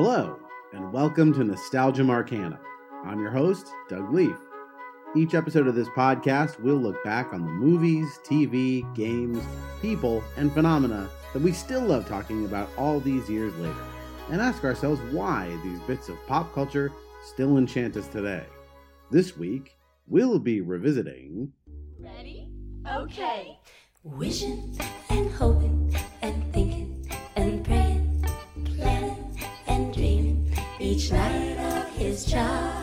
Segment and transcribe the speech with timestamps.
[0.00, 0.38] Hello,
[0.72, 2.60] and welcome to Nostalgium Arcanum.
[3.04, 4.36] I'm your host, Doug Lief.
[5.16, 9.42] Each episode of this podcast, we'll look back on the movies, TV, games,
[9.82, 13.74] people, and phenomena that we still love talking about all these years later,
[14.30, 16.92] and ask ourselves why these bits of pop culture
[17.26, 18.44] still enchant us today.
[19.10, 19.76] This week,
[20.06, 21.52] we'll be revisiting.
[21.98, 22.52] Ready?
[22.88, 23.58] Okay.
[24.04, 24.78] Wishing
[25.10, 25.77] and hoping
[32.18, 32.77] his child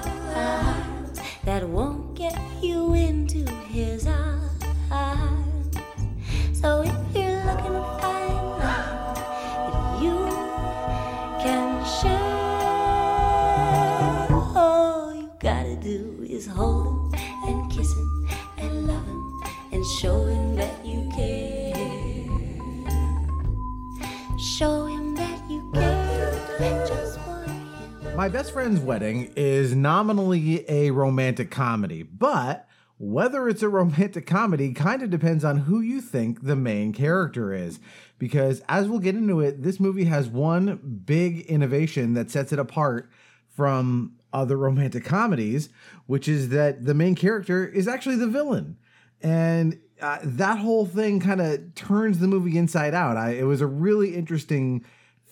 [28.25, 34.73] My Best Friend's Wedding is nominally a romantic comedy, but whether it's a romantic comedy
[34.73, 37.79] kind of depends on who you think the main character is.
[38.17, 42.57] Because as we'll get into it, this movie has one big innovation that sets it
[42.57, 43.11] apart
[43.47, 45.69] from other romantic comedies,
[46.07, 48.75] which is that the main character is actually the villain.
[49.21, 53.17] And uh, that whole thing kind of turns the movie inside out.
[53.17, 54.83] I, it was a really interesting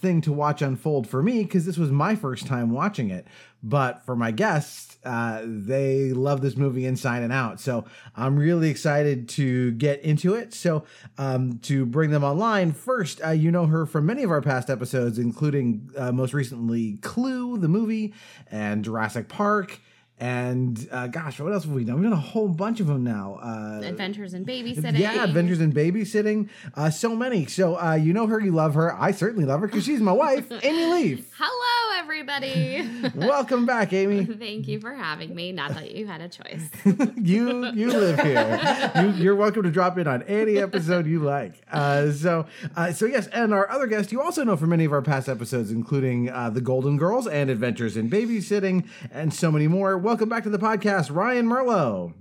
[0.04, 3.26] thing to watch unfold for me because this was my first time watching it.
[3.64, 7.60] But for my guests, uh, they love this movie inside and out.
[7.60, 10.54] So I'm really excited to get into it.
[10.54, 10.84] So
[11.18, 14.70] um, to bring them online, first, uh, you know her from many of our past
[14.70, 18.14] episodes, including uh, most recently Clue, the movie,
[18.52, 19.80] and Jurassic Park.
[20.24, 21.96] And uh, gosh, what else have we done?
[21.96, 23.40] We've done a whole bunch of them now.
[23.44, 24.98] Uh, Adventures in Babysitting.
[24.98, 26.48] yeah, Adventures in Babysitting.
[26.76, 27.46] Uh, so many.
[27.46, 28.94] So uh, you know her, you love her.
[28.96, 31.30] I certainly love her because she's my wife, Ami Lief.
[31.38, 32.90] Hello, everybody.
[33.16, 34.26] Welcome back, Amy.
[34.26, 35.52] Thank you for having me.
[35.52, 36.70] Not that you had a choice.
[37.16, 38.92] you you live here.
[38.96, 41.54] You, you're welcome to drop in on any episode you like.
[41.72, 42.46] Uh, so
[42.76, 45.30] uh, so yes, and our other guest you also know from many of our past
[45.30, 49.98] episodes, including uh, the Golden Girls and Adventures in Babysitting, and so many more.
[49.98, 52.14] Welcome back to the podcast, Ryan Merlo.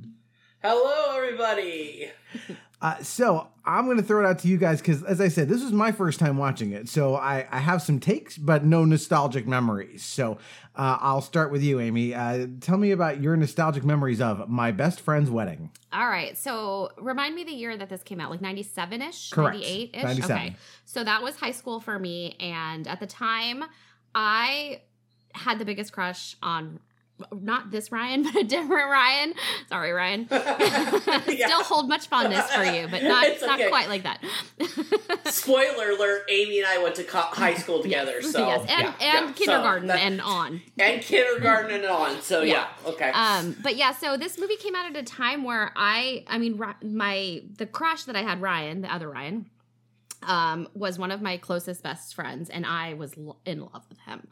[0.63, 2.11] Hello, everybody.
[2.83, 5.49] Uh, so I'm going to throw it out to you guys because, as I said,
[5.49, 6.89] this was my first time watching it.
[6.89, 10.03] So I, I have some takes, but no nostalgic memories.
[10.03, 10.33] So
[10.75, 12.13] uh, I'll start with you, Amy.
[12.13, 15.71] Uh, tell me about your nostalgic memories of my best friend's wedding.
[15.93, 16.37] All right.
[16.37, 19.31] So remind me the year that this came out, like 97 ish?
[19.31, 19.59] Correct.
[19.59, 20.03] 98 ish?
[20.03, 20.37] 97.
[20.37, 20.57] Okay.
[20.85, 22.35] So that was high school for me.
[22.41, 23.65] And at the time,
[24.13, 24.81] I
[25.35, 26.81] had the biggest crush on
[27.33, 29.35] not this Ryan, but a different Ryan.
[29.69, 30.27] Sorry, Ryan.
[31.23, 33.69] Still hold much fondness for you, but not It's not okay.
[33.69, 34.21] quite like that.
[35.27, 38.69] Spoiler alert: Amy and I went to co- high school together, so yes, and,
[39.01, 39.33] yeah, and yeah.
[39.33, 40.61] kindergarten So and on.
[40.79, 42.21] and kindergarten and on.
[42.23, 42.91] So yeah, Yeah.
[42.91, 43.11] okay.
[43.11, 46.61] Um, but yeah, so this movie came out at a time where I, I mean,
[46.83, 49.47] my the crush that I had, Ryan, the other Ryan,
[50.23, 54.29] um, was one of my closest best friends, and I was in love with him.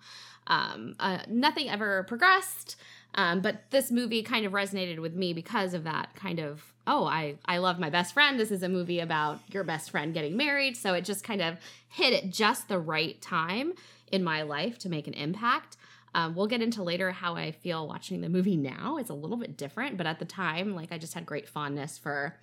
[0.51, 2.75] Um, uh, nothing ever progressed,
[3.15, 6.75] um, but this movie kind of resonated with me because of that kind of.
[6.89, 8.39] Oh, I I love my best friend.
[8.39, 11.57] This is a movie about your best friend getting married, so it just kind of
[11.89, 13.75] hit at just the right time
[14.11, 15.77] in my life to make an impact.
[16.17, 18.97] Um, we'll get into later how I feel watching the movie now.
[18.97, 21.97] It's a little bit different, but at the time, like I just had great fondness
[21.97, 22.37] for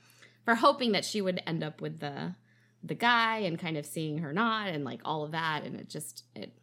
[0.46, 2.36] for hoping that she would end up with the
[2.82, 5.90] the guy and kind of seeing her not and like all of that and it
[5.90, 6.54] just it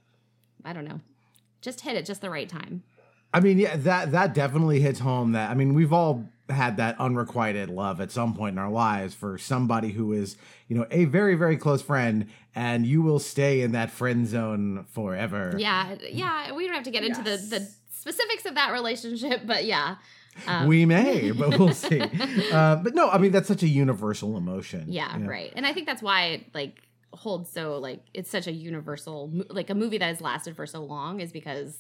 [0.65, 1.01] I don't know.
[1.65, 2.83] Just hit at just the right time.
[3.33, 5.33] I mean, yeah, that that definitely hits home.
[5.33, 9.15] That I mean, we've all had that unrequited love at some point in our lives
[9.15, 10.37] for somebody who is,
[10.69, 14.85] you know, a very very close friend, and you will stay in that friend zone
[14.91, 15.55] forever.
[15.59, 19.65] Yeah, yeah, we don't have to get into the the specifics of that relationship, but
[19.65, 19.97] yeah.
[20.47, 22.01] Um, we may, but we'll see.
[22.01, 24.85] Uh, but no, I mean that's such a universal emotion.
[24.89, 25.31] Yeah, you know?
[25.31, 25.53] right.
[25.57, 26.83] And I think that's why like
[27.15, 30.83] holds so like it's such a universal like a movie that has lasted for so
[30.85, 31.79] long is because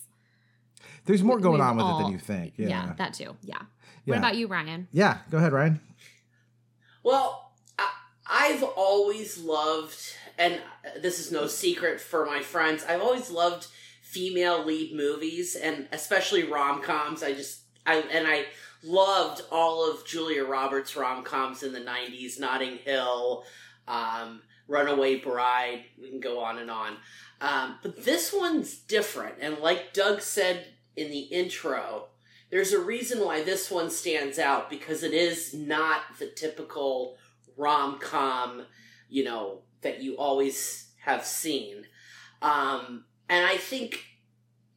[1.06, 2.54] There's more going on with it than you think.
[2.56, 2.92] yeah, Yeah.
[2.98, 3.36] that too.
[3.42, 3.56] Yeah.
[4.06, 4.12] Yeah.
[4.12, 4.86] What about you, Ryan?
[4.92, 5.19] Yeah.
[5.31, 5.81] Go ahead, Ryan.
[7.02, 7.90] well, I,
[8.26, 9.98] I've always loved,
[10.38, 10.60] and
[11.00, 12.84] this is no secret for my friends.
[12.88, 13.66] I've always loved
[14.02, 17.22] female lead movies, and especially rom coms.
[17.22, 18.46] I just I and I
[18.82, 22.38] loved all of Julia Roberts rom coms in the '90s.
[22.38, 23.44] Notting Hill,
[23.88, 25.84] um, Runaway Bride.
[26.00, 26.96] We can go on and on.
[27.40, 30.66] Um, but this one's different, and like Doug said
[30.96, 32.06] in the intro,
[32.50, 37.16] there's a reason why this one stands out because it is not the typical
[37.56, 38.64] rom com,
[39.08, 41.84] you know, that you always have seen.
[42.40, 44.05] Um, and I think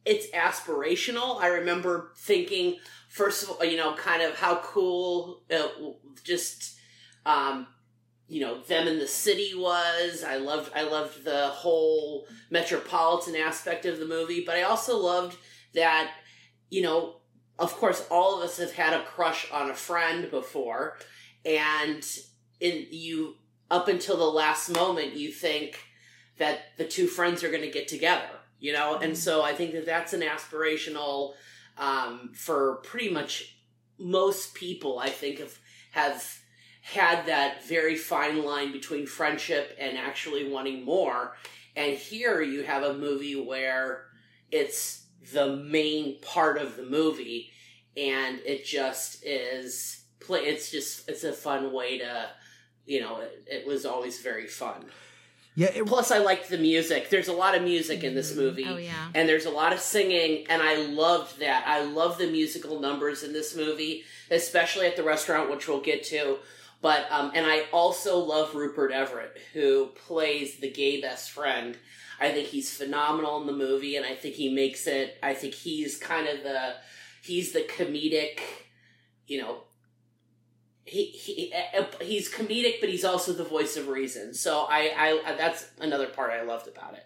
[0.04, 1.40] it's aspirational.
[1.40, 2.76] I remember thinking,
[3.08, 5.42] first of all, you know, kind of how cool,
[6.24, 6.78] just,
[7.24, 7.66] um,
[8.28, 10.22] you know, them in the city was.
[10.22, 15.36] I loved, I loved the whole metropolitan aspect of the movie, but I also loved
[15.74, 16.10] that,
[16.68, 17.16] you know,
[17.58, 20.98] of course, all of us have had a crush on a friend before,
[21.44, 22.06] and
[22.60, 23.36] in you
[23.70, 25.80] up until the last moment, you think
[26.38, 28.28] that the two friends are going to get together,
[28.60, 31.32] you know, and so I think that that's an aspirational
[31.76, 33.56] um, for pretty much
[33.98, 34.98] most people.
[34.98, 35.58] I think have
[35.92, 36.38] have
[36.92, 41.36] had that very fine line between friendship and actually wanting more.
[41.76, 44.06] And here you have a movie where
[44.50, 47.50] it's the main part of the movie
[47.96, 52.26] and it just is play it's just it's a fun way to
[52.86, 54.86] you know it, it was always very fun.
[55.56, 57.10] Yeah, it, plus i liked the music.
[57.10, 58.40] There's a lot of music in this mm-hmm.
[58.40, 59.08] movie Oh yeah.
[59.14, 61.64] and there's a lot of singing and i loved that.
[61.66, 66.02] I love the musical numbers in this movie especially at the restaurant which we'll get
[66.04, 66.38] to
[66.80, 71.76] but um, and i also love rupert everett who plays the gay best friend.
[72.20, 75.54] I think he's phenomenal in the movie and i think he makes it i think
[75.54, 76.74] he's kind of the
[77.22, 78.40] he's the comedic
[79.26, 79.62] you know
[80.88, 81.52] he, he
[82.00, 84.32] he's comedic but he's also the voice of reason.
[84.34, 87.04] So I, I that's another part i loved about it.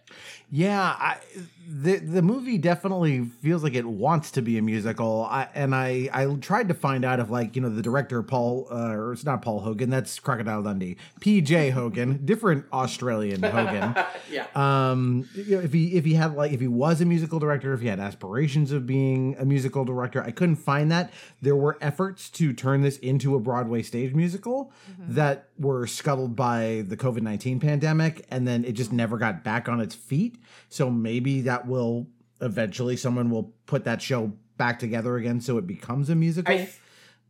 [0.51, 1.19] Yeah, I,
[1.69, 5.26] the the movie definitely feels like it wants to be a musical.
[5.31, 8.67] I, and I I tried to find out if like you know the director Paul
[8.70, 11.70] uh, or it's not Paul Hogan that's Crocodile Dundee P.J.
[11.70, 13.94] Hogan different Australian Hogan.
[14.31, 17.38] yeah um you know if he if he had like if he was a musical
[17.38, 21.56] director if he had aspirations of being a musical director i couldn't find that there
[21.56, 26.97] were efforts to turn this into a broadway stage musical that were scuttled by the
[26.97, 28.94] covid-19 pandemic and then it just mm.
[28.94, 30.37] never got back on its feet
[30.69, 32.06] so maybe that will
[32.41, 36.69] eventually someone will put that show back together again so it becomes a musical I,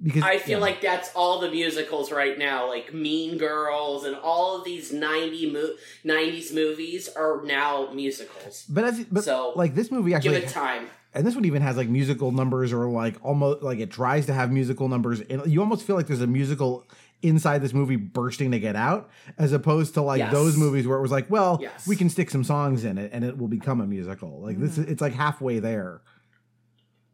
[0.02, 0.64] because I feel yeah.
[0.64, 5.52] like that's all the musicals right now, like Mean Girls and all of these 90
[5.52, 5.74] mo-
[6.04, 8.64] 90s movies are now musicals.
[8.68, 10.88] but as but So, like this movie actually Give it time.
[11.14, 14.32] and this one even has like musical numbers or like almost like it tries to
[14.32, 16.84] have musical numbers and you almost feel like there's a musical
[17.22, 19.08] inside this movie bursting to get out
[19.38, 20.32] as opposed to like Yes.
[20.32, 21.86] those movies where it was like well Yes.
[21.86, 24.72] we can stick some songs in it and it will become a musical like this
[24.72, 24.82] Mm-hmm.
[24.84, 26.02] is it's like halfway there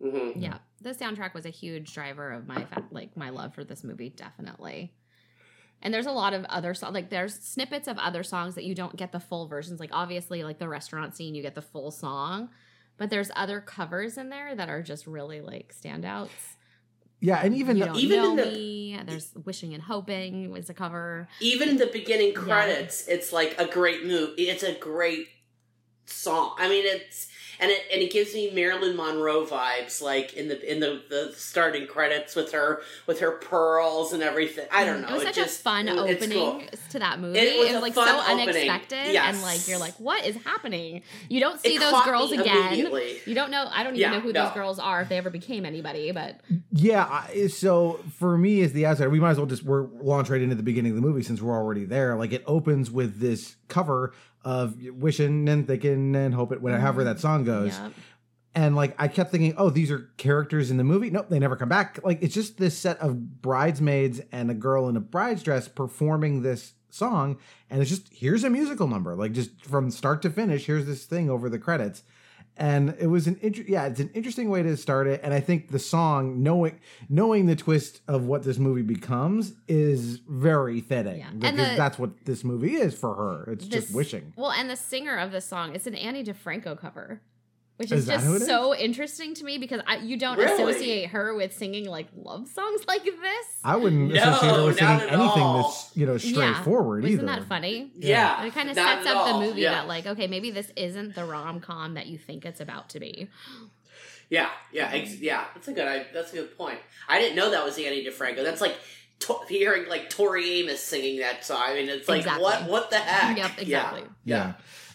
[0.00, 3.64] hmm Yeah, the soundtrack was a huge driver of my fa- like my love for
[3.64, 4.93] this movie, definitely.
[5.82, 8.75] And there's a lot of other songs, like there's snippets of other songs that you
[8.75, 9.78] don't get the full versions.
[9.81, 12.49] Like obviously, like the restaurant scene, you get the full song,
[12.96, 16.56] but there's other covers in there that are just really like standouts.
[17.20, 18.79] Yeah and even you the- even know in the- me.
[19.06, 21.29] There's wishing and hoping was a cover.
[21.41, 24.35] Even the beginning credits, it's like a great move.
[24.37, 25.29] It's a great
[26.06, 26.55] song.
[26.59, 27.29] I mean, it's
[27.60, 31.32] and it and it gives me Marilyn Monroe vibes, like in the in the the
[31.37, 34.66] starting credits with her with her pearls and everything.
[34.72, 35.08] I don't know.
[35.08, 36.62] It was such just, a fun it- opening cool.
[36.90, 37.38] to that movie.
[37.38, 38.49] It It was was, a like fun so opening.
[38.49, 39.34] unexpected, Yes.
[39.34, 41.02] and like you're like, what is happening?
[41.28, 42.76] You don't see It those girls me again.
[43.26, 43.66] You don't know.
[43.70, 44.44] I don't even Yeah, know who no.
[44.44, 46.12] those girls are if they ever became anybody.
[46.12, 46.40] But
[46.72, 50.31] yeah I, so for me as the outsider we might as well just we're launch
[50.31, 53.19] right into the beginning of the movie since we're already there like it opens with
[53.20, 54.12] this cover
[54.45, 57.05] of wishing and thinking and hoping whatever mm-hmm.
[57.05, 57.79] that song goes
[58.59, 61.11] and like I kept thinking, oh, these are characters in the movie.
[61.11, 62.01] Nope, they never come back.
[62.03, 66.43] Like it's just this set of bridesmaids and a girl in a bride's dress performing
[66.43, 67.39] this song,
[67.71, 70.67] and it's just here's a musical number, like just from start to finish.
[70.67, 72.03] Here's this thing over the credits,
[72.58, 75.20] and it was an inter- yeah, it's an interesting way to start it.
[75.22, 80.17] And I think the song, knowing knowing the twist of what this movie becomes, is
[80.29, 81.31] very fitting Yeah.
[81.32, 83.53] Because the- that's what this movie is for her.
[83.53, 84.32] It's just wishing.
[84.36, 87.20] Well, and the singer of the song, it's an Ani DiFranco cover,
[87.79, 90.53] which Is is, just who it so interesting to me because I, you don't Really?
[90.73, 93.47] associate her with singing like love songs like this.
[93.65, 95.63] I wouldn't No, associate her with singing anything all.
[95.63, 97.27] that's you know straightforward Isn't either.
[97.41, 97.91] that funny?
[97.97, 99.73] Yeah, It kind of sets at up the movie Yeah.
[99.73, 103.01] that like, okay, maybe this isn't the rom com that you think it's about to
[103.01, 103.29] be.
[104.31, 105.44] Yeah, yeah, ex- yeah.
[105.55, 105.89] That's a good.
[105.89, 106.79] I, that's a good point.
[107.08, 108.44] I didn't know that was Ani DiFranco.
[108.44, 108.77] That's like
[109.20, 111.63] to- hearing like Tori Amos singing that song.
[111.63, 112.43] I mean, it's like Exactly.
[112.43, 112.65] what?
[112.69, 113.39] What the heck?
[113.39, 114.03] Yep, exactly.
[114.25, 114.55] Yeah.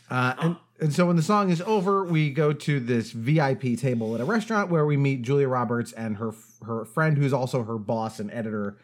[0.10, 4.16] Uh, and, and so when the song is over, we go to this VIP table
[4.16, 6.34] at a restaurant where we meet Julia Roberts and her
[6.66, 8.78] her friend, who's also her boss and editor,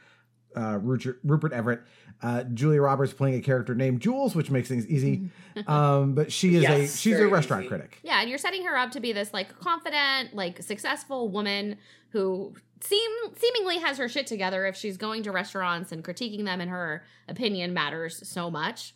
[0.56, 1.82] uh, Rupert, Rupert Everett.
[2.22, 5.30] Uh, Julia Roberts playing a character named Jules, which makes things easy.
[5.68, 7.70] um, but she is a she's a restaurant easy.
[7.70, 8.00] critic.
[8.02, 11.76] Yeah, and you're setting her up to be this like confident, like successful woman
[12.12, 16.62] who seem seemingly has her shit together if she's going to restaurants and critiquing them
[16.62, 18.94] and her opinion matters so much.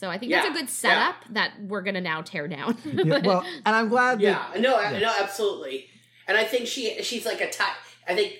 [0.00, 2.74] So I think that's a good setup that we're gonna now tear down.
[3.04, 4.98] Yeah, well, and I'm glad Yeah, that no, Yeah.
[4.98, 5.88] no, absolutely.
[6.26, 7.76] And I think she she's like a type.
[8.08, 8.38] I think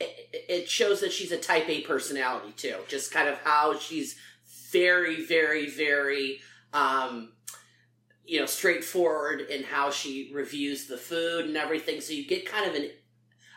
[0.00, 2.76] it, it shows that she's a type A personality too.
[2.88, 4.16] Just kind of how she's
[4.72, 6.40] very, very, very,
[6.72, 7.32] um,
[8.24, 12.00] you know, straightforward in how she reviews the food and everything.
[12.00, 12.88] So you get kind of an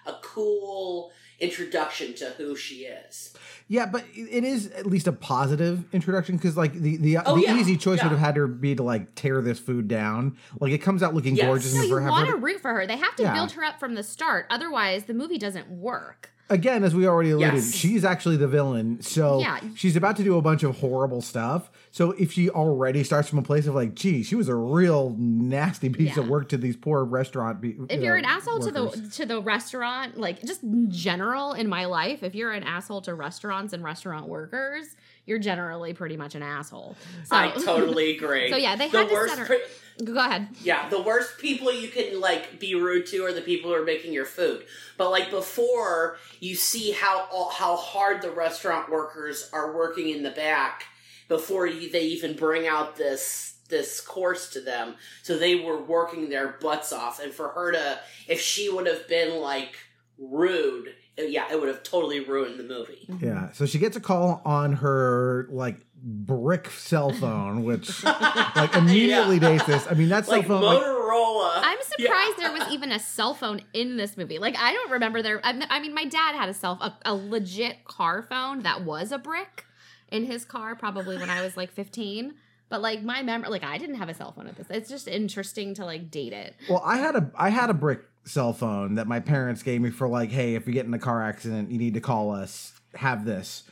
[0.05, 3.33] a cool introduction to who she is.
[3.69, 7.41] Yeah, but it is at least a positive introduction because, like, the the, Oh, the
[7.41, 8.05] yeah, easy choice yeah.
[8.05, 10.37] would have had to be to like tear this food down.
[10.59, 11.45] Like, it comes out looking Yes.
[11.47, 12.87] gorgeous, no, and you want to root for her.
[12.87, 13.33] They have to Yeah.
[13.33, 14.45] build her up from the start.
[14.49, 16.31] Otherwise, the movie doesn't work.
[16.49, 17.73] Again, as we already alluded, Yes.
[17.73, 19.01] she's actually the villain.
[19.01, 19.59] So Yeah.
[19.75, 21.69] she's about to do a bunch of horrible stuff.
[21.91, 25.15] So if she already starts from a place of like, gee, she was a real
[25.17, 27.59] nasty piece of work to these poor restaurant.
[27.61, 31.53] Be- If you you're an asshole to the to the restaurant, like just in general
[31.53, 34.85] in my life, if you're an asshole to restaurants and restaurant workers,
[35.25, 36.95] you're generally pretty much an asshole.
[37.25, 38.49] So I totally agree.
[38.49, 39.29] So, yeah, they the had to worst.
[39.35, 39.59] set her- pre-
[40.03, 40.49] go ahead.
[40.63, 43.85] Yeah, the worst people you can like be rude to are the people who are
[43.85, 44.65] making your food.
[44.97, 50.31] But like before, you see how how hard the restaurant workers are working in the
[50.31, 50.85] back
[51.27, 54.95] before you, they even bring out this this course to them.
[55.23, 59.07] So they were working their butts off, and for her to, if she would have
[59.07, 59.75] been like
[60.17, 63.07] rude, yeah, it would have totally ruined the movie.
[63.19, 63.51] Yeah.
[63.51, 68.03] So she gets a call on her like brick cell phone, which
[68.55, 69.49] like immediately Yeah.
[69.49, 69.87] dates this.
[69.89, 70.61] I mean, that cell Like phone.
[70.61, 71.51] like, Motorola.
[71.63, 72.49] I'm surprised Yeah.
[72.49, 74.37] there was even a cell phone in this movie.
[74.39, 75.39] Like I don't remember there.
[75.43, 79.11] I I mean, my dad had a cell, a, a legit car phone that was
[79.11, 79.65] a brick
[80.09, 82.33] in his car, probably when I was like 15.
[82.69, 84.67] But like my memory, like I didn't have a cell phone at this.
[84.69, 86.55] It's just interesting to like date it.
[86.69, 89.89] Well, I had a I had a brick cell phone that my parents gave me
[89.89, 92.73] for like, hey, if you get in a car accident, you need to call us.
[92.95, 93.63] Have this,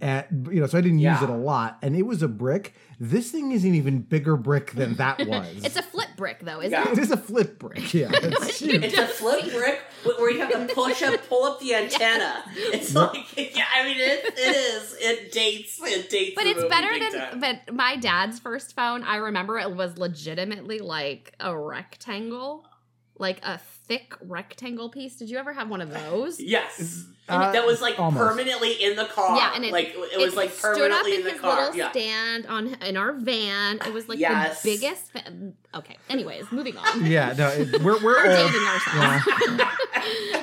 [0.00, 2.74] and you know, so I didn't use it a lot, and it was a brick.
[2.98, 5.64] This thing is an even bigger brick than that was.
[5.64, 6.90] It's a flip brick though, isn't Yeah.
[6.92, 7.92] it is a flip brick.
[7.94, 8.84] Yeah, it's huge.
[8.84, 9.80] It's a flip brick
[10.18, 12.42] where you have to push up, pull up the antenna.
[12.54, 13.14] It's like,
[13.56, 14.96] yeah, I mean, it, it is.
[15.00, 15.80] It dates.
[15.82, 16.34] It dates.
[16.34, 17.12] But the it's movie better than.
[17.12, 17.40] time.
[17.40, 22.66] But my dad's first phone, I remember it was legitimately like a rectangle,
[23.18, 23.58] like a
[23.90, 25.16] thick rectangle piece.
[25.16, 26.38] Did you ever have one of those?
[26.50, 28.24] Yes, Uh, that was like almost.
[28.24, 29.36] permanently in the car.
[29.36, 31.60] Yeah, and it- like it was like stood up permanently in in the his car.
[31.60, 33.78] little Yeah, stand on in our van.
[33.86, 34.62] It was like Yes.
[34.62, 35.12] the biggest.
[35.12, 35.96] Fa- okay.
[36.08, 37.04] Anyways, moving on.
[37.16, 38.52] yeah, no, it, we're we're We're old.
[38.52, 39.58] dating ourselves.
[39.58, 39.70] Yeah.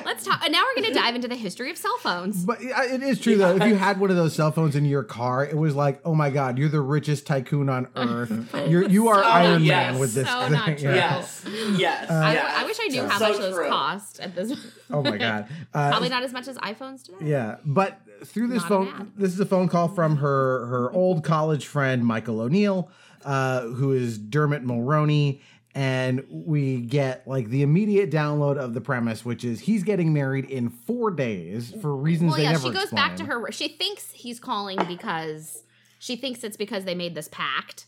[0.04, 0.42] Let's talk.
[0.44, 2.44] And now we're going to dive into the history of cell phones.
[2.44, 3.56] But uh, it is true though.
[3.56, 6.14] If you had one of those cell phones in your car, it was like, oh
[6.14, 8.32] my god, you're the richest tycoon on earth.
[8.68, 9.92] You're you are So Iron yes.
[9.92, 10.52] Man with this So thing.
[10.52, 10.94] not true.
[10.94, 11.16] Yeah.
[11.18, 11.44] yes,
[11.76, 12.10] yes.
[12.10, 12.54] I, yes.
[12.56, 13.68] I wish I knew So how much those true.
[13.68, 14.52] cost at this.
[14.90, 15.48] Oh my god.
[15.74, 17.30] Uh, Probably not as much as iPhones today.
[17.30, 21.22] Yeah, but through this Not phone, this is a phone call from her her old
[21.24, 22.90] college friend Michael O'Neill,
[23.24, 25.40] uh, who is Dermot Mulroney,
[25.74, 30.46] and we get like the immediate download of the premise, which is he's getting married
[30.46, 33.52] in four days for reasons Well, they yeah, never she goes back to her.
[33.52, 35.62] She thinks he's calling because
[35.98, 37.86] she thinks it's because they made this pact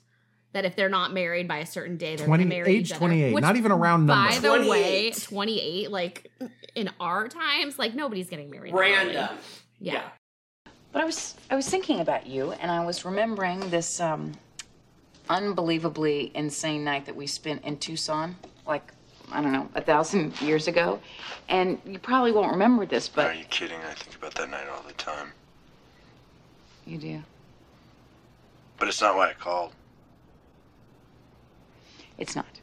[0.52, 3.40] that if they're not married by a certain day, they're going 20, marry age 28,
[3.40, 4.30] not even a round number.
[4.30, 5.23] By the way, 28.
[5.23, 6.30] 28, like
[6.75, 8.73] in our times, like nobody's getting married.
[8.73, 8.90] that early.
[8.92, 9.37] Random.
[9.78, 10.02] Yeah.
[10.92, 14.33] But I was I was thinking about you, and I was remembering this um,
[15.28, 18.35] unbelievably insane night that we spent in Tucson,
[18.66, 18.92] like
[19.30, 20.99] I don't know, a thousand years ago.
[21.49, 23.78] And you probably won't remember this, but Are you kidding?
[23.88, 25.33] I think about that night all the time.
[26.87, 27.23] you do.
[28.78, 29.73] But it's not why I called.
[32.21, 32.61] It's not.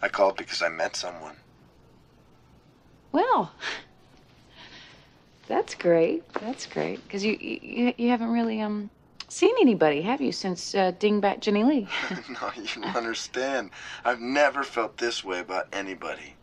[0.00, 1.36] I called because I met someone.
[3.12, 3.52] Well,
[5.48, 6.22] that's great.
[6.34, 8.90] That's great because you, you you haven't really um
[9.28, 11.88] seen anybody, have you, since uh, Dingbat Jenny Lee?
[12.28, 13.70] no, you don't understand.
[14.04, 16.36] I've never felt this way about anybody.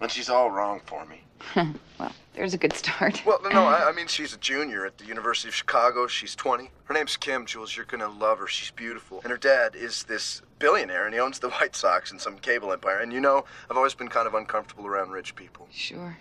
[0.00, 1.27] And she's all wrong for me.
[1.56, 3.22] well, there's a good start.
[3.24, 6.06] Well, no, I, I mean, she's a junior at the University of Chicago.
[6.06, 6.70] She's 20.
[6.84, 7.76] Her name's Kim, Jules.
[7.76, 8.46] You're gonna love her.
[8.46, 9.20] She's beautiful.
[9.22, 12.72] And her dad is this billionaire, and he owns the White Sox and some cable
[12.72, 12.98] empire.
[12.98, 15.68] And you know, I've always been kind of uncomfortable around rich people.
[15.70, 16.16] Sure.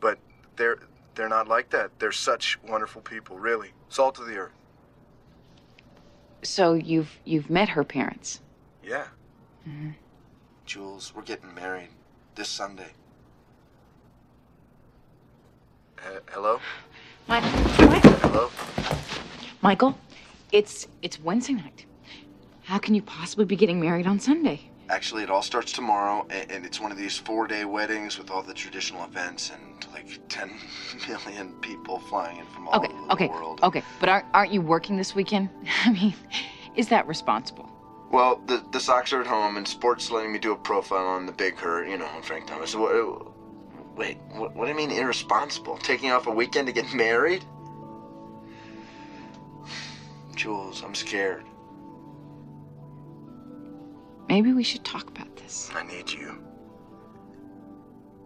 [0.00, 0.18] But
[0.56, 0.78] they're
[1.14, 1.98] they're not like that.
[1.98, 3.72] They're such wonderful people, really.
[3.88, 4.52] Salt of the earth.
[6.42, 8.40] So you've you've met her parents.
[8.84, 9.06] Yeah.
[9.68, 9.90] Mm-hmm.
[10.64, 11.88] Jules, we're getting married
[12.34, 12.92] this Sunday.
[16.02, 16.60] He- hello?
[17.28, 18.04] My, what?
[18.22, 18.50] Hello?
[19.62, 19.98] Michael,
[20.52, 21.84] it's it's Wednesday night.
[22.62, 24.60] How can you possibly be getting married on Sunday?
[24.88, 28.42] Actually, it all starts tomorrow, and, and it's one of these four-day weddings with all
[28.42, 30.50] the traditional events and like 10
[31.08, 33.60] million people flying in from all Okay, over okay, the world.
[33.64, 33.82] okay.
[33.98, 35.48] But aren't aren't you working this weekend?
[35.84, 36.14] I mean,
[36.76, 37.68] Is that responsible?
[38.12, 41.26] Well, the the Sox are at home, and sports letting me do a profile on
[41.26, 42.74] the Big Hurt, you know, Frank Thomas.
[42.76, 42.92] What,
[43.96, 45.78] wait, what, what do you mean irresponsible?
[45.78, 47.44] Taking off a weekend to get married?
[50.36, 51.44] Jules, I'm scared.
[54.28, 55.70] Maybe we should talk about this.
[55.74, 56.42] I need you.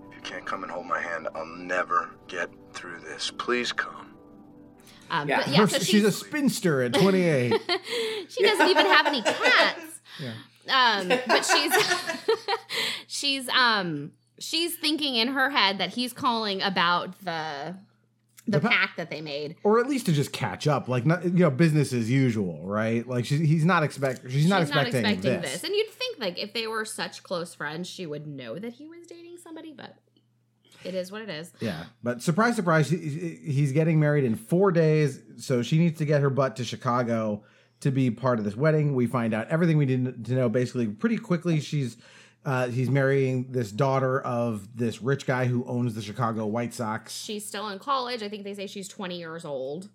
[0.09, 3.31] If you can't come and hold my hand, I'll never get through this.
[3.31, 4.15] Please come.
[5.11, 5.43] Um, Yeah.
[5.45, 7.53] But yeah, so she's, she's, a spinster at 28.
[8.29, 10.01] she doesn't even have any cats.
[10.19, 10.33] Yeah.
[10.69, 11.73] Um, but she's
[13.09, 17.77] she's um she's thinking in her head that he's calling about the
[18.47, 19.55] the The pa- pact that they made.
[19.63, 23.07] or at least to just catch up, like not you know business as usual, right?
[23.07, 25.63] Like she's he's not expect she's, not expecting, this.
[25.63, 28.87] And you'd think like if they were such close friends, she would know that he
[28.89, 29.95] was dating somebody, but
[30.83, 31.53] it is what it is.
[31.61, 36.07] Yeah, but surprise, surprise, he- he's getting married in four days, so she needs to
[36.07, 37.45] get her butt to Chicago
[37.81, 38.95] to be part of this wedding.
[38.95, 41.61] We find out everything we need to know basically pretty quickly.
[41.61, 41.99] She's
[42.45, 47.15] uh, he's marrying this daughter of this rich guy who owns the Chicago White Sox.
[47.15, 48.23] She's still in college.
[48.23, 49.89] I think they say she's 20 years old.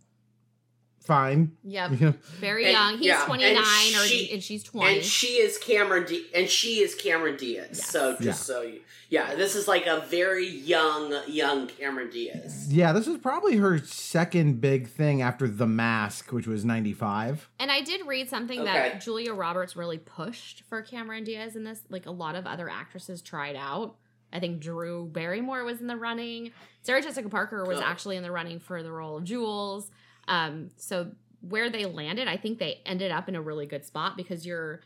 [1.06, 1.92] Fine, Yep.
[1.92, 2.98] You know, Very And- young.
[2.98, 4.96] He's yeah, and 29 she- or and she's 20.
[4.98, 7.68] And she is Cameron D- and she is Cameron Diaz.
[7.74, 7.90] Yes.
[7.90, 8.34] So just Yeah.
[8.34, 12.74] so you Yeah, this is like a very young young Cameron Diaz.
[12.74, 17.48] yeah, this was probably her second big thing after The Mask, which was ninety five.
[17.60, 18.74] And I did read something Okay.
[18.74, 21.82] that Julia Roberts really pushed for Cameron Diaz in this.
[21.90, 23.96] Like a lot of other actresses tried out.
[24.34, 26.52] I think Drew Barrymore was in the running.
[26.82, 27.84] Sarah Jessica Parker was Oh.
[27.84, 29.90] actually in the running for the role of Jules.
[30.28, 34.18] Um, so where they landed, I think they ended up in a really good spot
[34.18, 34.82] because you're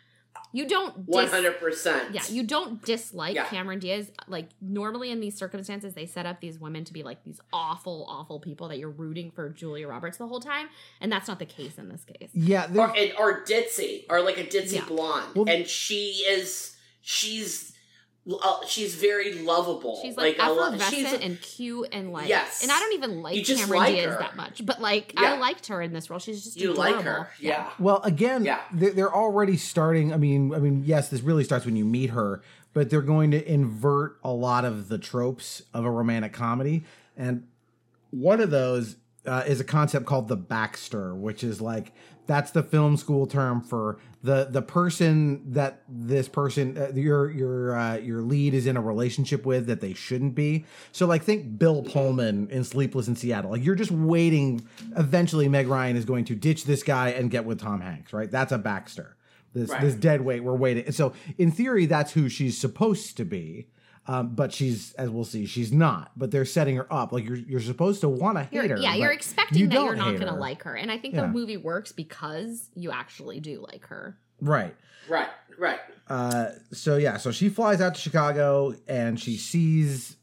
[0.53, 2.13] you don't dis- One hundred percent.
[2.13, 3.45] yeah, you don't dislike Yeah.
[3.45, 4.11] Cameron Diaz.
[4.27, 8.05] Like normally in these circumstances, they set up these women to be like these awful,
[8.07, 10.69] awful people that you're rooting for Julia Roberts the whole time,
[11.01, 12.29] and that's not the case in this case.
[12.33, 14.85] Yeah, or there- and, or ditzy or like a ditzy Yeah.
[14.85, 17.73] blonde Well- and she is she's
[18.43, 22.27] uh, she's very lovable She's like, a lo- effervescent she's a- and cute and like
[22.29, 22.61] Yes.
[22.61, 24.19] and I don't even like just Cameron like Diaz her.
[24.19, 25.33] that much, but like Yeah.
[25.33, 26.19] I liked her in this role.
[26.19, 26.95] She's just you adorable.
[26.97, 28.59] like her yeah Well, again, Yeah.
[28.73, 30.13] they're, they're already starting.
[30.13, 32.41] I mean, I mean, yes, this really starts when you meet her,
[32.73, 36.83] but they're going to invert a lot of the tropes of a romantic comedy,
[37.17, 37.47] and
[38.11, 41.91] one of those uh, is a concept called the Baxter, which is like
[42.29, 47.75] that's the film school term for the the person that this person uh, your your
[47.75, 50.63] uh, your lead is in a relationship with that they shouldn't be.
[50.91, 53.49] So like think Bill Pullman in Sleepless in Seattle.
[53.49, 54.61] Like you're just waiting.
[54.95, 58.13] Eventually, Meg Ryan is going to ditch this guy and get with Tom Hanks.
[58.13, 58.29] Right?
[58.29, 59.17] That's a Baxter.
[59.55, 59.81] This Right.
[59.81, 60.43] this dead weight.
[60.43, 60.85] We're waiting.
[60.85, 63.69] And so in theory, that's who she's supposed to be.
[64.11, 66.11] Um, but she's, as we'll see, she's not.
[66.17, 67.35] But they're setting her up like you're.
[67.37, 68.77] You're supposed to want to hate You're, her.
[68.77, 71.21] yeah, you're expecting you that you're don't going to like her, and I think Yeah.
[71.21, 74.17] the movie works because you actually do like her.
[74.41, 74.73] Right.
[75.09, 80.15] right right Uh, so yeah, so she flies out to Chicago and she sees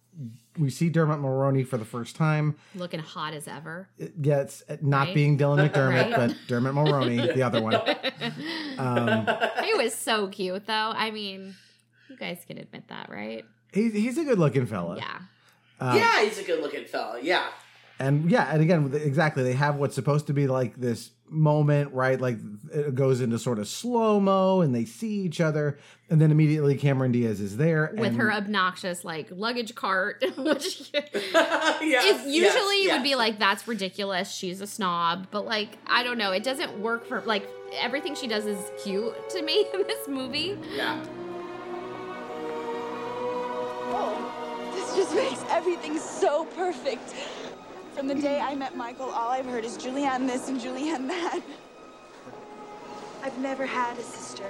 [0.59, 2.57] we see Dermot Mulroney for the first time.
[2.75, 3.90] Looking hot as ever.
[3.99, 5.14] It gets not Right.
[5.14, 6.31] being Dylan McDermott, Right.
[6.31, 7.75] but Dermot Mulroney, the other one.
[8.79, 9.27] Um,
[9.64, 10.72] he was so cute, though.
[10.94, 11.55] I mean,
[12.09, 13.44] you guys can admit that, right?
[13.77, 14.97] He's he's a good looking fella.
[14.97, 15.19] Yeah.
[15.79, 17.49] Uh, yeah he's a good looking fella yeah
[17.99, 22.21] and yeah, and again, exactly, they have what's supposed to be like this moment, right?
[22.21, 22.37] Like
[22.71, 25.79] it goes into sort of slow mo, and they see each other,
[26.11, 30.91] and then immediately Cameron Diaz is there With and- her obnoxious, like, luggage cart, which
[30.93, 32.99] yes, if usually yes, it yes.
[32.99, 34.31] would be like, that's ridiculous.
[34.31, 35.29] She's a snob.
[35.31, 36.33] But, like, I don't know.
[36.33, 40.59] It doesn't work for, like, everything she does is cute to me in this movie.
[40.75, 41.03] yeah
[43.88, 47.14] Oh, this just makes everything so perfect.
[47.94, 51.40] From the day I met Michael, all I've heard is Julianne this and Julianne that.
[53.22, 54.44] I've never had a sister.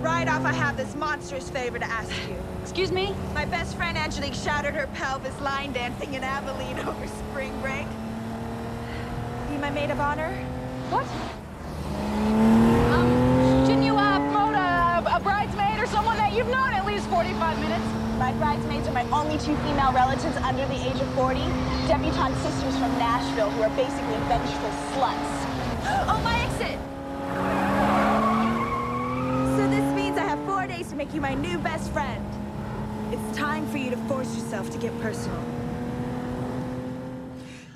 [0.00, 2.36] Right off, I have this monstrous favor to ask you.
[2.60, 3.14] Excuse me?
[3.34, 7.86] My best friend Angelique shattered her pelvis line dancing in Abilene over spring break.
[9.52, 10.32] Be my maid of honor?
[10.88, 11.04] What?
[12.88, 17.06] Um, shouldn't you uh, promote a, a bridesmaid or someone that you've known at least
[17.08, 17.84] 45 minutes?
[18.18, 21.40] My bridesmaids are my only two female relatives under the age of 40,
[21.84, 25.44] debutante sisters from Nashville who are basically vengeful sluts.
[26.08, 26.78] Oh, my exit!
[29.58, 32.24] So this means I have four days to make you my new best friend.
[33.12, 35.61] It's time for you to force yourself to get personal.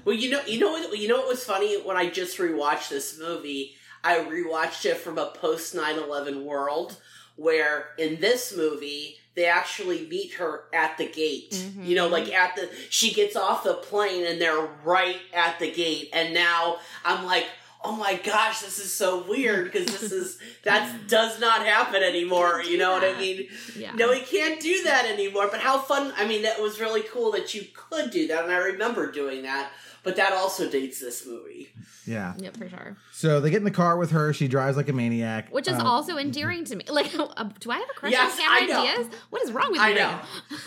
[0.07, 2.91] Well, you know, you know what, you know what was funny when I just rewatched
[2.91, 3.75] this movie.
[4.05, 6.97] I rewatched it from a post 9/11 world,
[7.35, 11.51] where in this movie they actually meet her at the gate.
[11.51, 11.87] Mhm.
[11.87, 15.73] You know, like at the she gets off the plane and they're right at the
[15.73, 16.09] gate.
[16.13, 17.47] And now I'm like,
[17.83, 22.63] oh my gosh, this is so weird because this is that does not happen anymore.
[22.63, 23.49] You know what I mean?
[23.77, 23.93] Yeah.
[23.95, 25.49] No, we can't do that anymore.
[25.51, 26.15] But how fun!
[26.17, 29.43] I mean, that was really cool that you could do that, and I remember doing
[29.43, 29.73] that.
[30.07, 31.69] But that also dates this movie.
[32.07, 32.35] Yeah.
[32.39, 32.97] Yep, for sure.
[33.13, 34.33] So they get in the car with her.
[34.33, 35.53] She drives like a maniac.
[35.53, 36.85] Which is Uh, also endearing to me.
[36.89, 38.83] Like, uh, do I have a crush Yes, on Cameron I know.
[38.83, 39.07] Diaz?
[39.31, 39.95] What is wrong with I you?
[39.97, 40.19] know.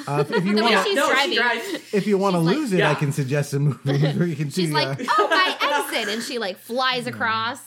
[0.05, 1.29] Uh, if you The way want, she's no, driving.
[1.31, 1.93] she drives.
[1.93, 3.79] if you want to She's like- lose it, I can suggest a movie
[4.17, 4.63] where you can see.
[4.65, 7.59] She's like, uh, oh, my exit, and she like flies across.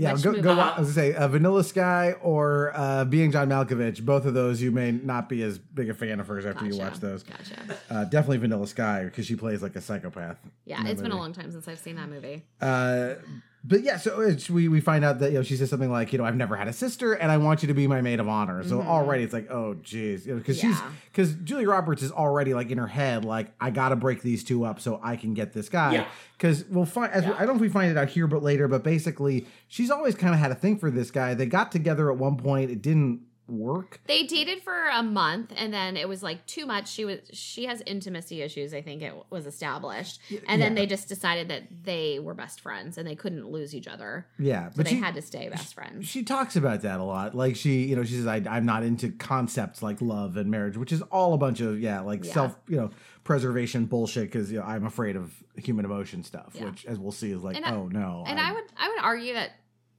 [0.00, 0.52] Yeah, let's go go.
[0.52, 0.58] on.
[0.58, 4.04] I was gonna say uh, Vanilla Sky or uh, Being John Malkovich.
[4.04, 6.72] Both of those you may not be as big a fan of hers after you
[6.72, 6.82] Gotcha.
[6.84, 7.22] watch those.
[7.22, 7.76] Gotcha.
[7.90, 10.38] Uh, definitely Vanilla Sky because she plays like a psychopath.
[10.64, 11.20] Yeah, in that it's been a movie.
[11.22, 12.44] long time since I've seen that movie.
[12.60, 13.14] Uh,
[13.62, 16.12] but yeah, so it's, we we find out that you know she says something like
[16.12, 18.18] you know I've never had a sister and I want you to be my maid
[18.18, 18.64] of honor.
[18.64, 20.86] So already it's like oh geez, because she's Mm-hmm.
[20.86, 20.92] Yeah.
[21.12, 24.42] because Julie Roberts is already like in her head like I got to break these
[24.44, 25.92] two up so I can get this guy.
[25.92, 26.06] Yeah.
[26.38, 28.42] Because we'll find as we- I don't know if we find it out here but
[28.42, 31.34] later, but basically she's always kind of had a thing for this guy.
[31.34, 32.70] They got together at one point.
[32.70, 33.20] It didn't
[33.50, 34.00] work.
[34.06, 36.88] They dated for a month, and then it was like too much.
[36.88, 38.72] She was she has intimacy issues.
[38.74, 42.98] I think it was established, and then they just decided that they were best friends
[42.98, 45.74] and they couldn't lose each other, Yeah, so but they she, had to stay best
[45.74, 46.06] friends.
[46.06, 47.34] she talks about that a lot.
[47.34, 50.76] Like she, you know, she says, I, "I'm not into concepts like love and marriage,"
[50.76, 52.32] which is all a bunch of yeah, like Yeah.
[52.32, 52.90] self, you know,
[53.24, 54.24] preservation bullshit.
[54.24, 56.66] Because you know, I'm afraid of human emotion stuff, Yeah.
[56.66, 58.24] which, as we'll see, is like, And I- oh no.
[58.26, 59.50] and I'm- I would I would argue that,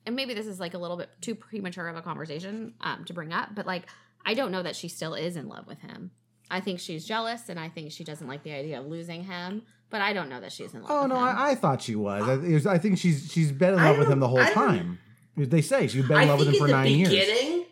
[0.06, 3.14] and maybe this is like a little bit too premature of a conversation um, to
[3.14, 3.84] bring up, but like
[4.26, 6.12] I don't know that she still is in love with him.
[6.50, 9.64] I think she's jealous, and I think she doesn't like the idea of losing him.
[9.90, 10.92] But I don't know that she's in love.
[10.92, 11.24] Oh with no, him.
[11.24, 12.28] I, I thought she was.
[12.28, 15.00] I, was- I think she's she's been in love with him the whole time.
[15.38, 17.10] They say she's been in I love with him for in the nine years.
[17.10, 17.66] beginning,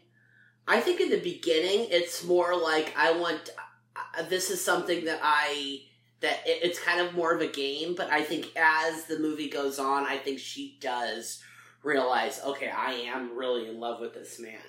[0.68, 3.50] I think in the beginning, it's more like I want.
[3.96, 5.82] Uh, this is something that I
[6.22, 7.96] that it, it's kind of more of a game.
[7.96, 11.42] But I think as the movie goes on, I think she does
[11.84, 14.60] realize, okay, I am really in love with this man.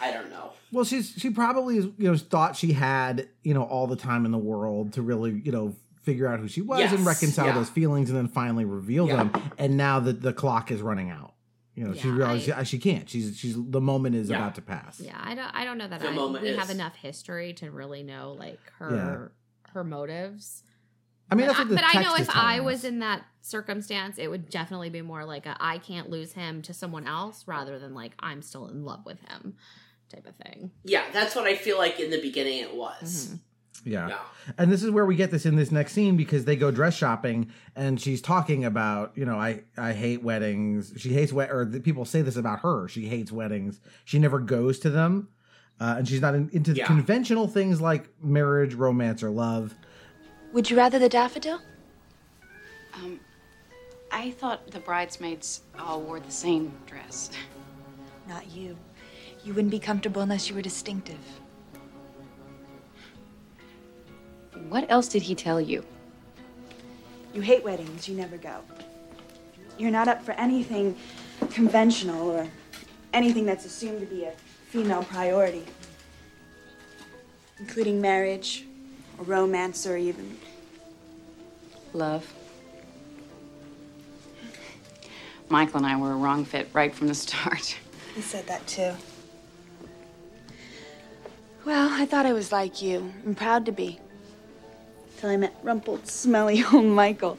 [0.00, 0.52] I don't know.
[0.72, 4.24] Well, she's she probably is, you know thought she had you know all the time
[4.24, 7.52] in the world to really you know figure out who she was and reconcile yeah.
[7.52, 9.16] those feelings, and then finally reveal Yeah.
[9.24, 9.52] them.
[9.58, 11.34] And now that the clock is running out,
[11.74, 13.08] you know she Yeah, realizes I- she, she can't.
[13.08, 14.38] She's she's the moment is Yeah.
[14.38, 14.98] about to pass.
[14.98, 15.54] Yeah, I don't.
[15.54, 18.34] I don't know that The I, moment we is- have enough history to really know
[18.38, 19.32] like her
[19.74, 20.62] her motives.
[21.32, 22.84] I mean, but that's what the but I know is if I telling was us.
[22.84, 26.74] in that circumstance, it would definitely be more like a I can't lose him to
[26.74, 29.54] someone else rather than like I'm still in love with him
[30.10, 30.70] type of thing.
[30.84, 33.30] Yeah, that's what I feel like in the beginning it was.
[33.32, 33.38] Mhm.
[33.84, 34.08] yeah.
[34.08, 34.18] Yeah.
[34.58, 36.94] And this is where we get this in this next scene because they go dress
[36.94, 40.92] shopping and she's talking about, you know, I I hate weddings.
[40.98, 42.88] She hates wed or the people say this about her.
[42.88, 43.80] She hates weddings.
[44.04, 45.28] She never goes to them.
[45.80, 46.86] Uh, and she's not in, into Yeah.
[46.86, 49.74] conventional things like marriage, romance, or love.
[50.52, 51.60] Would you rather the daffodil?
[52.94, 53.18] Um,
[54.10, 57.30] I thought the bridesmaids all wore the same dress.
[58.28, 58.76] Not you.
[59.44, 61.18] You wouldn't be comfortable unless you were distinctive.
[64.68, 65.84] What else did he tell you?
[67.34, 68.60] You hate weddings, you never go.
[69.78, 70.94] You're not up for anything
[71.50, 72.46] conventional or
[73.14, 74.32] anything that's assumed to be a
[74.68, 75.64] female priority,
[77.58, 78.66] including marriage
[79.22, 80.36] or romance or even.
[81.92, 82.32] Love.
[85.48, 87.78] Michael and I were a wrong fit right from the start.
[88.14, 88.92] He said that too.
[91.64, 94.00] Well, I thought I was like you and proud to be.
[95.18, 97.38] Till I met rumpled, smelly old Michael.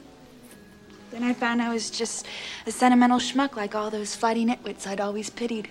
[1.10, 2.26] Then I found I was just
[2.66, 5.68] a sentimental schmuck like all those flighty nitwits I'd always pitied.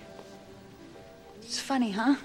[1.42, 2.16] It's funny, huh?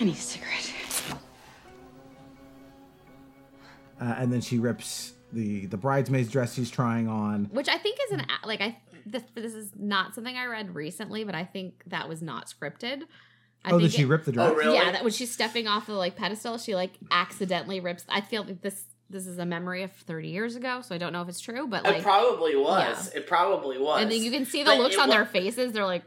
[0.00, 0.72] I need a cigarette.
[4.00, 7.46] Uh, and then she rips the the bridesmaid's dress she's trying on.
[7.52, 11.24] Which I think is an like I this, this is not something I read recently,
[11.24, 13.02] but I think that was not scripted.
[13.64, 14.50] I oh, did she it- rip the dress?
[14.50, 14.74] Oh, really?
[14.76, 18.04] Yeah, that when she's stepping off the like pedestal, she like accidentally rips.
[18.08, 21.12] I feel like this this is a memory of 30 years ago, so I don't
[21.12, 23.08] know if it's true, but it like, probably was.
[23.12, 24.02] It probably was.
[24.02, 25.72] and then you can see the But looks on wa- their faces.
[25.72, 26.04] They're like,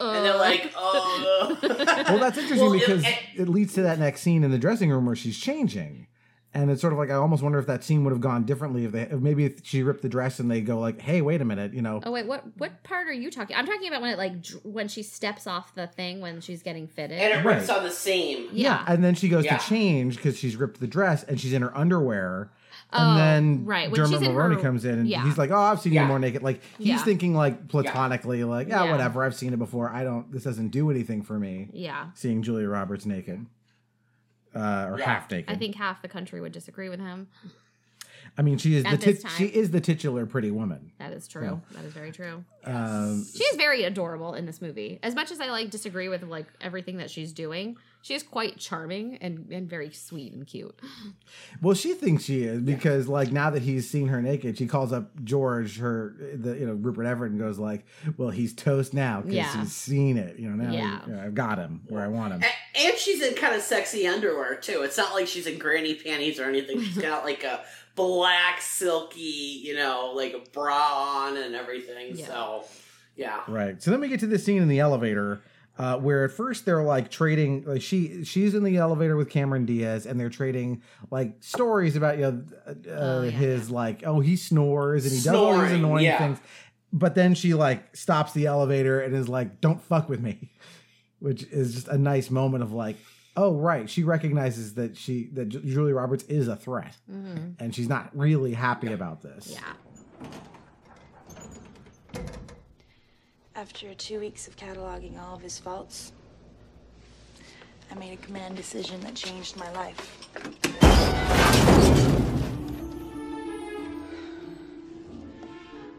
[0.00, 1.58] and they're like, oh.
[1.62, 4.90] Well, that's interesting Well, because it- it, leads to that next scene in the dressing
[4.90, 6.06] room where she's changing.
[6.54, 8.86] And it's sort of like I almost wonder if that scene would have gone differently
[8.86, 11.42] if they if maybe if she ripped the dress and they go like, "Hey, wait
[11.42, 12.00] a minute," you know.
[12.02, 13.54] Oh wait, what what part are you talking?
[13.54, 16.62] I'm talking about when it like dr- when she steps off the thing when she's
[16.62, 17.18] getting fitted.
[17.18, 17.76] And it rips Right.
[17.76, 18.48] on the seam.
[18.52, 18.84] yeah.
[18.88, 19.58] And then she goes Yeah.
[19.58, 22.50] to change because she's ripped the dress and she's in her underwear.
[22.98, 23.90] Oh, and then right.
[23.90, 25.24] When Dermot she's Mulroney her- comes in and yeah.
[25.24, 26.02] he's like, "Oh, I've seen Yeah.
[26.02, 26.98] you more naked." Like he's Yeah.
[26.98, 28.90] thinking like platonically, like, "Yeah, Yeah.
[28.92, 29.24] whatever.
[29.24, 29.90] I've seen it before.
[29.90, 30.30] I don't.
[30.32, 32.10] This doesn't do anything for me." yeah.
[32.14, 33.46] Seeing Julia Roberts naked,
[34.54, 35.04] uh, or Yeah.
[35.04, 35.50] half naked.
[35.54, 37.28] I think half the country would disagree with him.
[38.38, 40.92] I mean, she is At the tit- she is the titular pretty woman.
[40.98, 41.62] That is true.
[41.72, 42.44] That is very true.
[42.64, 44.98] Um, She is very adorable in this movie.
[45.02, 48.56] As much as I like disagree with like everything that she's doing, she is quite
[48.56, 50.78] charming and, and very sweet and cute.
[51.60, 54.92] well, she thinks she is because like now that he's seen her naked, she calls
[54.92, 57.84] up George, her the you know Rupert Everett, and goes like,
[58.16, 59.60] "Well, he's toast now because Yeah.
[59.60, 60.38] he's seen it.
[60.38, 61.00] You know now Yeah.
[61.06, 63.62] you know, I've got him where I want him." A- And she's in kind of
[63.62, 64.82] sexy underwear too.
[64.82, 66.80] It's not like she's in granny panties or anything.
[66.80, 67.64] She's got like a
[67.96, 69.20] black silky,
[69.64, 72.16] you know, like a bra on and everything.
[72.16, 72.26] Yeah.
[72.26, 72.64] So,
[73.16, 73.40] yeah.
[73.48, 73.82] Right.
[73.82, 75.40] So then we get to this scene in the elevator.
[75.78, 79.66] Uh, where at first they're like trading, like she she's in the elevator with Cameron
[79.66, 84.20] Diaz, and they're trading like stories about you know uh, Oh, yeah, his like oh
[84.20, 86.16] he snores and he does all these annoying yeah.
[86.18, 86.38] things,
[86.94, 90.50] but then she like stops the elevator and is like don't fuck with me,
[91.18, 92.96] which is just a nice moment of like
[93.36, 97.62] oh right she recognizes that she that Ju- Julia Roberts is a threat Mm-hmm.
[97.62, 99.50] and she's not really happy about this.
[99.52, 100.28] Yeah.
[103.56, 106.12] After two weeks of cataloging all of his faults,
[107.90, 110.28] I made a command decision that changed my life.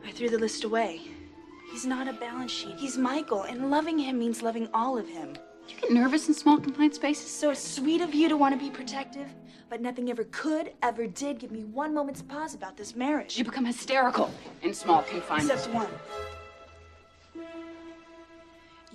[0.06, 1.02] I threw the list away.
[1.72, 2.76] He's not a balance sheet.
[2.78, 5.36] He's Michael, and loving him means loving all of him.
[5.68, 7.32] You get nervous in small confined spaces?
[7.32, 9.30] So it's sweet of you to want to be protective,
[9.68, 13.36] but nothing ever could, ever did give me one moment's pause about this marriage.
[13.36, 14.30] You become hysterical
[14.62, 15.66] in small confined spaces.
[15.66, 15.90] Except one.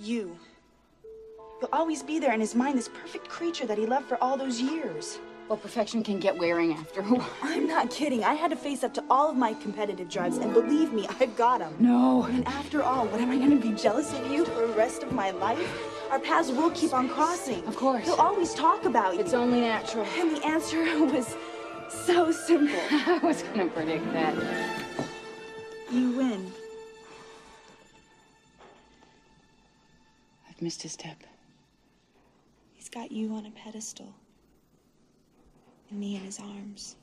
[0.03, 0.37] You.
[1.61, 4.35] You'll always be there in his mind, this perfect creature that he loved for all
[4.35, 5.19] those years.
[5.47, 7.29] Well, perfection can get wearing after a while.
[7.41, 8.21] I'm not kidding.
[8.21, 11.37] I had to face up to all of my competitive drives, and believe me, I've
[11.37, 11.73] got them.
[11.79, 12.23] No.
[12.23, 15.13] And after all, what am I gonna be jealous of you for the rest of
[15.13, 16.11] my life?
[16.11, 17.65] Our paths will keep on crossing.
[17.65, 18.03] Of course.
[18.03, 19.21] He'll always talk about you.
[19.21, 20.05] It's only natural.
[20.17, 21.37] And the answer was
[21.87, 22.79] so simple.
[22.91, 24.35] I was gonna predict that.
[25.89, 26.51] You win.
[30.63, 31.23] Missed a step.
[32.71, 34.15] He's got you on a pedestal.
[35.89, 36.95] And me in his arms.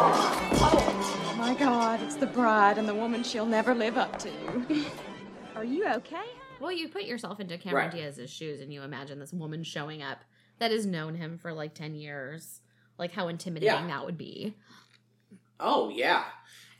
[0.00, 4.30] Oh my god, it's the bride and the woman she'll never live up to.
[5.56, 6.24] Are you okay?
[6.60, 7.94] Well, you put yourself into Cameron Right.
[7.94, 10.18] Diaz's shoes and you imagine this woman showing up
[10.58, 12.60] that has known him for like 10 years.
[12.98, 13.86] Like how intimidating Yeah.
[13.86, 14.54] that would be.
[15.60, 16.24] Oh, yeah.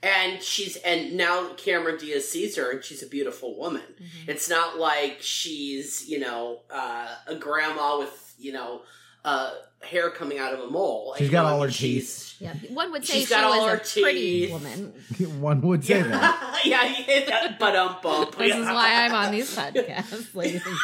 [0.03, 3.83] And she's, and now Cameron Diaz sees her and she's a beautiful woman.
[3.83, 4.31] Mm-hmm.
[4.31, 8.83] It's not like she's, you know, uh, a grandma with, you know,
[9.25, 9.51] uh,
[9.83, 11.15] hair coming out of a mole.
[11.19, 12.37] She's got all her teeth.
[12.41, 12.55] Yeah.
[12.71, 14.93] One would say She's she got all was her a pretty woman.
[15.41, 16.61] One would say that.
[16.65, 18.37] yeah, you hit that but um bump.
[18.37, 20.77] This is why I'm on these podcasts, ladies and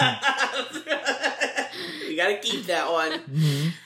[0.00, 0.98] gentlemen.
[2.08, 3.20] you gotta keep that one.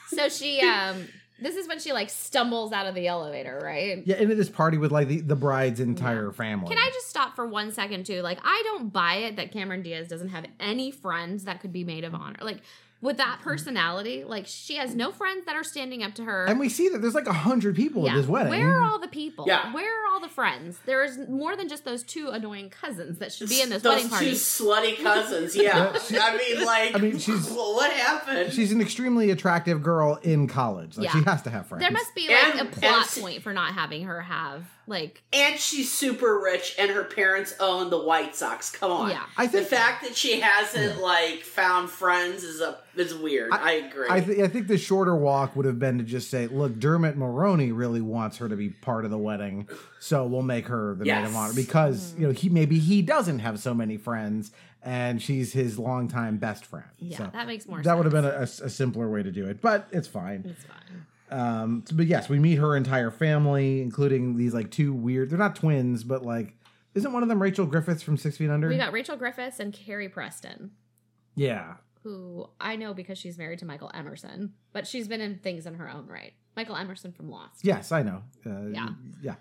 [0.08, 1.08] So she um
[1.40, 4.02] this is when she like stumbles out of the elevator, right?
[4.06, 6.68] Yeah, into this party with like the, the bride's entire family.
[6.68, 8.22] Can I just stop for one second too?
[8.22, 11.84] Like, I don't buy it that Cameron Diaz doesn't have any friends that could be
[11.84, 12.38] maid of honor.
[12.40, 12.58] Like,
[13.00, 13.48] with that mm-hmm.
[13.48, 16.46] personality, like she has no friends that are standing up to her.
[16.46, 18.50] And we see that there's like a hundred people at this wedding.
[18.50, 19.44] Where are all the people?
[19.46, 19.72] Yeah.
[19.72, 20.78] Where are all the friends?
[20.84, 24.08] There's more than just those two annoying cousins that should be in this Those wedding
[24.10, 24.26] party.
[24.30, 25.54] two slutty cousins.
[25.54, 28.52] Yeah, Yeah, she- I mean, like, I mean, she's- well, what happened?
[28.52, 30.96] She's an extremely attractive girl in college.
[30.98, 31.12] Like Yeah.
[31.12, 31.82] she has to have friends.
[31.82, 35.58] there must be like And- a plot point for not having her have like and
[35.60, 38.70] she's super rich, and her parents own the White Sox.
[38.70, 39.22] Come on, Yeah.
[39.36, 43.52] I think- the fact that she hasn't like found friends is a is weird.
[43.52, 44.06] I, agree.
[44.10, 47.16] I, th- I think the shorter walk would have been to just say, look, Dermot
[47.16, 49.68] Mulroney really wants her to be part of the wedding,
[50.00, 52.20] so we'll make her the maid of honor because mm.
[52.20, 54.50] you know he maybe he doesn't have so many friends,
[54.82, 56.86] and she's his longtime best friend.
[56.98, 59.30] yeah, So that makes more that would have been a, a- a simpler way to
[59.30, 60.44] do it, but it's fine.
[60.48, 61.06] It's fine.
[61.30, 65.30] Um, but yes, we meet her entire family, including these like two weird.
[65.30, 66.54] They're not twins, but like,
[66.94, 68.68] isn't one of them Rachel Griffiths from Six Feet Under?
[68.68, 70.70] We got Rachel Griffiths and Carrie Preston.
[71.34, 75.66] yeah, who I know because she's married to Michael Emerson, but she's been in things
[75.66, 76.32] in her own right.
[76.56, 77.64] Michael Emerson from Lost.
[77.64, 78.22] yes, I know.
[78.46, 78.88] Uh, Yeah.
[79.22, 79.34] yeah.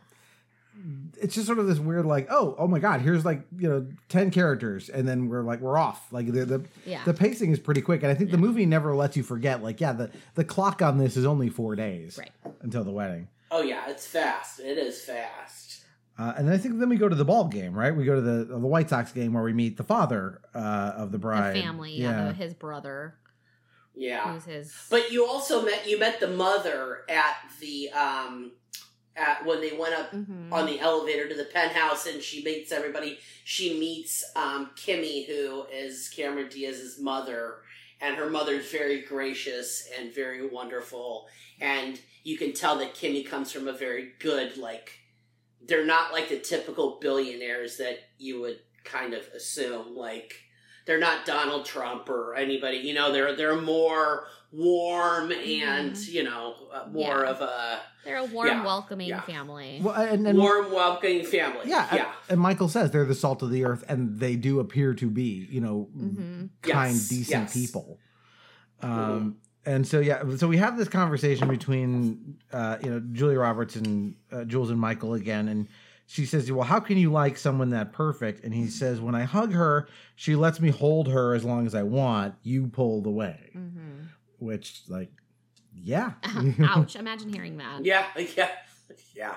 [1.19, 3.87] It's just sort of this weird like oh oh my god here's like you know
[4.09, 7.03] 10 characters and then we're like we're off like the the, Yeah.
[7.05, 9.81] the pacing is pretty quick and i think the movie never lets you forget like
[9.81, 12.31] yeah the the clock on this is only four days Right.
[12.61, 14.59] until the wedding Oh yeah, it's fast.
[14.59, 15.83] It is fast.
[16.19, 17.95] uh, and I think then we go to the ball game, right?
[17.95, 20.59] We go to the the White Sox game where we meet the father uh,
[20.97, 23.15] of the The bride, family, yeah, the- his brother,
[23.95, 24.33] Yeah.
[24.33, 24.73] who's his.
[24.89, 28.51] But you also met you met the mother at the um
[29.17, 30.51] at when they went up Mhm.
[30.51, 33.19] on the elevator to the penthouse and she meets everybody.
[33.43, 37.61] She meets um Kimmy who is Cameron Diaz's mother
[37.99, 41.27] and her mother's very gracious and very wonderful
[41.59, 44.99] and you can tell that Kimmy comes from a very good like
[45.61, 50.35] they're not like the typical billionaires that you would kind of assume like
[50.85, 52.77] they're not Donald Trump or anybody.
[52.77, 57.29] You know, they're they're more warm and you know uh, more Yeah.
[57.31, 59.21] of a They're a warm, Yeah, welcoming yeah.
[59.21, 59.79] family.
[59.83, 61.65] Well, and, and warm, welcoming family.
[61.69, 62.05] yeah, yeah.
[62.05, 65.09] and- and Michael says they're the salt of the earth, and they do appear to
[65.09, 66.49] be, you know, Mhm.
[66.61, 67.53] kind, Yes, decent yes.
[67.53, 67.99] people.
[68.81, 73.75] Um, and so yeah, so we have this conversation between, uh, you know, Julia Roberts
[73.75, 75.67] and uh, Jules and Michael again, and
[76.05, 79.23] she says, "Well, how can you like someone that perfect?" And he says, "When I
[79.23, 82.35] hug her, she lets me hold her as long as I want.
[82.43, 84.03] You pulled away." hmm
[84.39, 85.11] Which, like,
[85.73, 86.13] yeah,
[86.63, 86.95] Ouch!
[86.95, 87.83] Imagine hearing that.
[87.85, 88.49] Yeah, yeah,
[89.15, 89.35] yeah.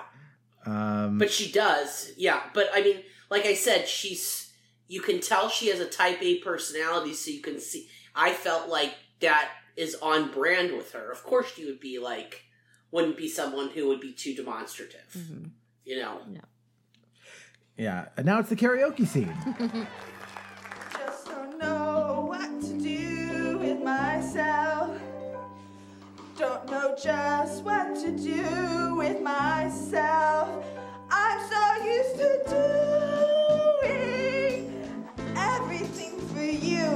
[0.65, 2.41] um, But she does, yeah.
[2.53, 2.97] But I mean,
[3.29, 4.51] like I said, she's.
[4.87, 7.87] You can tell she has a Type A personality, so you can see.
[8.13, 11.09] I felt like that is on brand with her.
[11.11, 12.43] Of course, she would be like,
[12.91, 15.07] wouldn't be someone who would be too demonstrative.
[15.17, 15.51] Mhm.
[15.85, 16.19] You know.
[17.77, 18.05] yeah.
[18.17, 19.33] And now it's the karaoke scene.
[26.41, 30.65] Don't know just what to do with myself.
[31.11, 32.41] I'm so used to
[33.83, 34.73] doing
[35.37, 36.87] everything for you.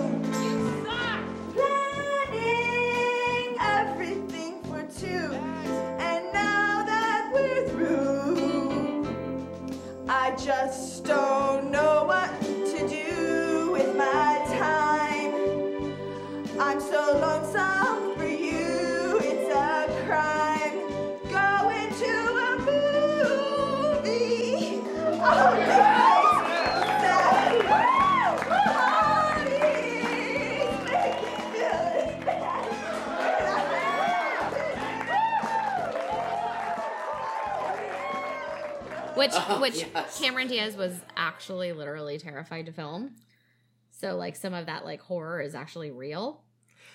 [2.34, 5.36] Planning everything for two.
[6.00, 9.06] And now that we're through,
[10.10, 11.35] I just don't
[39.34, 40.20] Which, Oh, which yes.
[40.20, 43.16] Cameron Diaz was actually literally terrified to film.
[43.92, 46.42] So, like, some of that like horror is actually real.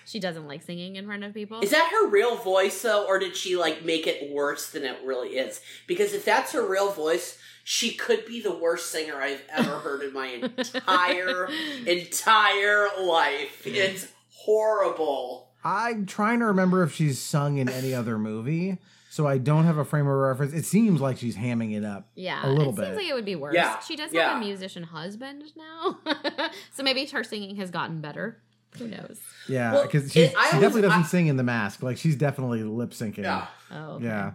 [0.05, 1.61] She doesn't like singing in front of people.
[1.61, 4.97] Is that her real voice though, or did she like make it worse than it
[5.05, 5.61] really is?
[5.87, 10.01] Because if that's her real voice, she could be the worst singer I've ever heard
[10.01, 11.47] in my entire
[11.85, 13.65] entire life.
[13.65, 15.49] It's horrible.
[15.63, 18.79] I'm trying to remember if she's sung in any other movie,
[19.13, 20.53] so I don't have a frame of reference.
[20.53, 22.07] It seems like she's hamming it up.
[22.15, 22.85] Yeah, a little it bit.
[22.85, 23.53] seems like it would be worse.
[23.53, 24.29] Yeah, She does yeah.
[24.33, 25.99] have a musician husband now,
[26.71, 28.41] so maybe her singing has gotten better.
[28.77, 29.19] Who knows?
[29.49, 31.83] yeah, because it- she I definitely doesn't I- sing in the mask.
[31.83, 33.17] Like she's definitely lip syncing.
[33.23, 33.47] Yeah.
[33.69, 34.05] Oh, okay.
[34.05, 34.31] yeah.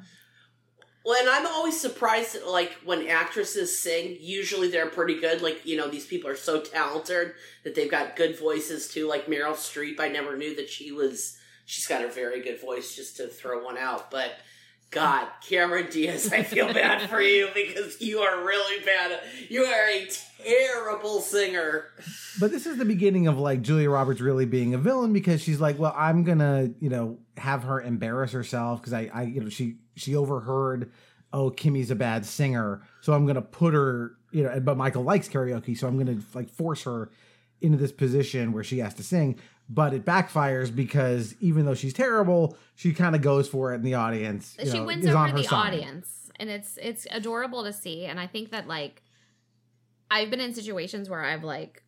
[1.05, 5.41] Well, and I'm always surprised that, like, when actresses sing, usually they're pretty good.
[5.41, 9.07] Like, you know, these people are so talented that they've got good voices too.
[9.07, 11.39] Like Meryl Streep, I never knew that she was.
[11.65, 14.11] She's got a very good voice, just to throw one out.
[14.11, 14.33] But
[14.91, 19.21] God, Cameron Diaz, I feel bad for you because you are really bad.
[19.49, 20.09] You are a
[20.45, 21.87] terrible singer.
[22.39, 25.61] But this is the beginning of like Julia Roberts really being a villain because she's
[25.61, 29.49] like, well, I'm gonna, you know, have her embarrass herself because I, I, you know,
[29.49, 30.93] she she overheard,
[31.33, 35.29] oh, Kimmy's a bad singer, so I'm gonna put her, you know, but Michael likes
[35.29, 37.11] karaoke, so I'm gonna like force her
[37.61, 39.39] into this position where she has to sing.
[39.69, 43.83] But it backfires because even though she's terrible, she kind of goes for it in
[43.83, 44.57] the audience.
[44.61, 45.75] you she know, wins is on over her the side.
[45.75, 49.03] audience and it's it's adorable to see and i think that like
[50.11, 51.83] i've been in situations where i've like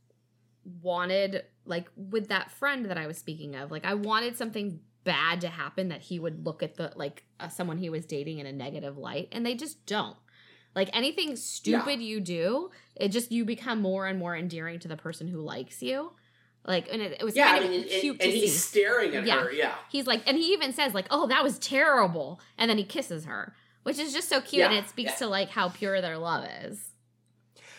[0.83, 5.41] wanted like with that friend that i was speaking of like i wanted something bad
[5.41, 8.47] to happen that he would look at the like uh, someone he was dating in
[8.47, 10.17] a negative light and they just don't
[10.75, 14.97] like anything stupid you do it just you become more and more endearing to the
[14.97, 16.13] person who likes you
[16.67, 18.53] like and it, it was Yeah, kind I mean, of and, cute and to he's
[18.53, 19.43] see staring at Yeah.
[19.45, 19.53] her.
[19.53, 22.85] Yeah, he's like and he even says like oh that was terrible and then he
[22.85, 23.55] kisses her
[23.85, 25.17] which is just so cute and it speaks yeah.
[25.17, 26.91] to like how pure their love is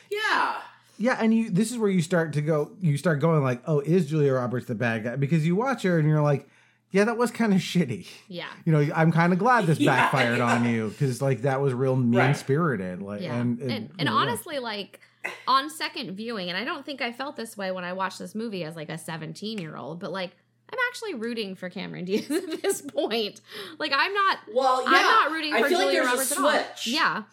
[0.10, 0.58] yeah.
[0.98, 3.80] Yeah, and you this is where you start to go you start going like, "Oh,
[3.80, 6.50] is Julia Roberts the bad guy?" Because you watch her and you're like,
[6.92, 8.08] yeah, that was kind of shitty.
[8.28, 8.48] Yeah.
[8.66, 10.52] You know, I'm kind of glad this Yeah, backfired yeah.
[10.56, 13.02] on you because like that was real mean spirited.
[13.02, 13.36] Like, Yeah.
[13.36, 14.14] and And, and, and, yeah.
[14.16, 15.00] honestly, like
[15.48, 18.36] on second viewing, and I don't think I felt this way when I watched this
[18.36, 20.32] movie as like a 17 year old, but like
[20.72, 23.42] I'm actually rooting for Cameron Diaz at this point.
[23.78, 24.38] Like I'm not.
[24.54, 26.52] Well, yeah, I'm not rooting I for feel like Julia there's Roberts a at all.
[26.52, 26.88] switch.
[26.88, 27.24] Yeah.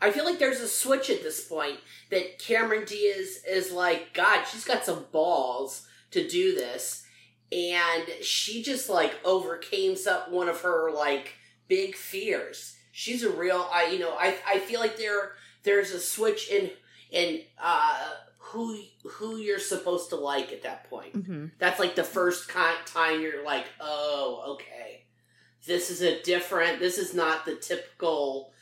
[0.00, 1.78] I feel like there's a switch at this point
[2.10, 7.04] that Cameron Diaz is like, God, she's got some balls to do this,
[7.50, 11.34] and she just like overcame some one of her like
[11.68, 12.76] big fears.
[12.92, 15.32] She's a real, I you know, I I feel like there
[15.62, 16.70] there's a switch in
[17.10, 21.14] in uh who who you're supposed to like at that point.
[21.14, 25.04] hmm That's like the first con- time you're like, oh, okay,
[25.66, 26.78] this is a different.
[26.78, 28.52] This is not the typical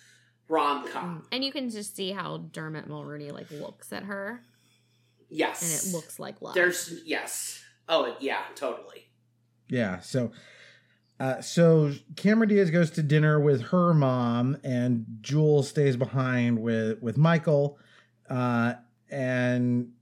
[0.49, 1.27] rom com.
[1.33, 4.43] And you can just see how Dermot Mulroney like looks at her,
[5.29, 6.55] Yes, and it looks like love.
[6.55, 7.63] There's yes.
[7.89, 9.11] Oh yeah, totally.
[9.69, 10.01] Yeah.
[10.01, 10.33] So,
[11.21, 17.03] uh, so Cameron Diaz goes to dinner with her mom, and Jules stays behind with
[17.03, 17.79] with Michael,
[18.31, 18.75] uh,
[19.11, 19.93] and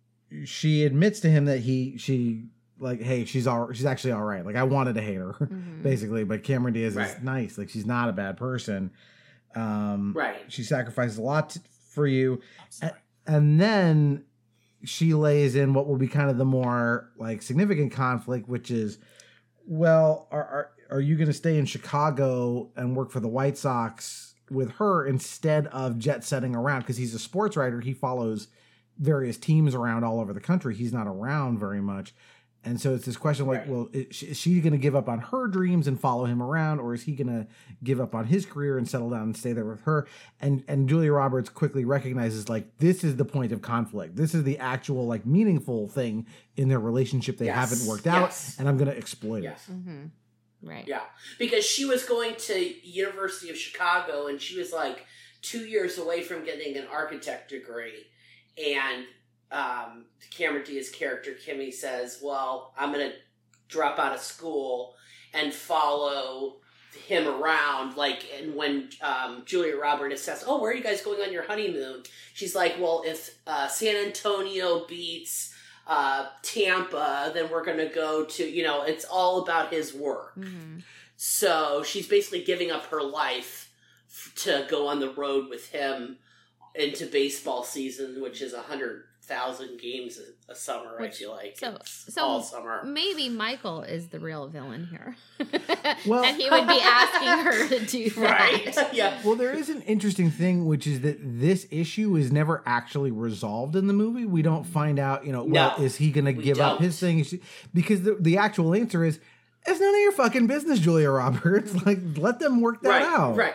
[0.44, 2.44] she admits to him that he she
[2.78, 4.44] like, hey, she's all she's actually all right.
[4.44, 5.82] Like I wanted to hate her, Mhm.
[5.82, 7.58] basically, but Cameron Diaz is nice.
[7.58, 8.90] Like she's not a bad person.
[9.54, 10.36] Um, Right.
[10.48, 11.60] She sacrifices a lot t-
[11.90, 12.40] for you,
[12.80, 12.92] A-
[13.26, 14.24] and then
[14.84, 18.98] she lays in what will be kind of the more like significant conflict, which is,
[19.66, 23.56] well, are are, are you going to stay in Chicago and work for the White
[23.58, 26.80] Sox with her instead of jet setting around?
[26.80, 28.48] Because he's a sports writer, he follows
[28.98, 30.74] various teams around all over the country.
[30.74, 32.14] He's not around very much.
[32.64, 33.68] And so it's this question like, Right.
[33.68, 36.40] well, is she, is she going to give up on her dreams and follow him
[36.40, 37.48] around, or is he going to
[37.82, 40.06] give up on his career and settle down and stay there with her?
[40.40, 44.14] And and Julia Roberts quickly recognizes like this is the point of conflict.
[44.14, 46.24] This is the actual like meaningful thing
[46.56, 47.70] in their relationship they Yes.
[47.70, 48.54] haven't worked out, Yes.
[48.60, 49.68] and I'm going to exploit Yes.
[49.68, 49.72] it.
[49.72, 50.04] hmm
[50.62, 50.86] Right.
[50.86, 51.02] Yeah,
[51.38, 55.06] because she was going to University of Chicago, and she was like
[55.40, 58.06] two years away from getting an architect degree,
[58.56, 59.04] and
[59.50, 63.16] um, Cameron Diaz's character Kimmy says, "Well, I'm going to
[63.68, 64.94] drop out of school
[65.34, 66.56] and follow."
[67.06, 71.20] him around like and when um, julia roberts says oh where are you guys going
[71.22, 72.02] on your honeymoon
[72.34, 75.51] she's like well if uh, san antonio beats
[75.86, 80.34] uh, tampa then we're gonna go to you know it's all about his work.
[80.34, 80.78] Hmm
[81.24, 83.70] so she's basically giving up her life
[84.10, 86.16] f- to go on the road with him
[86.74, 90.18] into baseball season, which is a hundred thousand games
[90.48, 90.96] a, a summer.
[90.98, 92.82] I Which- feel like so- It's so all summer.
[92.84, 95.16] Maybe Michael is the real villain here.
[96.06, 98.74] Well- and he would be asking her to do that.
[98.76, 98.88] Right?
[98.92, 99.20] yeah.
[99.24, 103.76] Well, there is an interesting thing, which is that this issue is never actually resolved
[103.76, 104.24] in the movie.
[104.24, 106.82] We don't find out, you know, well, No, is he going to give up don't.
[106.84, 107.24] his thing?
[107.72, 109.20] Because the, the actual answer is,
[109.64, 111.72] it's none of your fucking business, Julia Roberts.
[111.86, 113.02] Like, let them work that Right.
[113.02, 113.36] out.
[113.36, 113.54] Right.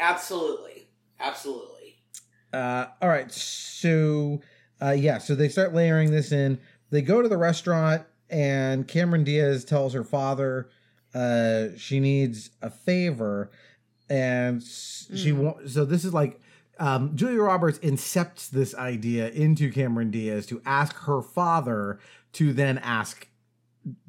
[0.00, 0.88] Absolutely.
[1.20, 1.96] Absolutely.
[2.52, 3.30] Uh, all right.
[3.30, 4.40] So,
[4.82, 5.18] uh, yeah.
[5.18, 6.58] So they start layering this in.
[6.90, 10.68] They go to the restaurant, and Cameron Diaz tells her father
[11.14, 13.50] uh, she needs a favor,
[14.08, 15.36] and she Mm.
[15.38, 15.70] won't.
[15.70, 16.40] So this is like
[16.78, 21.98] um, Julia Roberts incepts this idea into Cameron Diaz to ask her father
[22.32, 23.28] to then ask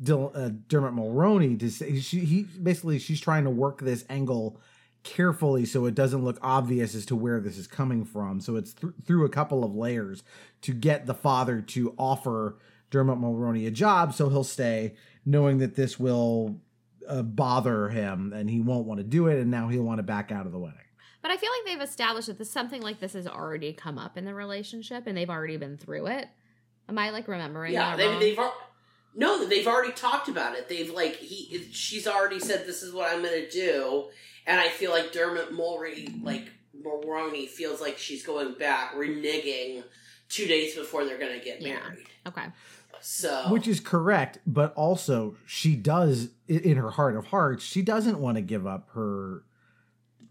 [0.02, 4.60] Dil- uh, Dermot Mulroney to say she he basically she's trying to work this angle
[5.04, 8.40] carefully so it doesn't look obvious as to where this is coming from.
[8.40, 10.24] So it's th- through a couple of layers
[10.62, 12.58] to get the father to offer
[12.90, 14.96] Dermot Mulroney a job so he'll stay,
[15.26, 16.60] knowing that this will
[17.08, 20.04] uh, bother him and he won't want to do it, and now he'll want to
[20.04, 20.80] back out of the wedding.
[21.22, 24.18] But I feel like they've established that this something like this has already come up
[24.18, 26.28] in the relationship and they've already been through it.
[26.90, 27.72] Am I like remembering?
[27.74, 27.96] Yeah.
[27.96, 28.20] that They, wrong?
[28.20, 28.58] they've al-
[29.16, 30.68] no, they've already talked about it.
[30.68, 34.10] They've like he she's already said this is what I'm gonna do,
[34.48, 36.50] and I feel like Dermot Mulroney like
[36.82, 39.84] Mulroney feels like she's going back, reneging
[40.30, 41.76] two days before they're gonna get Yeah.
[41.80, 42.06] married.
[42.28, 42.46] okay.
[43.02, 48.18] So Which is correct, but also she does in her heart of hearts, she doesn't
[48.20, 49.44] want to give up her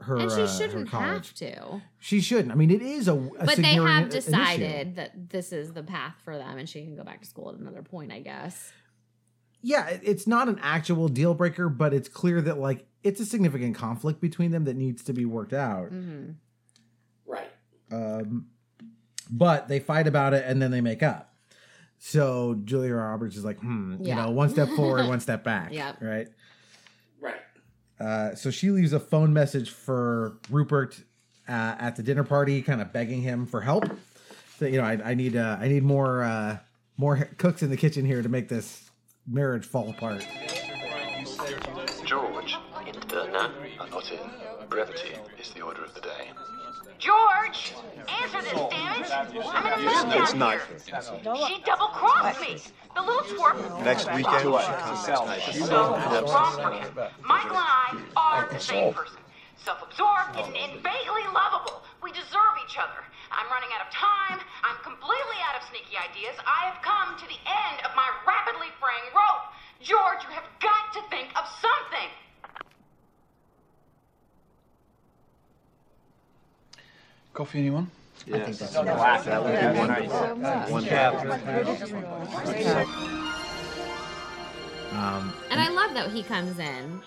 [0.01, 1.81] her and she uh, shouldn't have to.
[2.01, 2.51] She shouldn't.
[2.51, 5.75] I mean, it is a, a But they have i- an decided that this is
[5.75, 8.19] the path for them and she can go back to school at another point, I
[8.21, 8.73] guess.
[9.63, 13.77] Yeah, it's not an actual deal breaker, but it's clear that like it's a significant
[13.77, 15.89] conflict between them that needs to be worked out.
[15.89, 16.31] hmm
[17.27, 17.51] right.
[17.91, 18.47] Um,
[19.31, 21.35] but they fight about it and then they make up.
[21.99, 25.73] So Julia Roberts is like, hmm, you know, one step forward, one step back.
[25.73, 25.99] Yep.
[26.01, 26.29] Right.
[27.21, 27.41] Right.
[28.01, 31.01] Uh, so she leaves a phone message for Rupert
[31.49, 33.85] uh, at the dinner party, kind of begging him for help.
[34.59, 36.59] So you know, I, I need uh, I need more uh,
[36.97, 38.91] more cooks in the kitchen here to make this
[39.27, 40.27] marriage fall apart.
[42.05, 46.31] George, Interna, anotin, brevity is the order of the day.
[46.99, 47.75] George,
[48.23, 49.11] answer this, damn it!
[49.11, 50.61] I'm in a move It's not.
[50.67, 50.79] here.
[51.47, 52.59] She double crossed me.
[52.95, 53.85] The little twerp.
[53.85, 55.67] Next weekend, she comes.
[55.67, 55.99] So
[56.31, 57.11] wrong for him.
[57.25, 59.19] Michael and I are the same person.
[59.65, 61.83] Self-absorbed and, and vaguely lovable.
[62.03, 62.99] We deserve each other.
[63.31, 64.43] I'm running out of time.
[64.67, 66.35] I'm completely out of sneaky ideas.
[66.45, 68.42] I have come to the end of my rap
[68.83, 69.47] fraying rope.
[69.81, 72.11] George, you have got to think of something.
[77.33, 77.91] Coffee, anyone?
[78.33, 79.27] I think that's That enough.
[79.27, 80.19] would be Thank you wonderful.
[80.19, 80.71] so much.
[80.71, 80.85] One
[84.93, 87.01] Um, And I love that he comes in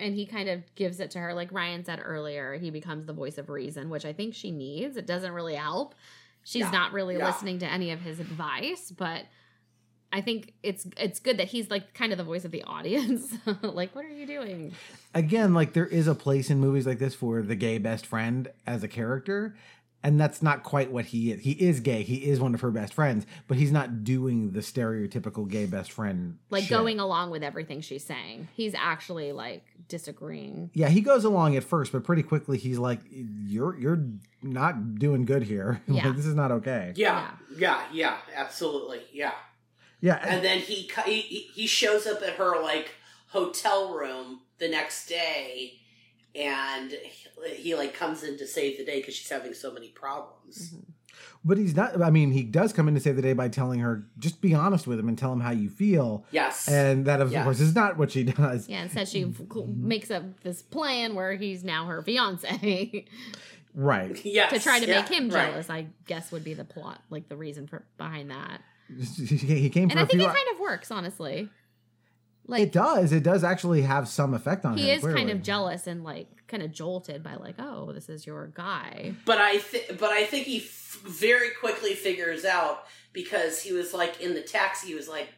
[0.00, 1.32] and he kind of gives it to her.
[1.34, 4.96] Like Ryan said earlier, he becomes the voice of reason, which I think she needs.
[4.96, 5.94] It doesn't really help.
[6.42, 7.26] She's Yeah, not really yeah.
[7.26, 9.26] listening to any of his advice, but
[10.12, 13.32] I think it's it's good that he's like kind of the voice of the audience.
[13.62, 14.72] like, what are you doing?
[15.14, 18.48] again, like there is a place in movies like this for the gay best friend
[18.66, 19.54] as a character,
[20.02, 21.42] and that's not quite what he is.
[21.42, 22.02] He is gay.
[22.02, 25.92] He is one of her best friends, but he's not doing the stereotypical gay best
[25.92, 26.38] friend.
[26.50, 26.70] Like shit.
[26.70, 28.48] going along with everything she's saying.
[28.54, 30.70] He's actually like disagreeing.
[30.74, 34.02] Yeah, he goes along at first, but pretty quickly he's like, "You're you're
[34.42, 35.82] not doing good here.
[35.88, 36.08] Yeah.
[36.08, 39.32] like, this is not okay." Yeah, yeah, yeah, absolutely, yeah.
[40.00, 42.90] Yeah, And then he he he- he shows up at her like
[43.28, 45.74] hotel room the next day,
[46.34, 49.88] and he, he like comes in to save the day because she's having so many
[49.88, 50.70] problems.
[50.72, 50.90] Mm-hmm.
[51.44, 52.00] But he's not.
[52.00, 54.54] I mean, he does come in to save the day by telling her, "Just be
[54.54, 56.68] honest with him and tell him how you feel." Yes.
[56.68, 57.44] and that of Yes.
[57.44, 58.68] course is not what she does.
[58.68, 63.04] Yeah, instead she f- makes up this plan where he's now her fiance.
[63.74, 64.20] Right.
[64.24, 65.50] Yes, to try to yeah, make him right.
[65.50, 68.60] jealous, I guess would be the plot, like the reason for behind that.
[69.16, 71.48] he came for And I a think it kind of works, honestly.
[72.46, 73.12] Like it does.
[73.12, 75.00] It does actually have some effect on he him.
[75.00, 78.26] He is kind of jealous and like kind of jolted by like, oh, this is
[78.26, 79.14] your guy.
[79.24, 83.94] But I th- but I think he f- very quickly figures out because he was
[83.94, 84.88] like in the taxi.
[84.88, 85.28] He was like,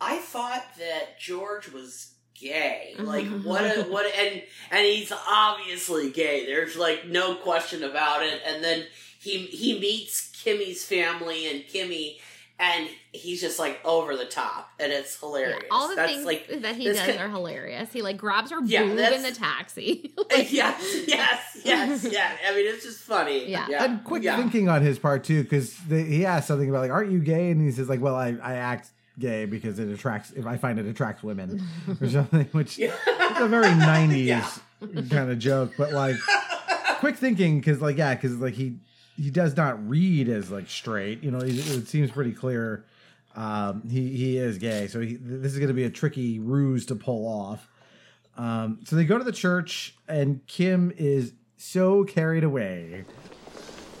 [0.00, 2.94] I thought that George was gay.
[2.98, 3.64] Like what?
[3.64, 4.06] A, what?
[4.14, 6.46] And and he's obviously gay.
[6.46, 8.40] There's like no question about it.
[8.46, 8.86] And then
[9.20, 12.16] he he meets Kimmy's family and Kimmy.
[12.62, 15.62] And he's just like over the top, and it's hilarious.
[15.70, 17.90] All the That's things like that he does kind- are hilarious.
[17.90, 20.12] He like grabs her Yeah, boob in the taxi.
[20.30, 22.36] like, yes, yes, yes, yeah.
[22.46, 23.48] I mean, it's just funny.
[23.48, 23.66] Yeah.
[23.70, 23.84] yeah.
[23.84, 24.36] and quick yeah.
[24.36, 27.62] thinking on his part too, because he asked something about like, "Aren't you gay?" And
[27.62, 30.32] he says like, "Well, I, I act gay because it attracts.
[30.32, 31.66] If I find it attracts women
[31.98, 34.60] or something," which is a very '90s
[35.08, 35.72] kind of joke.
[35.78, 36.16] But like,
[36.98, 38.76] quick thinking because like yeah, because like he
[39.20, 41.22] he does not read as like straight.
[41.22, 42.84] You know, it seems pretty clear.
[43.36, 46.86] Um, he he is gay, so he, this is going to be a tricky ruse
[46.86, 47.68] to pull off.
[48.36, 53.04] Um, so they go to the church, and Kim is so carried away.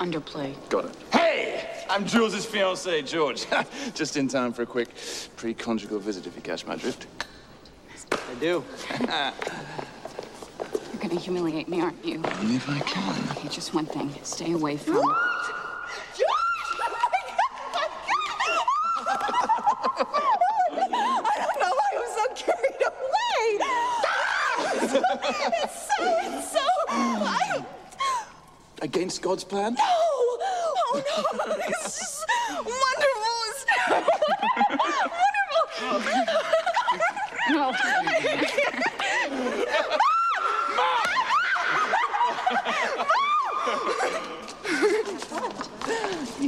[0.00, 0.54] Underplay.
[0.68, 0.96] Got it.
[1.12, 1.68] Hey!
[1.88, 3.46] I'm Jules' fiance, George.
[3.94, 4.88] Just in time for a quick
[5.36, 7.06] pre-conjugal visit, if you catch my drift.
[8.12, 8.64] I do.
[11.00, 12.20] You're gonna humiliate me, aren't you?
[12.40, 13.30] Only if I can.
[13.30, 14.12] Okay, just one thing.
[14.22, 14.96] Stay away from.
[14.96, 15.00] I
[21.38, 23.46] don't know why I'm so carried away.
[23.62, 24.72] Ah!
[25.64, 26.66] it's so, it's so.
[26.90, 27.64] I,
[28.82, 29.72] Against God's plan?
[29.72, 29.80] no!
[29.80, 30.38] Oh
[30.92, 31.54] no!
[31.66, 33.40] It's wonderful!
[33.48, 33.72] It's
[35.80, 36.26] wonderful!
[37.50, 37.72] No.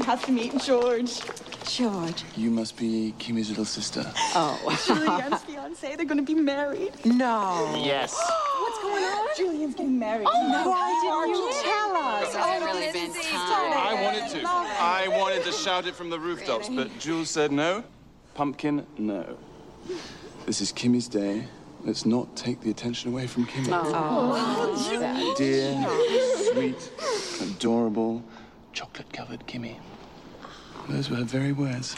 [0.02, 1.20] You have to meet George.
[1.64, 2.24] George.
[2.36, 4.04] You must be Kimmy's little sister.
[4.34, 4.58] Oh.
[4.84, 5.94] Julianne's fiance.
[5.94, 6.92] They're gonna be married.
[7.04, 7.72] No.
[7.80, 8.12] Yes.
[8.58, 9.28] What's going on?
[9.36, 10.26] Julianne's getting married.
[10.28, 10.70] Oh, no.
[10.70, 12.34] why didn't you tell us?
[12.34, 13.72] It hasn't oh, really been time.
[13.78, 14.48] I wanted to.
[14.48, 17.84] I wanted to shout it from the rooftops, but Jules said no.
[18.34, 19.38] Pumpkin, no.
[20.46, 21.46] This is Kimmy's day.
[21.84, 23.68] Let's not take the attention away from Kimmy.
[23.70, 25.80] Oh, oh Dear,
[26.52, 26.90] sweet,
[27.54, 28.24] adorable,
[28.72, 29.76] chocolate-covered Kimmy.
[30.88, 31.96] Those were her very words.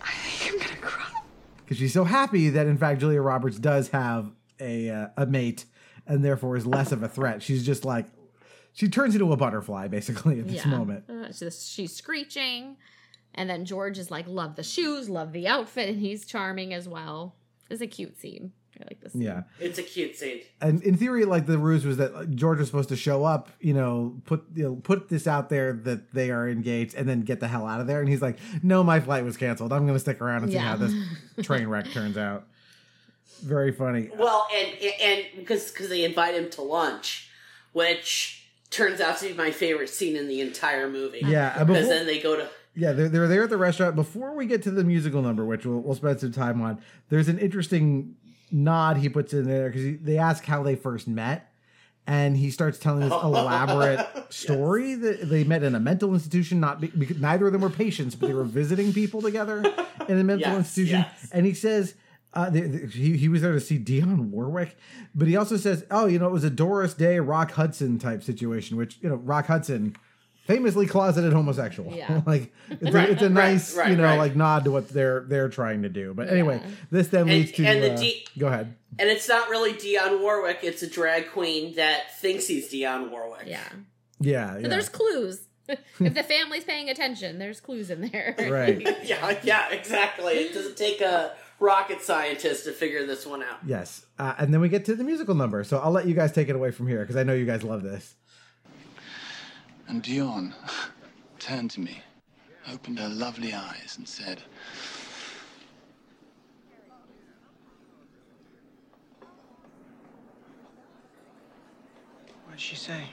[0.00, 1.22] I think I'm gonna cry.
[1.64, 5.64] because she's so happy that in fact Julia Roberts does have a uh, a mate
[6.06, 7.42] and therefore is less of a threat.
[7.42, 8.06] She's just like
[8.72, 10.70] she turns into a butterfly basically at this yeah.
[10.70, 11.04] moment.
[11.08, 12.76] Uh, she's, she's screeching.
[13.34, 16.86] And then George is like, love the shoes, love the outfit, and he's charming as
[16.86, 17.34] well.
[17.70, 18.52] It's a cute scene.
[18.82, 19.12] I like this.
[19.12, 19.22] Scene.
[19.22, 19.42] Yeah.
[19.60, 20.40] It's a cute scene.
[20.60, 23.74] And in theory, like the ruse was that George was supposed to show up, you
[23.74, 27.40] know, put you know, put this out there that they are engaged, and then get
[27.40, 28.00] the hell out of there.
[28.00, 29.72] And he's like, "No, my flight was canceled.
[29.72, 30.92] I'm going to stick around and see how this
[31.42, 32.46] train wreck turns out."
[33.42, 34.08] very funny.
[34.16, 34.68] Well, and
[35.02, 37.28] and because because they invite him to lunch,
[37.72, 41.22] which turns out to be my favorite scene in the entire movie.
[41.24, 43.96] Yeah, because before- then they go to Yeah, they're, they're there at the restaurant.
[43.96, 46.80] Before we get to the musical number, which we'll, we'll spend some time on,
[47.10, 48.14] there's an interesting
[48.52, 51.48] nod he puts in there because they ask how they first met.
[52.04, 56.58] And he starts telling this elaborate story that they met in a mental institution.
[56.58, 59.58] Not be, because neither of them were patients, but they were visiting people together
[60.08, 60.98] in a mental Yes, institution.
[61.08, 61.28] yes.
[61.32, 61.94] And he says
[62.34, 64.76] uh, they, they- he he was there to see Dionne Warwick,
[65.14, 68.24] but he also says, "Oh, you know, it was a Doris Day, Rock Hudson type
[68.24, 69.94] situation." Which you know, Rock Hudson,
[70.42, 71.92] famously closeted homosexual.
[71.92, 72.22] Yeah.
[72.26, 74.18] like it's, Right, a, it's a nice right, you know right.
[74.18, 76.14] like nod to what they're they're trying to do.
[76.14, 76.70] But anyway, Yeah.
[76.90, 78.74] this then And- leads to and the uh, D- go ahead.
[78.98, 83.44] and it's not really Dionne Warwick; it's a drag queen that thinks he's Dionne Warwick.
[83.46, 83.60] Yeah.
[84.20, 84.68] Yeah, So yeah.
[84.68, 85.48] there's clues.
[85.68, 88.34] if the family's paying attention, there's clues in there.
[88.50, 88.80] right.
[89.04, 90.32] yeah, yeah, exactly.
[90.34, 93.58] It doesn't take a rocket scientist to figure this one out.
[93.66, 95.62] Yes, uh, and then we get to the musical number.
[95.64, 97.62] So I'll let you guys take it away from here because I know you guys
[97.62, 98.14] love this.
[99.88, 100.54] And Dionne
[101.38, 102.02] turned to me,
[102.72, 104.42] opened her lovely eyes, and said,
[112.44, 113.04] What did she say?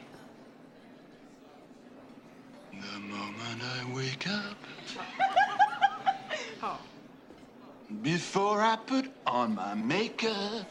[2.72, 4.58] The moment I wake up,
[6.62, 6.80] oh.
[8.02, 10.68] before I put on my makeup,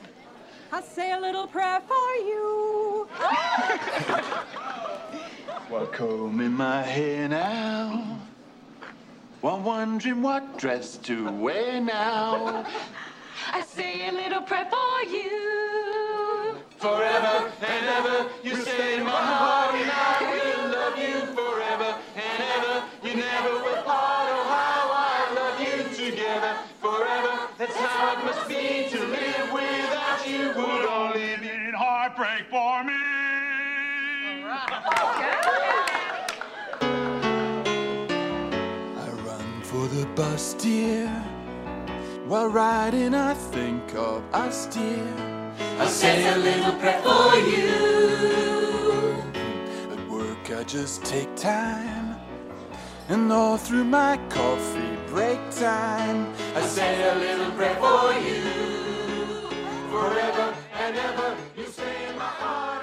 [0.70, 3.08] I say a little prayer for you.
[5.68, 8.18] while combing my hair now,
[9.42, 12.64] while wondering what dress to wear now.
[13.52, 16.56] I say a little prayer for you.
[16.78, 22.42] Forever and ever, you stay in my heart, and I will love you forever and
[22.56, 22.84] ever.
[23.06, 24.28] You never will part.
[24.30, 27.48] Oh, how I love you together forever.
[27.58, 30.48] That's how it must be to live without you.
[30.48, 33.17] Would only be heartbreak for me.
[34.50, 34.56] I
[39.26, 41.08] run for the bus, dear.
[42.26, 45.06] While riding, I think of us, dear.
[45.78, 49.16] I say a little prayer for you.
[49.92, 52.16] At work, I just take time.
[53.10, 58.42] And all through my coffee break time, I say a little prayer for you.
[59.90, 62.77] Forever and ever, you stay in my heart,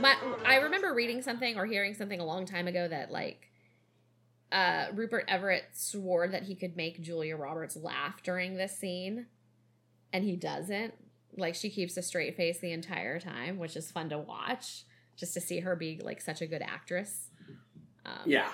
[0.00, 3.50] My, I remember reading something or hearing something a long time ago that like
[4.52, 9.26] uh, Rupert Everett swore that he could make Julia Roberts laugh during this scene,
[10.12, 10.94] and he doesn't.
[11.36, 14.84] Like she keeps a straight face the entire time, which is fun to watch,
[15.16, 17.28] just to see her be like such a good actress.
[18.04, 18.48] Um, Yeah.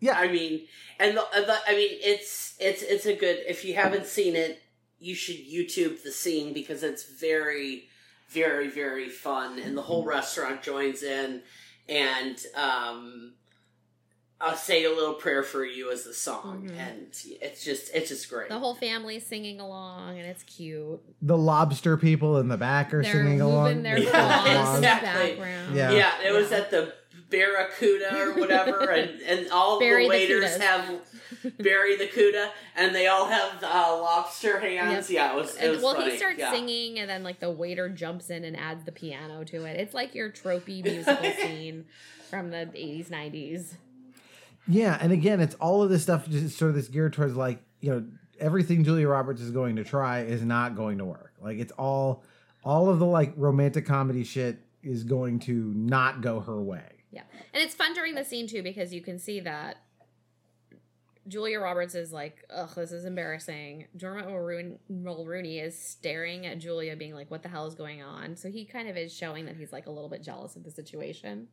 [0.00, 0.18] Yeah.
[0.18, 0.66] I mean,
[0.98, 3.38] and the, the I mean, it's it's it's a good.
[3.46, 4.60] If you haven't seen it,
[4.98, 7.88] you should YouTube the scene because it's very,
[8.28, 11.42] very, very fun, and the whole restaurant joins in,
[11.88, 13.32] and um,
[14.40, 16.78] I'll say a little prayer for you as the song, Mhm.
[16.78, 17.06] and
[17.40, 18.48] it's just it's just great.
[18.48, 21.00] The whole family singing along, and it's cute.
[21.22, 23.82] The lobster people in the back are They're singing moving along.
[23.84, 24.72] their They claws in along.
[24.72, 25.30] the Exactly.
[25.36, 25.76] background.
[25.76, 25.90] Yeah.
[25.92, 26.92] Yeah, it was at the
[27.30, 30.60] Barracuda or whatever, and, and all Bury the the waiters cudas.
[30.60, 31.00] have
[31.58, 35.10] bury the cuda, and they all have uh, lobster hands.
[35.10, 35.16] Yep.
[35.16, 35.56] Yeah, it was.
[35.56, 36.12] It And, was well, funny.
[36.12, 36.50] he starts yeah.
[36.52, 39.78] singing, and then like the waiter jumps in and adds the piano to it.
[39.80, 41.84] It's like your tropey musical scene
[42.30, 43.76] from the eighties, nineties.
[44.66, 47.62] Yeah, and again, it's all of this stuff just sort of this geared towards like
[47.80, 48.04] you know
[48.40, 51.34] everything Julia Roberts is going to try is not going to work.
[51.42, 52.24] Like it's all
[52.64, 56.90] all of the like romantic comedy shit is going to not go her way.
[57.10, 57.22] Yeah,
[57.52, 59.76] and it's fun during the scene too because you can see that
[61.26, 66.96] Julia Roberts is like, "Ugh, this is embarrassing." Dermot Mulroney, Mulroney is staring at Julia,
[66.96, 69.56] being like, "What the hell is going on?" So he kind of is showing that
[69.56, 71.48] he's like a little bit jealous of the situation,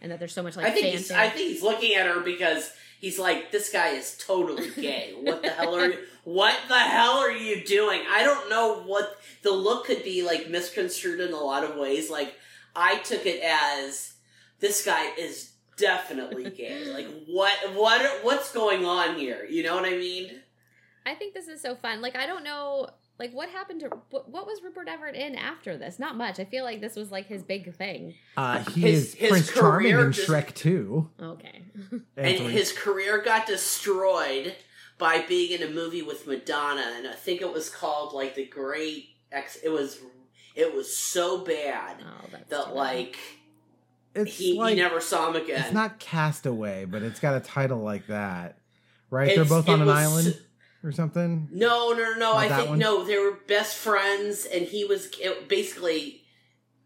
[0.00, 1.10] and that there's so much like I think he's.
[1.10, 5.14] I think he's looking at her because he's like, this guy is totally gay.
[5.20, 5.98] What the hell are you?
[6.24, 8.00] What the hell are you doing?
[8.08, 12.08] I don't know what the look could be like misconstrued in a lot of ways.
[12.08, 12.34] Like
[12.74, 14.14] I took it as
[14.60, 16.86] this guy is definitely gay.
[16.92, 19.44] Like what what what's going on here?
[19.48, 20.40] You know what I mean?
[21.06, 22.00] I think this is so fun.
[22.00, 25.76] Like I don't know, like what happened to what, what was Rupert Everett in after
[25.76, 25.98] this?
[25.98, 26.38] Not much.
[26.40, 28.14] I feel like this was like his big thing.
[28.36, 31.10] Uh, he His- is his Prince Charming career in just- Shrek Two.
[31.20, 31.62] Okay.
[32.16, 34.54] and his career got destroyed
[34.96, 38.46] by being in a movie with Madonna, and I think it was called like the
[38.46, 39.56] Great X.
[39.62, 39.98] It was
[40.54, 42.74] it was so bad Oh, that's that too bad.
[44.14, 45.60] It's he, like he never saw him again.
[45.60, 48.58] it's not Castaway, but it's got a title like that,
[49.10, 49.34] right?
[49.34, 50.40] They're both on an was- island.
[50.82, 51.48] or something.
[51.50, 52.36] No, no, no, no.
[52.36, 52.78] I think one?
[52.78, 53.04] no.
[53.04, 56.22] They were best friends, and he was it, basically.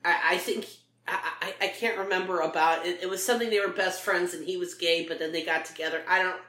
[0.04, 0.66] I, I think
[1.06, 3.00] I, I I can't remember about it.
[3.02, 5.64] It was something they were best friends, and he was gay, but then they got
[5.64, 6.02] together.
[6.08, 6.40] I don't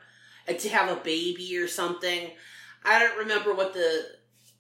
[0.57, 2.32] to have a baby or something.
[2.84, 4.05] I don't remember what the.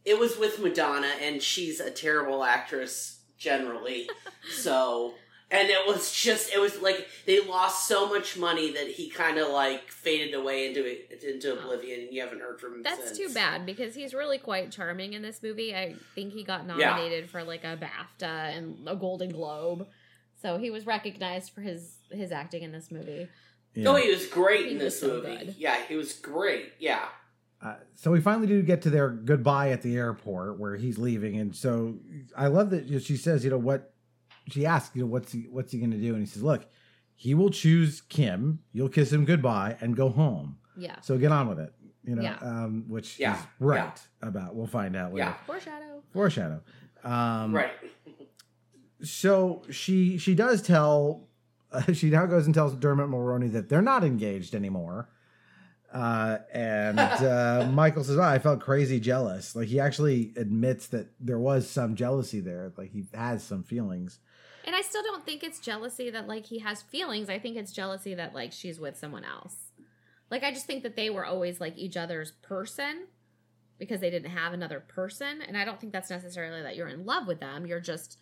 [0.05, 4.09] It was with Madonna, and she's a terrible actress generally.
[4.51, 5.13] so,
[5.51, 9.37] and it was just it was like they lost so much money that he kind
[9.37, 12.83] of like faded away into into oblivion, and you haven't heard from him.
[12.83, 13.17] That's since.
[13.17, 15.75] too bad because he's really quite charming in this movie.
[15.75, 19.87] I think he got nominated for like a BAFTA and a Golden Globe.
[20.41, 23.27] So he was recognized for his his acting in this movie.
[23.85, 25.37] Oh, he was great He in this so movie.
[25.37, 25.55] good.
[25.57, 26.73] Yeah, he was great.
[26.79, 27.05] Yeah.
[27.61, 31.37] Uh, so we finally do get to their goodbye at the airport where he's leaving,
[31.37, 31.97] and so
[32.37, 33.93] I love that you know, she says, you know what?
[34.49, 36.13] She asks, you know, what's he what's he going to do?
[36.13, 36.65] And he says, look,
[37.15, 38.59] he will choose Kim.
[38.73, 40.57] You'll kiss him goodbye and go home.
[40.77, 40.99] Yeah.
[41.01, 41.73] So get on with it.
[42.05, 42.37] You know, Yeah.
[42.41, 44.55] um, which Yeah, he's right about.
[44.55, 45.27] We'll find out later.
[45.27, 45.33] Yeah.
[45.45, 46.03] Foreshadow.
[46.13, 46.61] Foreshadow.
[47.03, 47.71] Um, Right.
[49.01, 51.27] So she she does tell
[51.71, 55.09] uh, she now goes and tells Dermot Mulroney that they're not engaged anymore.
[55.93, 61.07] Uh, and uh, Michael says, oh, "I felt crazy jealous." Like he actually admits that
[61.19, 62.73] there was some jealousy there.
[62.77, 64.19] Like he has some feelings.
[64.69, 67.27] And I still don't think it's jealousy that like he has feelings.
[67.27, 69.55] I think it's jealousy that like she's with someone else.
[70.29, 73.07] Like I just think that they were always like each other's person
[73.79, 75.41] because they didn't have another person.
[75.41, 77.65] And I don't think that's necessarily that you're in love with them.
[77.65, 78.19] You're just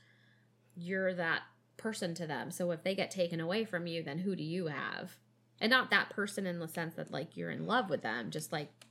[0.74, 1.42] you're that
[1.76, 2.50] person to them.
[2.50, 5.18] So if they get taken away from you, then who do you have?
[5.60, 8.54] And not that person in the sense that like you're in love with them, just
[8.54, 8.87] like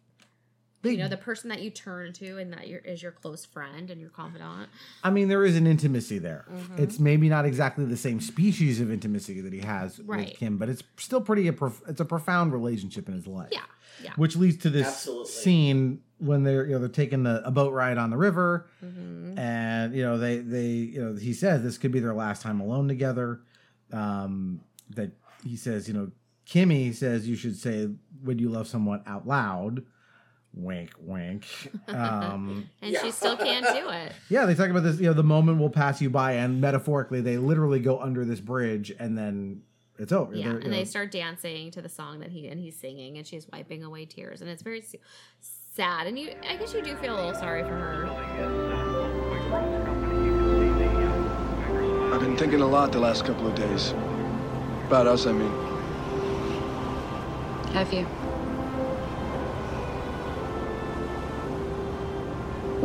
[0.91, 3.91] you know the person that you turn to and that you're, is your close friend
[3.91, 4.69] and your confidant.
[5.05, 6.45] I mean, there is an intimacy there.
[6.51, 6.79] Mhm.
[6.79, 10.29] It's maybe not exactly the same species of intimacy that he has Right.
[10.29, 11.49] with Kim, but it's still pretty.
[11.49, 13.51] A prof- it's a profound relationship in his life.
[13.53, 13.61] Yeah,
[14.03, 14.13] yeah.
[14.17, 15.31] Which leads to this Absolutely.
[15.33, 19.39] scene when they're you know they're taking the, a boat ride on the river, Mhm.
[19.39, 22.61] and you know they they you know he says this could be their last time
[22.61, 23.41] alone together.
[23.93, 24.61] Um,
[24.91, 25.13] that
[25.45, 26.11] he says you know
[26.49, 27.89] Kimmy says you should say
[28.23, 29.85] when you love someone out loud.
[30.57, 31.45] Wink, wink.
[31.89, 34.13] Um, and she still can't do it.
[34.29, 34.99] yeah, they talk about this.
[34.99, 38.41] You know, the moment will pass you by, and metaphorically, they literally go under this
[38.41, 39.63] bridge, and then
[39.99, 40.35] it's over.
[40.35, 43.27] Yeah, and you they start dancing to the song that he and he's singing, and
[43.27, 44.83] she's wiping away tears, and it's very
[45.75, 46.07] sad.
[46.07, 48.07] And you, I guess you do feel a little sorry for her.
[52.13, 53.93] I've been thinking a lot the last couple of days.
[54.87, 55.53] About us, I mean.
[57.73, 58.07] Have you?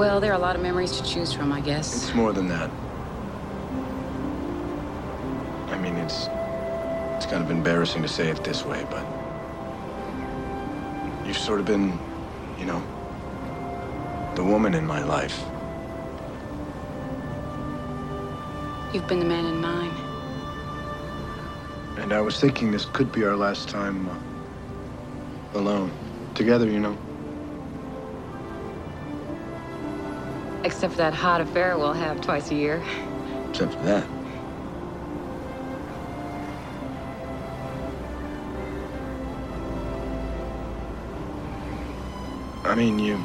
[0.02, 1.94] Well, there are a lot of memories to choose from, I guess.
[1.94, 2.72] It's more than that.
[5.68, 6.26] I mean, it's
[7.18, 9.06] it's kind of embarrassing to say it this way, but
[11.24, 12.00] you've sort of been,
[12.58, 12.82] you know,
[14.34, 15.40] the woman in my life.
[18.96, 19.94] You've been the man in mine.
[22.00, 24.18] And I was thinking this could be our last time uh,
[25.60, 25.92] alone,
[26.34, 26.98] together, you know.
[30.64, 32.84] Except for that hot affair we'll have twice a year.
[33.50, 34.08] Except for that.
[42.64, 43.20] I mean, you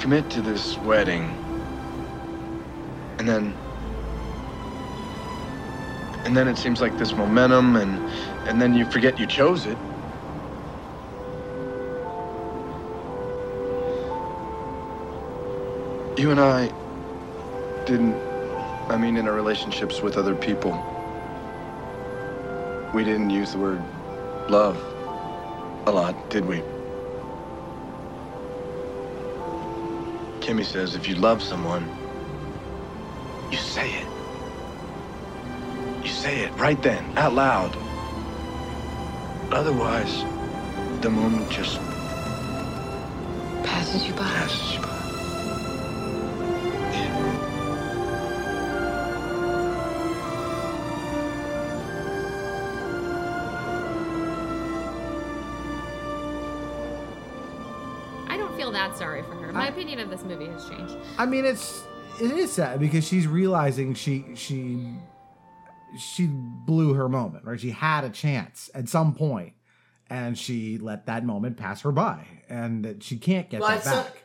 [0.00, 1.30] commit to this wedding,
[3.18, 3.54] and then.
[6.24, 8.00] And then it seems like this momentum, and,
[8.48, 9.78] and then you forget you chose it.
[16.16, 16.72] You and I
[17.86, 18.22] didn't,
[18.90, 20.82] I mean, in our relationships with other people,
[22.94, 23.84] we didn't use the word
[24.48, 24.82] love
[25.86, 26.62] a lot, did we?
[30.40, 31.92] Kimmy says if you love someone,
[33.50, 34.08] you say it.
[36.02, 37.76] You say it right then, out loud.
[39.52, 40.24] Otherwise,
[41.02, 41.80] the moment just
[43.64, 44.24] Passes you by.
[44.24, 44.85] passes you by.
[58.96, 59.52] Sorry for her.
[59.52, 60.96] My opinion of this movie has changed.
[61.18, 61.84] I mean, it's
[62.20, 64.94] it is sad because she's realizing she she
[65.98, 67.58] she blew her moment, right?
[67.60, 69.54] She had a chance at some point,
[70.10, 73.78] and she let that moment pass her by, and that she can't get Well, that
[73.78, 74.24] it's so- back.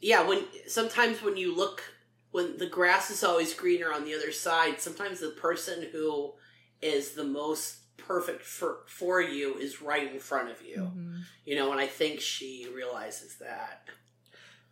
[0.00, 1.82] yeah, when sometimes when you look
[2.30, 6.34] when the grass is always greener on the other side, sometimes the person who
[6.82, 10.76] is the most perfect for for you is right in front of you.
[10.76, 11.16] Mm-hmm.
[11.44, 13.82] You know, and I think she realizes that.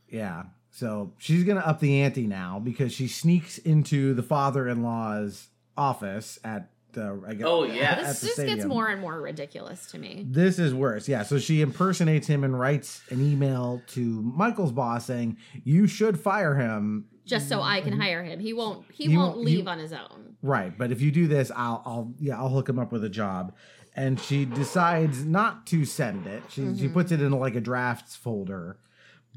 [0.08, 0.44] Yeah.
[0.70, 6.70] So she's gonna up the ante now because she sneaks into the father-in-law's office at
[6.92, 7.22] the.
[7.26, 7.92] I guess, Oh, yeah.
[7.92, 10.26] at This the just gets more and more ridiculous to me.
[10.28, 11.08] This is worse.
[11.08, 11.22] Yeah.
[11.22, 16.54] So she impersonates him and writes an email to Michael's boss saying, "You should fire
[16.54, 18.38] him." Just so I can hire him.
[18.40, 20.36] He won't he, He won't won't- he- leave on his own.
[20.42, 23.08] Right, but if you do this, I'll, I'll, yeah, I'll hook him up with a
[23.08, 23.52] job.
[23.96, 26.42] And she decides not to send it.
[26.50, 26.92] She she Mhm.
[26.92, 28.76] puts it in like a drafts folder.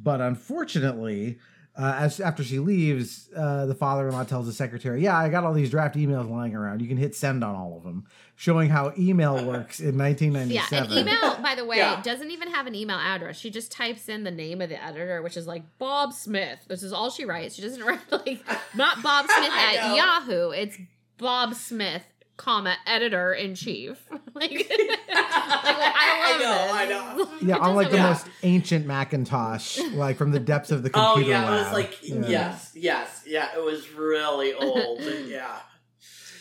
[0.01, 1.39] But unfortunately,
[1.79, 5.53] uh, as after she leaves, uh, the father-in-law tells the secretary, "Yeah, I got all
[5.53, 6.81] these draft emails lying around.
[6.81, 8.05] You can hit send on all of them,"
[8.35, 10.91] showing how email works in 1997." Yeah, 1997.
[10.91, 12.01] an email, by the way, Yeah.
[12.01, 13.37] doesn't even have an email address.
[13.39, 16.59] She just types in the name of the editor, which is like Bob Smith.
[16.67, 17.55] This is all she writes.
[17.55, 18.41] She doesn't write like
[18.75, 19.95] not Bob Smith at.
[19.95, 20.49] Yahoo.
[20.49, 20.77] It's
[21.17, 22.03] Bob Smith,
[22.39, 24.01] comma editor in chief.
[24.33, 24.69] like, like,
[25.11, 26.73] I love know, this.
[26.73, 27.29] I know.
[27.47, 30.89] Yeah, It on like the doesn't- most ancient Macintosh, like from the depths of the
[30.89, 31.09] computer.
[31.11, 32.27] Oh computer yeah, it was like Yeah.
[32.27, 33.49] yes, yes, yeah.
[33.55, 35.01] It was really old.
[35.27, 35.59] yeah.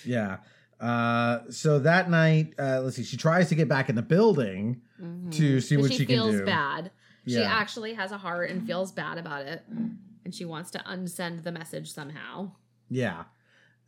[0.05, 0.37] Yeah.
[0.81, 4.81] Uh, so that night, uh, let's see, she tries to get back in the building
[5.33, 6.45] to see But what she, she, can feels do.
[6.45, 6.91] bad.
[7.27, 11.43] She actually has a heart and feels bad about it, and she wants to unsend
[11.43, 12.53] the message somehow.
[12.89, 13.25] Yeah.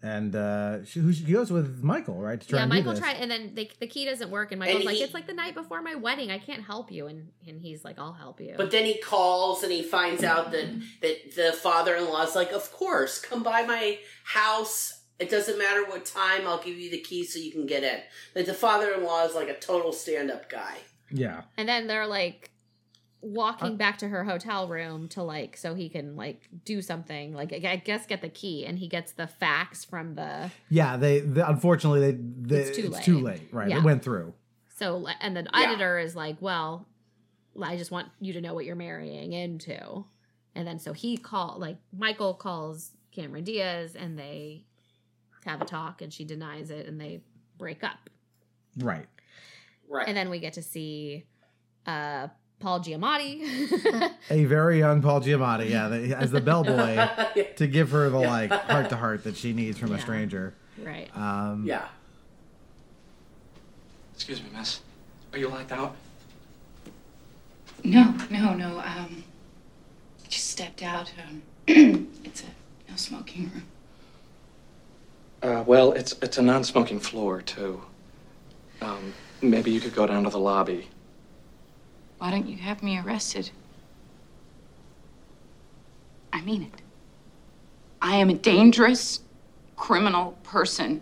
[0.03, 2.41] And uh, she, who she goes with Michael, right?
[2.41, 3.01] To try yeah, and Michael this.
[3.01, 5.27] tried, and then they, the key doesn't work, and Michael's And like, he- "It's like
[5.27, 6.31] the night before my wedding.
[6.31, 9.63] I can't help you," and and he's like, "I'll help you." But then he calls
[9.63, 10.67] and he finds out that
[11.03, 15.03] that the father-in-law's like, "Of course, come by my house.
[15.19, 16.47] It doesn't matter what time.
[16.47, 18.01] I'll give you the key so you can get in."
[18.33, 20.79] That the father-in-law is like a total stand-up guy.
[21.13, 21.43] Yeah.
[21.59, 22.53] and then they're like
[23.23, 27.53] walking back to her hotel room to like so he can like do something like
[27.53, 31.41] I guess get the key, and he gets the fax from the Yeah, they, they
[31.43, 32.19] unfortunately they,
[32.57, 33.41] they It's too it's too late.
[33.41, 33.69] late, right?
[33.69, 33.79] Yeah.
[33.79, 34.33] It went through.
[34.77, 35.61] so and the Yeah.
[35.71, 36.87] editor is like, "Well,
[37.61, 40.05] I just want you to know what you're marrying into,"
[40.55, 44.65] and then so he call like Michael calls Cameron Diaz, and they
[45.45, 47.23] have a talk, and she denies it, and they
[47.59, 48.09] break up.
[48.79, 49.07] Right.
[49.89, 50.07] Right.
[50.09, 51.27] And then we get to see
[51.87, 52.29] uh
[52.61, 54.11] Paul Giamatti.
[54.31, 56.95] A very young Paul Giamatti, yeah, the, as the bellboy
[57.35, 57.45] Yeah.
[57.57, 60.55] to give her the like heart to heart that she needs from a stranger.
[60.83, 61.09] right.
[61.17, 61.87] Um, yeah.
[64.15, 64.81] Excuse me, miss.
[65.33, 65.97] Are you locked out?
[67.83, 68.81] No, no, no.
[68.85, 69.25] Um,
[70.29, 71.11] just stepped out.
[71.27, 71.43] Um,
[72.25, 72.47] it's a
[72.91, 73.63] no smoking room.
[75.43, 77.81] Uh, well, it's it's a non-smoking floor too.
[78.83, 80.89] Um, maybe you could go down to the lobby.
[82.21, 83.51] Why don't you have me arrested?
[86.35, 86.83] I mean it.
[88.03, 89.21] I am a dangerous
[89.75, 91.01] criminal person.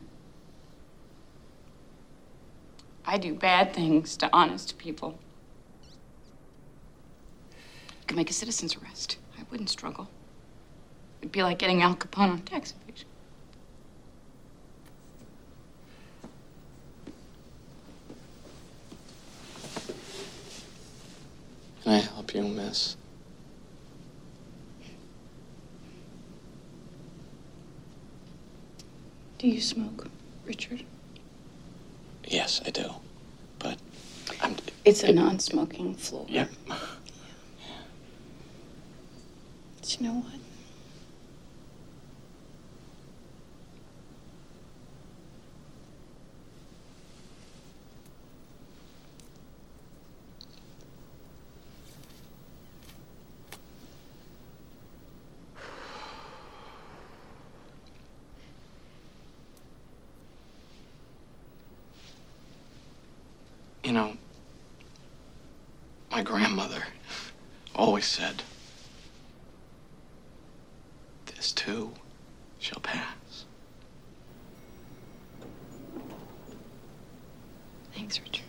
[3.04, 5.18] I do bad things to honest people.
[7.50, 9.18] I could make a citizen's arrest.
[9.36, 10.08] I wouldn't struggle.
[11.20, 13.07] It'd be like getting Al Capone on tax evasion.
[21.88, 22.98] Can I help you, miss?
[29.38, 30.06] Do you smoke,
[30.44, 30.84] Richard?
[32.26, 32.90] Yes, I do.
[33.58, 33.78] But
[34.42, 34.56] I'm.
[34.84, 36.26] It's a non smoking floor.
[36.28, 36.48] Yeah.
[39.80, 40.47] But you know what?
[63.88, 64.18] You know,
[66.10, 66.82] my grandmother
[67.74, 68.42] always said,
[71.24, 71.94] "This too
[72.58, 73.46] shall pass."
[77.94, 78.44] Thanks, Richard.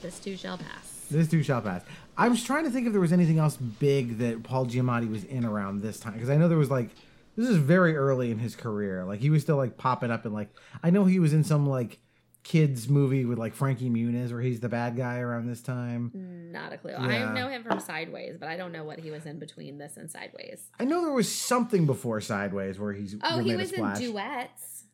[0.00, 1.06] This too shall pass.
[1.10, 1.82] This too shall pass.
[2.16, 5.24] I was trying to think if there was anything else big that Paul Giamatti was
[5.24, 6.88] in around this time because I know there was like
[7.36, 9.04] this is very early in his career.
[9.04, 10.50] Like he was still like popping up and like
[10.82, 11.98] I know he was in some like
[12.42, 16.10] kids movie with like Frankie Muniz where he's the bad guy around this time.
[16.52, 16.90] Not a clue.
[16.90, 17.00] Yeah.
[17.00, 19.96] I know him from Sideways, but I don't know what he was in between this
[19.96, 20.68] and Sideways.
[20.80, 24.84] I know there was something before Sideways where he's Oh, he was in duets,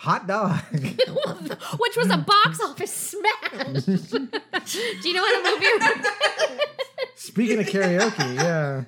[0.00, 0.60] Hot dog.
[1.78, 3.84] which was a box office smash.
[3.84, 6.08] Do you know what a movie?
[7.14, 8.84] Speaking of karaoke, yeah.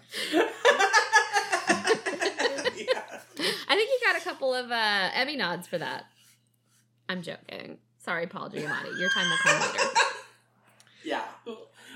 [3.71, 6.07] I think he got a couple of uh, Emmy nods for that.
[7.09, 7.79] I'm joking.
[7.99, 8.99] Sorry, Paul Giamatti.
[8.99, 9.85] Your time will come later.
[11.05, 11.23] Yeah.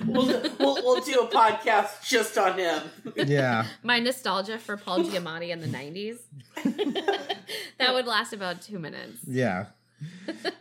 [0.06, 0.26] We'll,
[0.58, 2.82] we'll, we'll do a podcast just on him.
[3.14, 3.66] Yeah.
[3.82, 6.18] My nostalgia for Paul Giamatti in the 90s.
[7.78, 9.18] that would last about two minutes.
[9.26, 9.66] Yeah.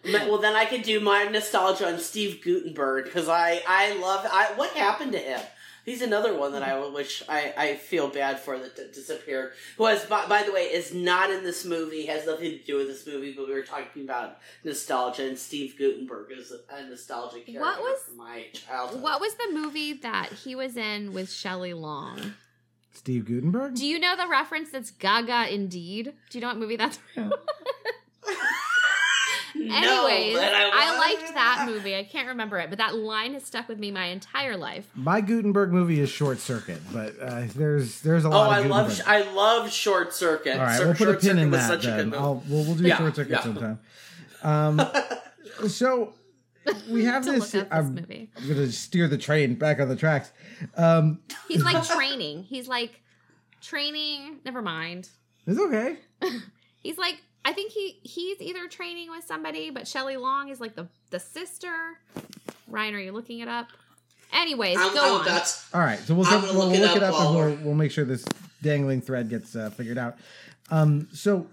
[0.04, 4.52] well, then I could do my nostalgia on Steve Guttenberg because I I love I
[4.56, 5.40] what happened to him.
[5.86, 6.94] He's another one that I mm-hmm.
[6.94, 9.54] wish I, I feel bad for that d- disappeared.
[9.78, 12.06] Who has by, by the way is not in this movie.
[12.06, 13.34] Has nothing to do with this movie.
[13.34, 18.04] But we were talking about nostalgia, and Steve Guttenberg is a nostalgic character What was-
[18.04, 19.02] from my childhood.
[19.02, 22.34] What was the movie that he was in with Shelley Long?
[22.94, 23.76] Steve Guttenberg?
[23.76, 26.14] Do you know the reference that's Gaga Indeed?
[26.30, 27.34] Do you know what movie that's from?
[29.70, 31.96] Anyways, but I I, liked that movie.
[31.96, 34.88] I can't remember it, but that line has stuck with me my entire life.
[34.96, 38.66] My Guttenberg movie is Short Circuit, but uh, there's there's a Oh, lot I of
[38.68, 40.54] love I love Short Circuit.
[40.58, 42.20] All right, Short- we'll put a pin in that such a good then.
[42.20, 43.42] I'll, we'll, we'll do Yeah, Short Circuit yeah.
[43.44, 43.80] sometime.
[44.44, 44.82] Um,
[45.68, 46.14] so
[46.90, 47.52] we have this.
[47.52, 48.30] this I'm, movie.
[48.38, 50.32] I'm going to steer the train back on the tracks.
[50.78, 52.44] Um, He's like training.
[52.44, 53.02] He's like
[53.62, 54.40] training.
[54.46, 55.10] Never mind.
[55.46, 55.98] it's okay.
[56.82, 60.76] He's like I think he he's either training with somebody, but Shelley Long is like
[60.76, 62.00] the the sister.
[62.68, 63.68] Ryan, are you looking it up?
[64.34, 65.28] Anyways, I'm- go I'm on.
[65.28, 67.36] about to- All right, so we'll, I'm we'll look it look it up up and
[67.36, 68.24] we'll, we're- we'll make sure this
[68.62, 70.18] dangling thread gets uh, figured out.
[70.70, 71.48] Um, so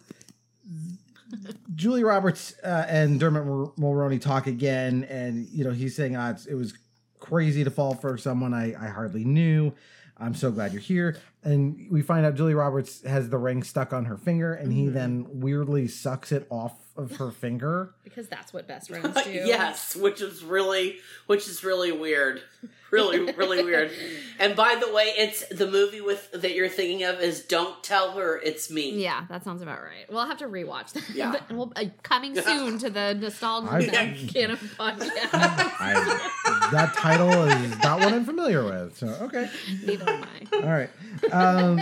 [1.74, 3.44] Julie Roberts uh, and Dermot
[3.78, 6.74] Mulroney talk again, and you know he's saying uh, it's, it was
[7.18, 9.72] crazy to fall for someone I, I hardly knew.
[10.20, 11.16] I'm so glad you're here.
[11.44, 14.86] And we find out Julie Roberts has the ring stuck on her finger, and he
[14.86, 14.92] Mhm.
[14.92, 17.94] then weirdly sucks it off of her finger.
[18.02, 19.30] because that's what best friends do.
[19.30, 22.42] yes, which is really, which is really weird,
[22.90, 23.90] really, really weird.
[24.38, 28.12] And by the way, it's the movie with that you're thinking of is "Don't Tell
[28.12, 30.10] Her It's Me." Yeah, that sounds about right.
[30.10, 31.08] We'll have to rewatch that.
[31.10, 31.32] Yeah.
[31.32, 35.30] But we'll, uh, coming soon to the nostalgia I- canon podcast.
[35.32, 38.96] I, that title is not one I'm familiar with.
[38.96, 39.50] So okay.
[39.84, 40.56] Neither am I.
[40.56, 40.90] All right.
[41.32, 41.80] Um,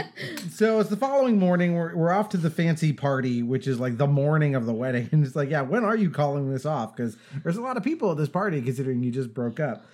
[0.51, 1.75] so it's the following morning.
[1.75, 5.09] We're, we're off to the fancy party, which is like the morning of the wedding.
[5.13, 6.97] And it's like, yeah, when are you calling this off?
[6.97, 9.87] Because there's a lot of people at this party, considering you just broke up.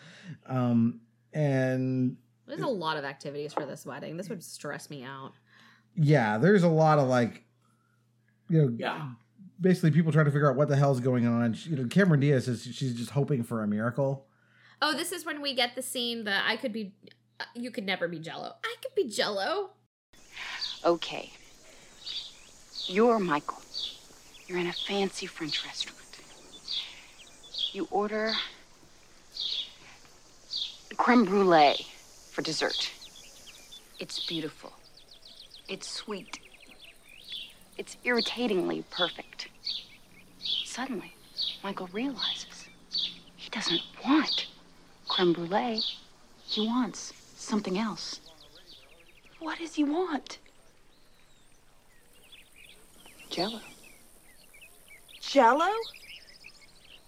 [0.47, 1.01] Um,
[1.33, 2.16] and
[2.47, 4.16] There's a lot of activities for this wedding.
[4.16, 5.33] This would stress me out.
[5.97, 7.45] yeah, there's a lot of like,
[8.49, 9.11] you know, Yeah.
[9.61, 11.53] basically people trying to figure out what the hell's going on.
[11.55, 14.27] She, you know, Cameron Diaz says she's just hoping for a miracle.
[14.81, 16.95] Oh, this is when we get the scene that I could be.
[17.41, 18.55] uh, You could never be Jello.
[18.64, 19.70] I could be Jello.
[20.85, 21.31] Okay.
[22.87, 23.62] You're Michael.
[24.49, 25.99] You're in a fancy French restaurant.
[27.73, 28.33] You order
[30.97, 31.86] creme brulee
[32.30, 32.90] for dessert.
[33.99, 34.72] It's beautiful.
[35.68, 36.38] It's sweet.
[37.78, 39.49] It's irritatingly perfect.
[40.64, 41.14] Suddenly,
[41.62, 42.68] Michael realizes
[43.36, 44.49] he doesn't want
[45.09, 45.82] creme brulee.
[46.47, 48.20] He wants something else.
[49.38, 50.38] What does he want?
[53.30, 53.61] Jello.
[55.20, 55.70] Jello?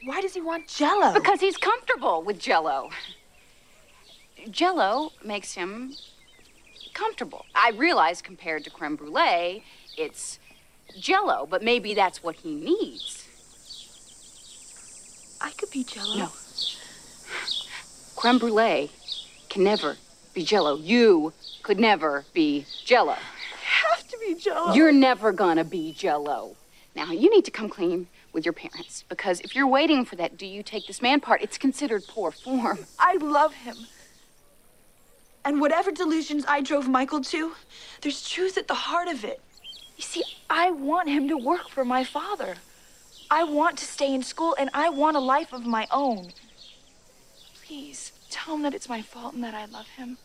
[0.04, 1.12] Why does he want Jello?
[1.12, 2.90] Because he's comfortable with Jello.
[4.50, 5.94] Jello makes him
[6.92, 7.44] comfortable.
[7.54, 9.64] I realize compared to creme brulee,
[9.96, 10.38] it's
[10.98, 13.28] Jello, but maybe that's what he needs.
[15.40, 16.16] I could be Jello.
[16.16, 16.28] No.
[18.16, 18.90] Creme brulee
[19.48, 19.96] can never
[20.32, 20.76] be Jello.
[20.76, 21.32] You
[21.62, 23.12] could never be Jello.
[23.12, 24.74] I have to be Jello.
[24.74, 26.56] You're never gonna be Jello.
[26.94, 30.36] Now you need to come clean with your parents because if you're waiting for that,
[30.36, 31.42] do you take this man part?
[31.42, 32.78] It's considered poor form.
[32.98, 33.76] I love him.
[35.44, 37.52] And whatever delusions I drove Michael to,
[38.00, 39.40] there's truth at the heart of it.
[39.96, 42.56] You see, I want him to work for my father.
[43.30, 46.32] I want to stay in school and I want a life of my own.
[47.66, 50.18] Please, tell him that it's my fault and that I love him.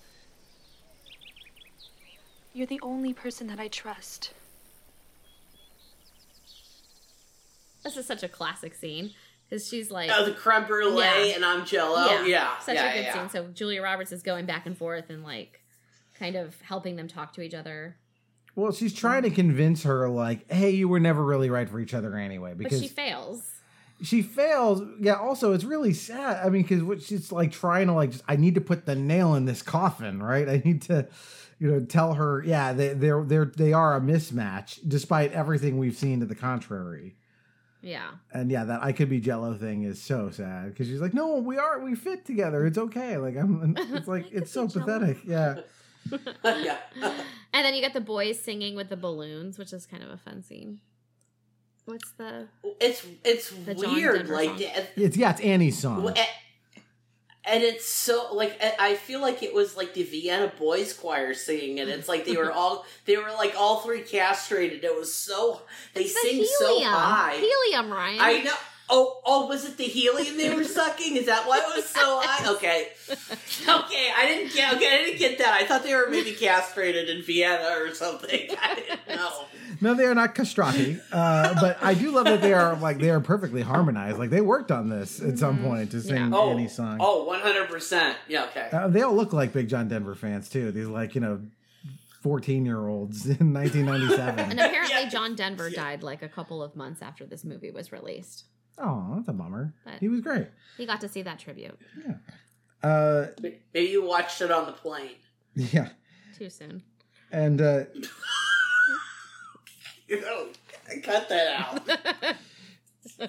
[2.54, 4.34] You're the only person that I trust.
[7.84, 9.14] This is such a classic scene
[9.50, 11.36] because she's like, Oh, the creme brulee, Yeah.
[11.36, 12.24] and I'm Jello.
[12.24, 13.14] Yeah, such yeah, a good yeah.
[13.14, 13.30] scene.
[13.30, 15.62] So Julia Roberts is going back and forth and like,
[16.18, 17.96] kind of helping them talk to each other.
[18.56, 21.94] Well, she's trying to convince her, like, hey, you were never really right for each
[21.94, 22.50] other anyway.
[22.52, 23.50] But Because she fails.
[24.02, 24.82] she fails.
[25.00, 25.14] Yeah.
[25.14, 26.46] Also, it's really sad.
[26.46, 28.96] I mean, because what she's like trying to like, just, I need to put the
[28.96, 30.50] nail in this coffin, right?
[30.50, 31.08] I need to,
[31.60, 35.96] you know, tell her, yeah, they they're they're they are a mismatch, despite everything we've
[35.96, 37.16] seen to the contrary.
[37.82, 38.12] Yeah.
[38.34, 41.38] And yeah, that I could be Jello thing is so sad because she's like, no,
[41.38, 42.66] we are, we fit together.
[42.66, 43.18] It's okay.
[43.18, 45.18] Like I'm, it's like it's so pathetic.
[45.26, 45.62] Yeah.
[46.44, 46.78] yeah.
[47.54, 50.18] And then you get the boys singing with the balloons, which is kind of a
[50.18, 50.80] fun scene.
[51.86, 52.48] What's the
[52.80, 54.58] It's it's The weird, like, song.
[54.96, 56.14] It's yeah, it's Annie's song.
[57.50, 61.34] And it's so like I I feel like it was like the Vienna Boys Choir
[61.34, 64.84] singing and It's like they were all they were like all three castrated.
[64.84, 65.62] It was so
[65.94, 66.92] they It's the sing so helium.
[66.94, 67.36] high.
[67.36, 68.20] Helium, Ryan.
[68.22, 68.56] I know.
[68.92, 71.16] Oh, oh, was it the helium they were sucking?
[71.16, 72.50] Is that why it was so high?
[72.56, 72.88] Okay,
[73.68, 74.74] okay, I didn't get.
[74.76, 75.54] Okay, I didn't get that.
[75.54, 78.50] I thought they were maybe castrated in Vienna or something.
[78.62, 79.46] I didn't know.
[79.82, 81.00] No, they are not castrati.
[81.12, 84.18] Uh, but I do love that they are like they are perfectly harmonized.
[84.18, 86.98] Like they worked on this at some point to sing Oh, Annie's song.
[87.00, 88.18] oh, one hundred percent.
[88.28, 88.46] Yeah.
[88.46, 88.70] Okay.
[88.74, 90.72] Uh, they all look like big John Denver fans too.
[90.72, 91.42] These like you know,
[92.22, 94.50] fourteen year olds in nineteen ninety seven.
[94.52, 98.46] And apparently, John Denver died like a couple of months after this movie was released.
[98.82, 99.74] Oh, that's a bummer.
[99.86, 100.48] But- He was great.
[100.78, 101.78] He got to see that tribute
[102.82, 105.16] Uh, Maybe you watched it on the plane.
[105.56, 105.90] yeah,
[106.38, 106.82] too soon.
[107.32, 107.84] and uh,
[110.08, 110.48] You know,
[111.04, 112.36] cut that out.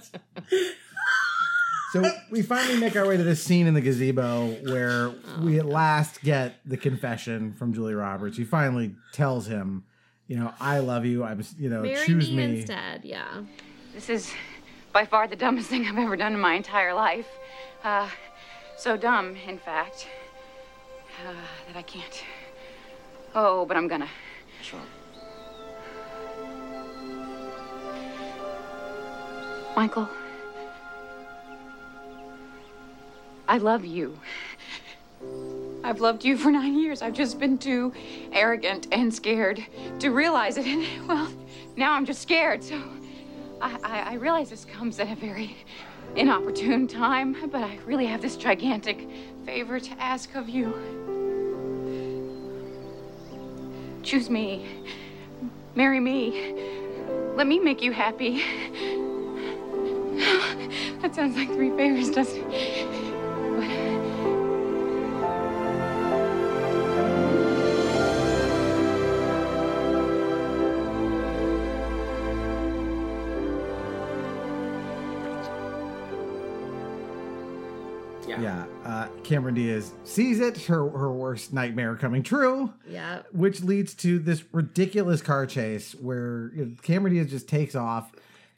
[1.92, 5.10] so we finally make our way to this scene in the gazebo where
[5.42, 8.36] we at last get the confession from Julie Roberts.
[8.36, 9.84] She finally tells him,
[10.28, 11.24] you know, I love you.
[11.24, 12.60] I'm, you know, Marry choose me, me.
[12.60, 13.04] instead.
[13.04, 13.42] Yeah.
[13.94, 14.32] This is
[14.92, 17.28] by far the dumbest thing I've ever done in my entire life.
[17.82, 18.08] Uh,
[18.76, 20.06] so dumb, in fact,
[21.26, 21.34] uh,
[21.66, 22.24] that I can't.
[23.34, 24.08] Oh, but I'm gonna.
[24.62, 24.80] Sure.
[29.76, 30.08] Michael,
[33.46, 34.18] I love you.
[35.82, 37.02] I've loved you for nine years.
[37.02, 37.92] I've just been too
[38.32, 39.64] arrogant and scared
[40.00, 40.66] to realize it.
[40.66, 41.32] And, well,
[41.76, 42.62] now I'm just scared.
[42.62, 42.82] So
[43.60, 45.56] I, I, realize this comes at a very
[46.16, 49.08] inopportune time, but I really have this gigantic
[49.44, 50.72] favor to ask of you.
[54.02, 54.66] Choose me.
[55.74, 56.54] Marry me.
[57.36, 58.42] Let me make you happy.
[61.00, 63.09] That sounds like three favors, doesn't it?
[78.40, 78.64] Yeah.
[78.84, 82.72] Yeah, uh, Cameron Diaz sees it, her her worst nightmare coming true.
[82.88, 83.22] Yeah.
[83.32, 88.12] which leads to this ridiculous car chase where you know, Cameron Diaz just takes off.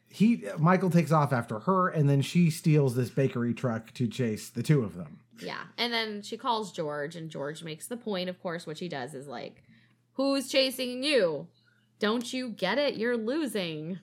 [0.08, 4.50] He Michael takes off after her, and then she steals this bakery truck to chase
[4.50, 5.20] the two of them.
[5.40, 5.62] Yeah.
[5.78, 9.14] And then she calls George, and George makes the point, of course, what she does
[9.14, 9.62] is like,
[10.14, 11.48] Who's chasing you?
[11.98, 12.96] Don't you get it?
[12.96, 13.98] You're losing.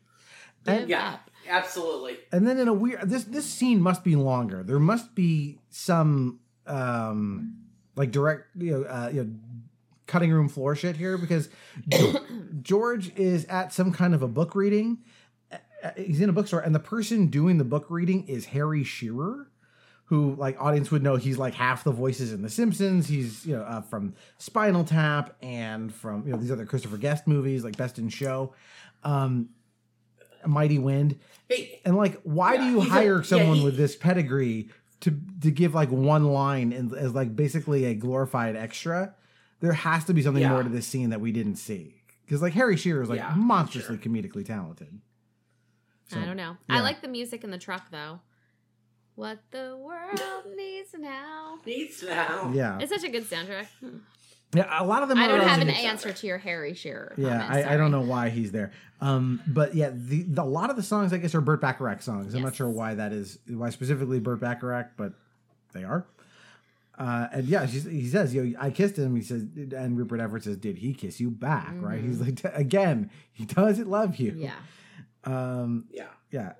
[0.65, 1.13] Give Yeah.
[1.13, 1.28] up.
[1.49, 2.17] Absolutely.
[2.31, 4.63] And then in a weird this this scene must be longer.
[4.63, 7.55] There must be some um
[7.95, 9.31] like direct you know uh, you know
[10.05, 11.49] cutting room floor shit here because
[12.61, 14.99] George is at some kind of a book reading.
[15.51, 15.57] Uh,
[15.97, 19.47] He's in a bookstore and the person doing the book reading is Harry Shearer.
[20.05, 23.07] Who like audience would know he's like half the voices in The Simpsons.
[23.07, 27.27] He's you know uh, from Spinal Tap and from you know these other Christopher Guest
[27.27, 28.55] movies like Best in Show,
[29.03, 29.49] um,
[30.45, 31.17] Mighty Wind.
[31.47, 34.69] Hey, And like, why do you he's a- hire yeah, someone he- with this pedigree
[35.01, 35.11] to
[35.41, 39.15] to give like one line and as like basically a glorified extra?
[39.61, 40.49] There has to be something Yeah.
[40.51, 43.33] more to this scene that we didn't see because like Harry Shearer is like Yeah,
[43.35, 44.99] monstrously comedically talented.
[46.07, 46.57] So, I don't know.
[46.67, 46.77] yeah.
[46.77, 48.19] I like the music in the truck, though.
[49.15, 51.59] What the world needs now.
[51.65, 52.51] Needs now.
[52.53, 53.67] Yeah, It's such a good soundtrack.
[53.79, 53.97] Hmm.
[54.53, 54.67] Yeah.
[54.81, 55.17] A lot of them.
[55.19, 57.13] I are don't have an around- answer to your Harry Shearer.
[57.17, 58.71] Yeah, comment, I, I don't know why he's there.
[59.01, 62.01] Um, but yeah, the, the a lot of the songs I guess are Burt Bacharach
[62.01, 62.33] songs.
[62.33, 65.13] I'm not sure why that is, why specifically Burt Bacharach, but
[65.73, 66.05] they are.
[66.97, 69.43] Uh, and yeah, he says, "Yo, I kissed him." He says,
[69.75, 72.01] and Rupert Everett says, "Did he kiss you back?" Right?
[72.01, 74.31] He's like, again, he doesn't love you.
[74.33, 74.41] Mm-hmm.
[74.41, 74.55] Yeah.
[75.23, 76.07] Um, Yeah.
[76.31, 76.53] yeah,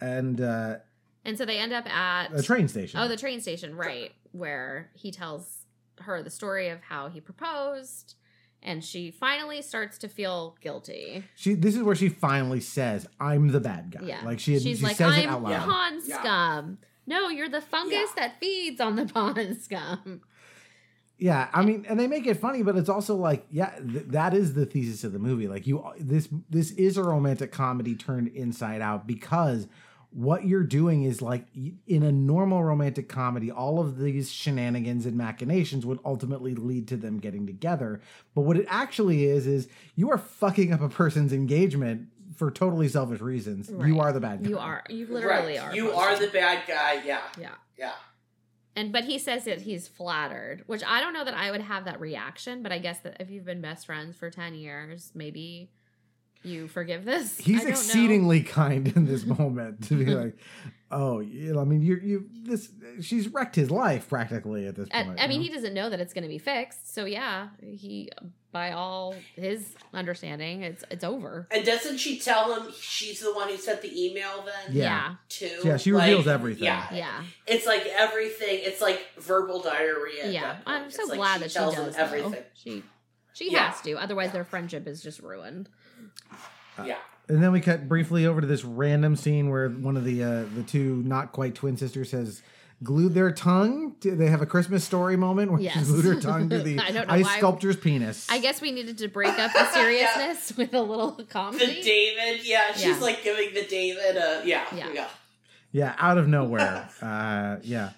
[0.00, 0.76] and uh,
[1.24, 2.98] And so they end up at a train station.
[3.00, 5.66] Oh, the train station, right, where he tells
[6.00, 8.14] her the story of how he proposed,
[8.62, 11.24] and she finally starts to feel guilty.
[11.36, 11.54] she.
[11.54, 14.78] This is where she finally says, "I'm the bad guy." Yeah, like she, had, she's
[14.78, 15.62] she like, says "I'm it out loud.
[15.68, 16.20] pond Yeah.
[16.20, 20.20] scum." No, you're the fungus that feeds on the pond scum.
[21.20, 24.34] Yeah, I mean, and they make it funny, but it's also like, yeah, th- that
[24.34, 25.48] is the thesis of the movie.
[25.48, 29.66] Like you, this this is a romantic comedy turned inside out because
[30.10, 31.44] what you're doing is like
[31.86, 36.96] in a normal romantic comedy, all of these shenanigans and machinations would ultimately lead to
[36.96, 38.00] them getting together.
[38.34, 42.88] But what it actually is is you are fucking up a person's engagement for totally
[42.88, 43.70] selfish reasons.
[43.70, 44.48] You are the bad guy.
[44.48, 44.84] You are.
[44.88, 45.68] You literally right.
[45.68, 45.74] are.
[45.74, 47.02] You are the bad guy.
[47.04, 47.22] Yeah.
[47.38, 47.54] Yeah.
[47.76, 47.92] Yeah.
[48.76, 51.84] And but he says that he's flattered, which I don't know that I would have
[51.86, 55.70] that reaction, but I guess that if you've been best friends for 10 years, maybe
[56.42, 57.38] you forgive this?
[57.40, 57.70] I He's don't know.
[57.70, 60.36] exceedingly kind in this moment to be like,
[60.90, 62.70] oh, you know, I mean, you're you this.
[63.00, 65.20] She's wrecked his life practically at this I, point.
[65.20, 66.92] I mean, you he doesn't know that it's going to be fixed.
[66.94, 68.10] So yeah, he,
[68.50, 71.46] by all his understanding, it's it's over.
[71.50, 74.74] And doesn't she tell him she's the one who sent the email then?
[74.76, 75.14] Yeah.
[75.28, 75.60] Too?
[75.64, 76.64] Yeah, she Like, reveals everything.
[76.64, 76.86] Yeah.
[76.94, 77.22] Yeah.
[77.46, 78.60] It's like everything.
[78.62, 80.30] It's like verbal diarrhea.
[80.30, 80.62] Yeah, that.
[80.66, 81.94] I'm so It's like glad that she tells does.
[81.94, 82.30] him everything.
[82.32, 82.44] Though.
[82.54, 82.82] She
[83.34, 83.70] she Yeah.
[83.70, 85.68] has to, otherwise their friendship is just ruined.
[86.84, 86.96] Yeah.
[87.28, 90.44] And then we cut briefly over to this random scene where one of the uh,
[90.54, 92.40] the two not quite twin sisters has
[92.82, 93.96] glued their tongue.
[94.00, 95.74] To, they have a Christmas story moment where Yes.
[95.74, 98.26] she glued her tongue to the I don't know ice why- sculptor's penis.
[98.30, 101.66] I guess we needed to break up the seriousness with a little comedy.
[101.66, 101.82] The.
[101.82, 102.98] David, yeah, she's Yeah.
[103.00, 104.92] like giving the David a yeah, Yeah.
[104.94, 105.08] yeah.
[105.72, 106.88] yeah, out of nowhere.
[107.02, 107.90] uh, yeah,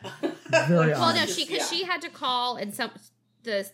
[0.50, 1.14] very well, odd.
[1.14, 1.78] no, she because Yeah.
[1.78, 2.90] she had to call and some
[3.44, 3.70] the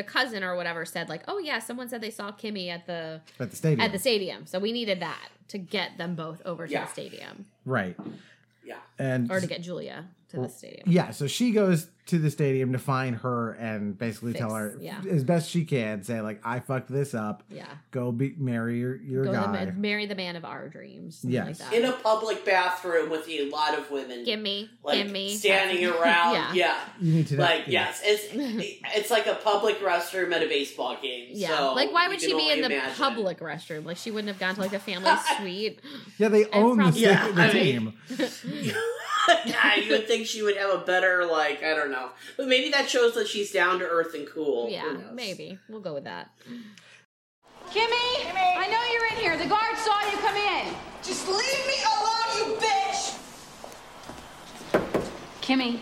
[0.00, 3.20] the cousin or whatever said like, oh yeah, someone said they saw Kimmy at the
[3.38, 3.80] At the stadium.
[3.80, 6.84] at the stadium, so we needed that to get them both over to Yeah.
[6.86, 7.96] the stadium right.
[8.64, 8.76] Yeah.
[8.98, 10.82] And or to get Julia to the stadium.
[10.86, 15.00] Yeah, so she goes to the stadium to find her and basically tell her yeah.
[15.08, 17.44] as best she can, say like, "I fucked this up.
[17.50, 17.66] Yeah.
[17.92, 21.20] Go be marry your your Go the guy." man, marry the man of our dreams.
[21.22, 21.46] Yes.
[21.60, 21.72] Like that.
[21.78, 24.24] In a public bathroom with a lot of women.
[24.24, 26.34] gimme, like gimme, standing around.
[26.34, 26.52] Yeah.
[26.54, 26.78] yeah.
[27.00, 27.92] You need to know- like yeah.
[27.92, 28.24] yes, it's
[28.96, 31.28] it's like a public restroom at a baseball game.
[31.32, 32.94] Yeah, so like why would she be only in the imagine.
[32.96, 33.84] public restroom?
[33.84, 35.80] Like she wouldn't have gone to like a family suite.
[36.18, 38.74] Yeah, they own the, probably- sta- Yeah, the I mean- team.
[39.44, 42.70] yeah, you would think she would have a better like I don't know, but maybe
[42.70, 44.68] that shows that she's down to earth and cool.
[44.70, 46.30] Yeah, maybe we'll go with that.
[47.70, 48.56] Kimmy, Kimmy!
[48.56, 49.36] I know you're in here.
[49.36, 50.74] The guard saw you come in.
[51.02, 53.16] Just leave me alone, you bitch!
[55.40, 55.80] Kimmy,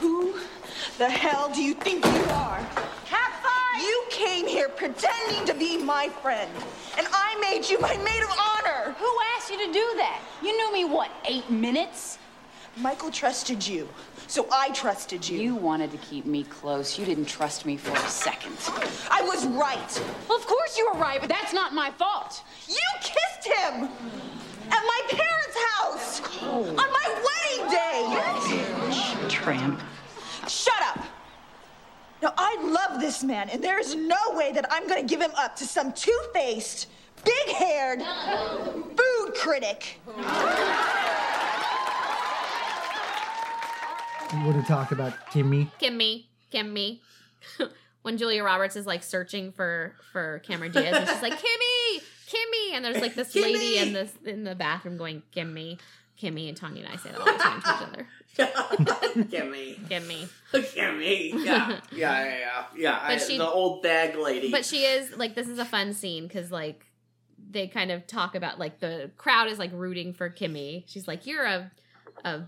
[0.00, 0.34] Who
[0.98, 2.66] the hell do you think you are?
[4.56, 4.62] Catfight!
[4.62, 6.50] You came here pretending to be my friend,
[6.96, 8.94] and I made you my maid of honor.
[8.98, 10.20] who asked you to do that?
[10.42, 12.18] You knew me, what, eight minutes?
[12.78, 13.88] Michael trusted you,
[14.26, 15.38] so I trusted you.
[15.38, 16.98] You wanted to keep me close.
[16.98, 18.56] You didn't trust me for a second.
[19.10, 20.02] I was right.
[20.28, 22.42] Well, of course you were right, but that's not my fault.
[22.68, 23.88] You kissed him
[24.70, 29.28] at my parents' house on my wedding day.
[29.28, 29.80] Tramp.
[30.48, 31.15] Shut up.
[32.22, 35.20] Now, I love this man, and there is no way that I'm going to give
[35.20, 36.88] him up to some two faced,
[37.24, 40.00] big haired food critic.
[44.32, 45.70] You want to talk about Kimmy?
[45.80, 47.00] Kimmy, Kimmy.
[48.02, 52.74] when Julia Roberts is like searching for for Cameron Diaz, and she's like Kimmy, Kimmy,
[52.74, 55.78] and there's like this lady in this in the bathroom going Kimmy,
[56.20, 58.08] Kimmy, and Tanya and I say that all the time to each other.
[58.36, 60.28] Gimme, Kimmy.
[60.74, 62.64] gimme, yeah, yeah, yeah, yeah.
[62.76, 64.50] yeah I, But she- the old bag lady.
[64.50, 66.84] But she is like this is a fun scene because like
[67.50, 70.84] they kind of talk about like the crowd is like rooting for Kimmy.
[70.86, 71.70] She's like, "You're a,
[72.24, 72.42] a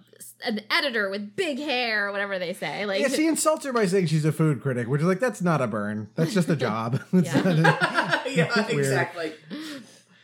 [0.45, 2.85] an editor with big hair," or whatever they say.
[2.85, 5.41] Like, Yeah, she insults her by saying she's a food critic, which is like that's
[5.41, 6.09] not a burn.
[6.17, 7.01] That's just a job.
[7.13, 7.41] Yeah.
[7.43, 9.33] not- yeah, exactly.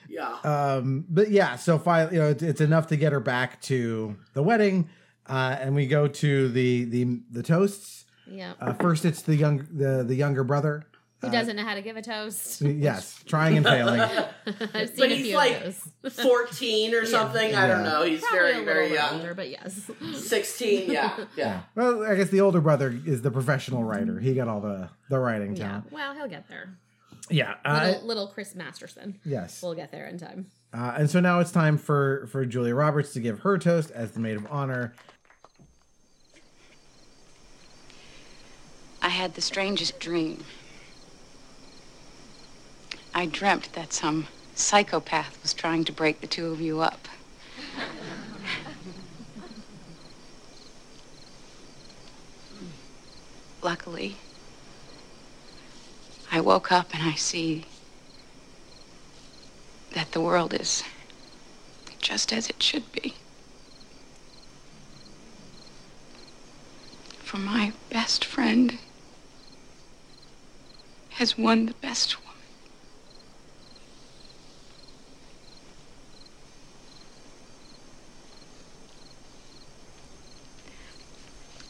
[0.09, 0.35] Yeah.
[0.45, 4.15] um, but yeah, so finally, you know, it's, it's enough to get her back to
[4.35, 4.89] the wedding,
[5.29, 8.05] uh, and we go to the the the toasts.
[8.27, 10.85] yeah, Uh, first, it's the young the the younger brother.
[11.21, 12.61] who doesn't know how to give a toast?
[12.61, 14.01] Yes, trying and failing.
[14.75, 16.13] I've seen But a he's few like of those.
[16.21, 17.55] 14 or something.
[17.55, 18.03] I don't know.
[18.03, 19.15] He's Probably very, a very bit young.
[19.21, 19.91] older, but yes.
[20.15, 21.17] 16, yeah.
[21.37, 21.61] Yeah.
[21.75, 24.19] Well, I guess the older brother is the professional writer.
[24.21, 25.67] He got all the the writing Yeah.
[25.69, 25.93] talent.
[25.93, 26.77] Well, he'll get there.
[27.31, 27.55] Yeah.
[27.65, 29.19] Uh, Little, little Chris Masterson.
[29.25, 29.63] yes.
[29.63, 30.49] We'll get there in time.
[30.75, 34.11] Uh, and so now it's time for for Julia Roberts to give her toast as
[34.13, 34.93] the maid of honor.
[39.05, 40.45] I had the strangest dream.
[43.15, 47.07] I dreamt that some psychopath was trying to break the two of you up.
[53.61, 54.17] Luckily,
[56.33, 57.67] I woke up and I see
[59.93, 60.83] that the world is
[62.01, 63.17] just as it should be.
[67.19, 68.79] For my best friend
[71.15, 72.35] has won the best woman.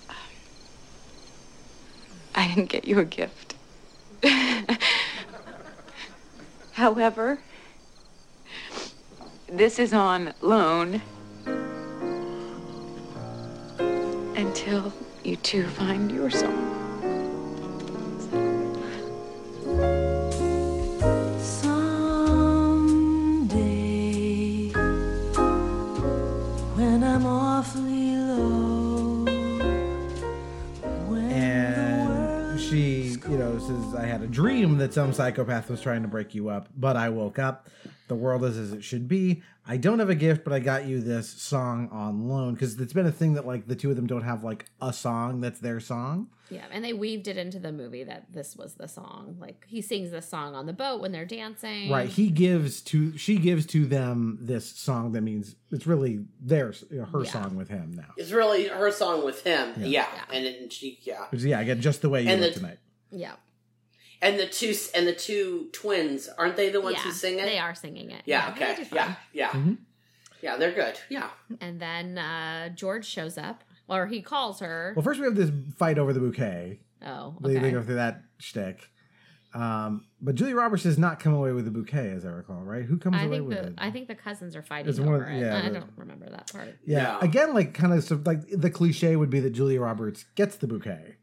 [0.08, 0.16] Um,
[2.34, 3.54] I didn't get you a gift.
[6.72, 7.38] However,
[9.46, 11.02] this is on loan
[14.34, 14.92] until
[15.22, 16.73] you two find your song.
[33.96, 37.68] A dream that some psychopath was trying to break you up, but I woke up.
[38.08, 39.42] The world is as it should be.
[39.66, 42.92] I don't have a gift, but I got you this song on loan because it's
[42.92, 45.58] been a thing that like the two of them don't have like a song that's
[45.60, 46.28] their song.
[46.50, 49.36] Yeah, and they weaved it into the movie that this was the song.
[49.40, 51.90] Like he sings this song on the boat when they're dancing.
[51.90, 52.06] Right.
[52.10, 57.24] He gives to she gives to them this song that means it's really theirs her
[57.24, 57.30] Yeah.
[57.30, 58.12] song with him now.
[58.18, 59.72] It's really her song with him.
[59.78, 59.86] Yeah.
[60.14, 62.60] Yeah, and then she yeah, yeah, I get just the way you And look the-
[62.60, 62.78] tonight.
[63.10, 63.36] Yeah.
[64.24, 67.44] And the two and the two twins aren't they the ones yeah, who sing it?
[67.44, 68.22] They are singing it.
[68.24, 68.50] Yeah.
[68.54, 68.74] they okay.
[68.82, 69.04] do Yeah.
[69.06, 69.16] fine.
[69.32, 69.50] Yeah.
[69.50, 69.78] Mhm.
[70.42, 70.56] Yeah.
[70.56, 70.98] They're good.
[71.08, 71.30] Yeah.
[71.60, 74.92] And then uh, George shows up, or he calls her.
[74.96, 76.80] Well, first we have this fight over the bouquet.
[77.06, 78.90] oh, They, they go through that shtick.
[79.54, 82.84] Um, but Julia Roberts does not come away with the bouquet, as I recall, right?
[82.84, 83.74] Who comes I away think with the it?
[83.78, 85.38] I think the cousins are fighting It's one of- over it.
[85.38, 86.74] yeah, I don't remember that part.
[86.84, 87.02] Yeah.
[87.02, 87.18] Yeah.
[87.20, 90.66] Again, like kind of so, like the cliche would be that Julia Roberts gets the
[90.66, 91.14] bouquet,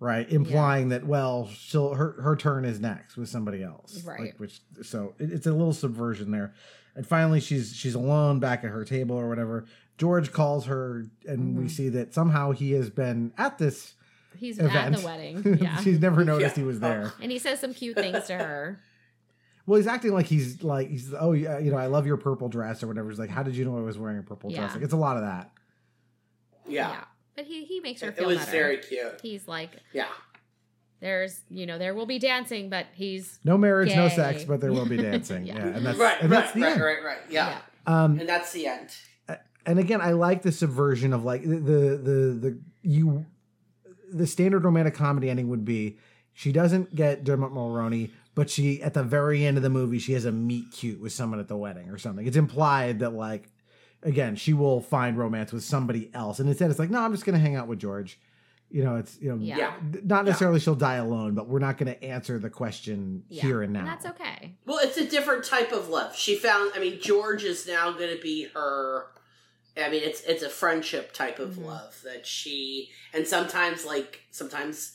[0.00, 0.28] right?
[0.28, 4.20] Implying that well, she'll her her turn is next with somebody else, Right.
[4.20, 6.52] Like, which so it, it's a little subversion there.
[6.96, 9.66] And finally, she's she's alone back at her table or whatever.
[9.98, 11.70] George calls her, and we Mhm.
[11.70, 13.94] see that somehow he has been at this
[14.36, 14.94] He's event.
[14.96, 15.58] at the wedding.
[15.62, 15.76] Yeah.
[15.76, 16.62] she's never noticed Yeah.
[16.62, 17.12] he was there.
[17.22, 18.80] and he says some cute things to her.
[19.66, 22.48] Well, he's acting like he's like he's oh yeah, you know, I love your purple
[22.48, 23.08] dress or whatever.
[23.10, 24.74] He's like, how did you know I was wearing a purple dress?
[24.74, 25.52] Like it's a lot of that.
[26.66, 27.04] Yeah.
[27.40, 28.50] But he he makes her It feel was better.
[28.50, 29.18] very cute.
[29.22, 30.08] He's like, Yeah.
[31.00, 34.72] there's you know there will be dancing, but he's No marriage, no sex, but there
[34.72, 35.46] will be dancing.
[35.46, 35.54] Yeah.
[35.56, 35.66] yeah.
[35.76, 36.20] and that's right.
[36.20, 36.40] and Right.
[36.40, 36.72] that's the Right.
[36.72, 36.80] end.
[36.82, 37.02] Right.
[37.04, 37.18] Right.
[37.30, 37.58] Yeah.
[37.86, 38.90] Um, And that's the end.
[39.64, 43.24] and again, I like the subversion of like the the the you
[44.12, 45.96] the standard romantic comedy ending would be
[46.32, 50.12] she doesn't get Dermot Mulroney, but she at the very end of the movie she
[50.12, 52.26] has a meet cute with someone at the wedding or something.
[52.26, 53.48] It's implied that like
[54.02, 57.24] again she will find romance with somebody else, and instead it's like no, I'm just
[57.24, 58.18] gonna hang out with George.
[58.72, 59.56] You know, it's you know, Yeah.
[59.58, 59.74] Yeah.
[60.04, 63.42] not necessarily she'll die alone, but we're not going to answer the question yeah.
[63.42, 63.80] here and now.
[63.80, 64.54] And that's okay.
[64.64, 66.14] Well, it's a different type of love.
[66.14, 66.70] She found.
[66.76, 69.06] I mean, George is now going to be her.
[69.76, 71.64] I mean, it's it's a friendship type of Mhm.
[71.66, 72.90] love that she.
[73.12, 74.92] And sometimes, like sometimes,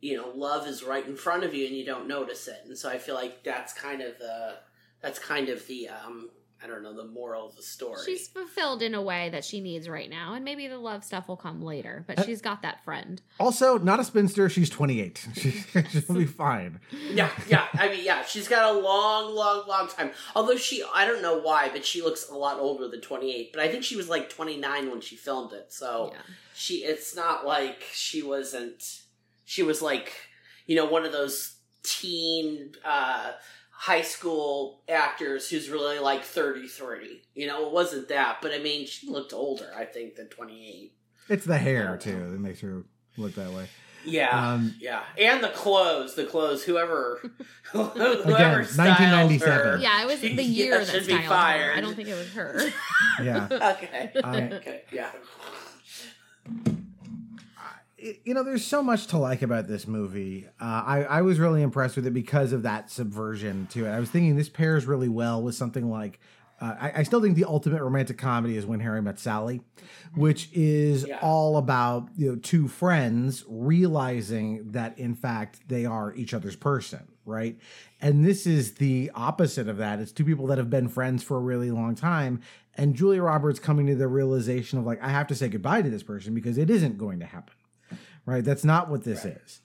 [0.00, 2.62] you know, love is right in front of you and you don't notice it.
[2.64, 4.54] And so I feel like that's kind of the.
[5.02, 5.90] That's kind of the.
[5.90, 6.30] um
[6.62, 8.02] I don't know the moral of the story.
[8.04, 11.26] She's fulfilled in a way that she needs right now, and maybe the love stuff
[11.26, 12.04] will come later.
[12.06, 13.22] But Uh, she's got that friend.
[13.38, 14.48] Also, not a spinster.
[14.50, 15.26] She's 28.
[15.36, 15.50] She,
[15.90, 16.80] she'll be fine.
[17.12, 17.66] Yeah, yeah.
[17.72, 18.24] I mean, yeah.
[18.24, 20.10] She's got a long, long, long time.
[20.36, 23.52] Although she, I don't know why, but she looks a lot older than twenty eight.
[23.54, 25.72] But I think she was like twenty nine when she filmed it.
[25.72, 26.20] So Yeah.
[26.54, 28.82] she, it's not like she wasn't.
[29.46, 30.12] She was like,
[30.66, 33.32] you know, one of those teen uh,
[33.82, 37.22] high school actors who's really like thirty three.
[37.34, 39.72] You know, it wasn't that, but I mean, she looked older.
[39.76, 40.92] I think than twenty eight.
[41.30, 42.84] It's the hair, too, that makes her
[43.16, 43.66] look that way.
[44.04, 46.62] Yeah, Um, yeah, and the clothes, the clothes.
[46.64, 47.20] Whoever,
[47.72, 47.92] whoever
[48.22, 49.58] Again, styled 1997.
[49.58, 51.72] her, Yeah, it was the Yeah, year that should be styled her.
[51.74, 52.60] I don't think it was her.
[53.22, 53.46] Yeah.
[53.76, 54.10] okay.
[54.24, 54.82] I- okay.
[54.92, 55.10] Yeah.
[58.24, 60.46] You know, there's so much to like about this movie.
[60.60, 63.90] Uh, I, I was really impressed with it because of that subversion to it.
[63.90, 66.20] I was thinking this pairs really well with something like.
[66.60, 69.62] Uh, I, I still think the ultimate romantic comedy is When Harry Met Sally,
[70.14, 71.18] which is Yeah.
[71.22, 77.00] all about you know two friends realizing that in fact they are each other's person,
[77.24, 77.58] right?
[78.00, 80.00] And this is the opposite of that.
[80.00, 82.40] It's two people that have been friends for a really long time,
[82.76, 85.88] and Julia Roberts coming to the realization of like I have to say goodbye to
[85.90, 87.54] this person because it isn't going to happen
[88.30, 88.44] right?
[88.44, 89.60] That's not what this is.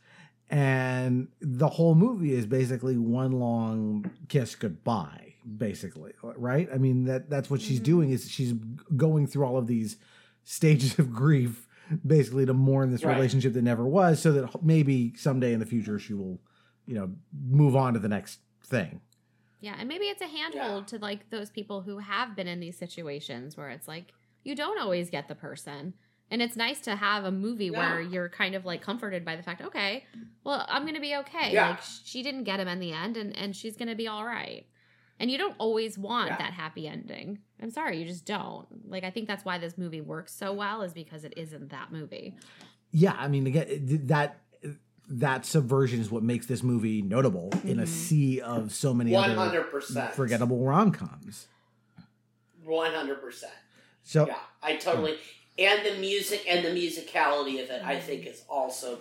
[0.50, 6.68] And the whole movie is basically one long kiss goodbye, basically, right?
[6.74, 7.86] I mean that that's what she's mm-hmm.
[7.86, 8.54] doing is she's
[8.96, 9.98] going through all of these
[10.44, 11.68] stages of grief
[12.06, 13.16] basically to mourn this Right.
[13.16, 16.40] relationship that never was so that maybe someday in the future she will,
[16.86, 17.12] you know,
[17.48, 19.02] move on to the next thing.
[19.62, 22.78] Yeah, and maybe it's a handhold to like those people who have been in these
[22.78, 24.14] situations where it's like
[24.44, 25.94] you don't always get the person.
[26.32, 29.44] And it's nice to have a movie where you're kind of like comforted by the
[29.44, 30.06] fact, okay,
[30.44, 31.54] well, I'm going to be okay.
[31.54, 31.70] Yeah.
[31.70, 34.26] Like she didn't get him in the end and and she's going to be all
[34.26, 34.66] right.
[35.20, 36.38] And you don't always want Yeah.
[36.38, 37.40] that happy ending.
[37.62, 38.66] I'm sorry, you just don't.
[38.90, 41.92] Like I think that's why this movie works so well is because it isn't that
[41.92, 42.36] movie.
[42.92, 43.68] yeah i mean again
[44.08, 44.38] that
[45.10, 47.88] that subversion is what makes this movie notable in a Mhm.
[47.88, 50.14] sea of so many other 100%.
[50.14, 51.48] forgettable rom-coms
[52.64, 53.54] One hundred percent.
[54.04, 55.18] so Yeah, I totally.
[55.58, 58.06] And the music and the musicality of it, I mm-hmm.
[58.06, 59.00] think, is also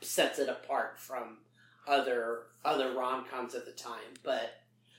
[0.00, 1.38] sets it apart from
[1.86, 4.14] other other rom coms at the time.
[4.22, 4.54] But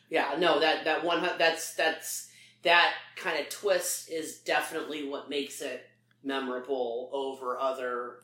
[0.10, 2.30] yeah, no, that that one that's that's
[2.64, 5.88] that kind of twist is definitely what makes it
[6.24, 8.18] memorable over other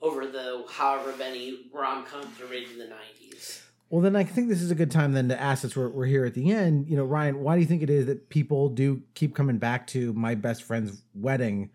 [0.00, 3.62] over the however many rom coms were made in the nineties.
[3.90, 5.74] Well, then I think this is a good time then to ask us.
[5.74, 6.88] We're, we're here at the end.
[6.88, 9.86] You know, Ryan, why do you think it is that people do keep coming back
[9.88, 11.70] to my best friend's wedding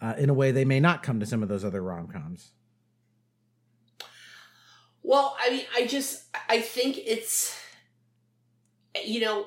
[0.00, 2.52] uh, in a way they may not come to some of those other rom coms?
[5.02, 7.56] Well, I mean, I just I think it's
[9.04, 9.46] you know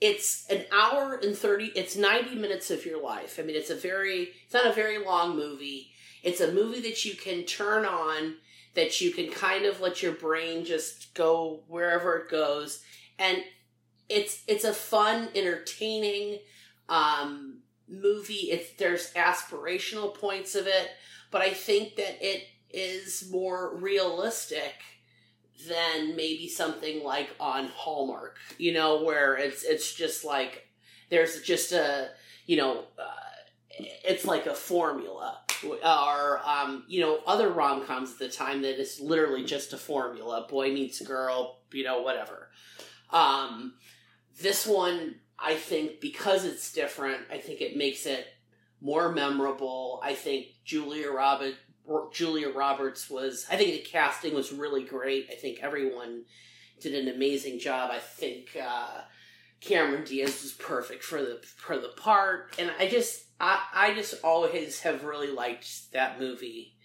[0.00, 3.38] it's an hour and 30 it's 90 minutes of your life.
[3.38, 5.90] I mean, it's a very it's not a very long movie.
[6.22, 8.36] It's a movie that you can turn on
[8.74, 12.82] that you can kind of let your brain just go wherever it goes
[13.18, 13.38] and
[14.08, 16.38] it's it's a fun, entertaining
[16.88, 17.53] um
[17.88, 18.50] movie.
[18.50, 20.90] It's there's aspirational points of it,
[21.30, 24.74] but I think that it is more realistic
[25.68, 30.68] than maybe something like on Hallmark, you know, where it's it's just like
[31.10, 32.08] there's just a
[32.46, 33.24] you know uh,
[33.78, 38.80] it's like a formula or um, you know other rom coms at the time that
[38.80, 42.50] is literally just a formula boy meets girl you know whatever
[43.10, 43.74] um,
[44.40, 48.26] this one I think because it's different I think it makes it
[48.80, 50.00] more memorable.
[50.02, 51.56] I think Julia Roberts
[52.12, 55.28] Julia Roberts was I think the casting was really great.
[55.30, 56.24] I think everyone
[56.80, 57.90] did an amazing job.
[57.92, 59.02] I think uh,
[59.60, 62.54] Cameron Diaz was perfect for the for the part.
[62.58, 66.76] And I just I, I just always have really liked that movie,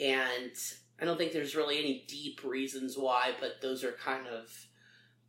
[0.00, 0.52] and
[1.00, 4.48] I don't think there's really any deep reasons why, but those are kind of,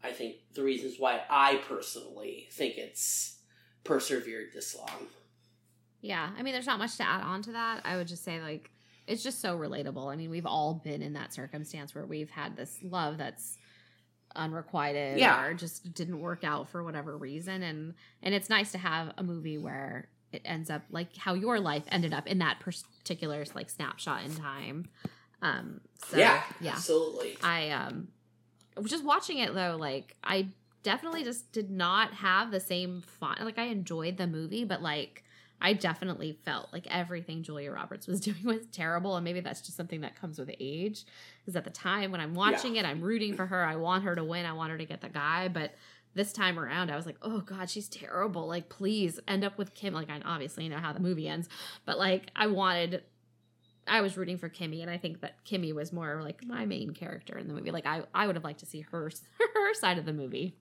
[0.06, 3.38] I think, the reasons why I personally think it's
[3.84, 5.08] persevered this long.
[6.02, 7.82] Yeah, I mean, there's not much to add on to that.
[7.84, 8.70] I would just say, like,
[9.08, 10.12] it's just so relatable.
[10.12, 13.58] I mean, we've all been in that circumstance where we've had this love that's
[14.36, 15.46] unrequited Yeah.
[15.46, 19.24] or just didn't work out for whatever reason and and it's nice to have a
[19.24, 23.70] movie where it ends up like how your life ended up in that particular like
[23.70, 24.90] snapshot in time
[25.42, 25.80] um
[26.10, 27.38] so yeah, yeah absolutely.
[27.42, 28.10] I um
[28.84, 30.50] just watching it though, like I
[30.84, 33.38] definitely just did not have the same fun.
[33.42, 35.24] Like I enjoyed the movie, but like
[35.62, 39.78] I definitely felt like everything Julia Roberts was doing was terrible, and maybe that's just
[39.78, 41.06] something that comes with age.
[41.42, 43.64] Because at the time when I'm watching it, I'm rooting for her.
[43.64, 44.46] I want her to win.
[44.46, 45.74] I want her to get the guy, but
[46.14, 48.48] this time around, I was like, oh god, she's terrible.
[48.48, 49.94] Like, please end up with Kim.
[49.94, 51.50] Like, I obviously know how the movie ends,
[51.86, 53.04] but like, I wanted
[53.88, 56.92] I was rooting for Kimmy, and I think that Kimmy was more like my main
[56.92, 57.72] character in the movie.
[57.72, 59.12] Like I, I would have liked to see her
[59.54, 60.56] her side of the movie.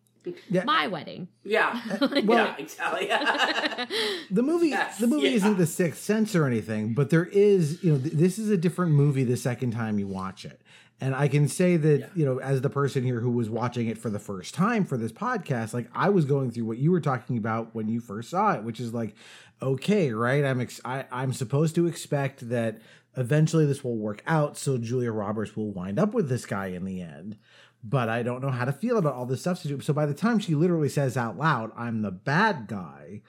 [0.48, 0.64] Yeah.
[0.64, 1.28] My wedding.
[1.44, 3.08] Yeah, Like- yeah, exactly.
[4.30, 5.34] the movie Yes, the movie yeah.
[5.36, 8.56] isn't the sixth sense or anything but there is you know th- this is a
[8.56, 10.62] different movie the second time you watch it
[11.00, 13.98] and i can say that you know as the person here who was watching it
[13.98, 17.00] for the first time for this podcast like i was going through what you were
[17.00, 19.14] talking about when you first saw it which is like
[19.60, 22.80] okay right i'm ex- I, i'm supposed to expect that
[23.16, 26.84] eventually this will work out so julia roberts will wind up with this guy in
[26.84, 27.36] the end
[27.84, 29.58] but I don't know how to feel about all this stuff.
[29.58, 33.20] So by the time she literally says out loud, "I'm the bad guy,"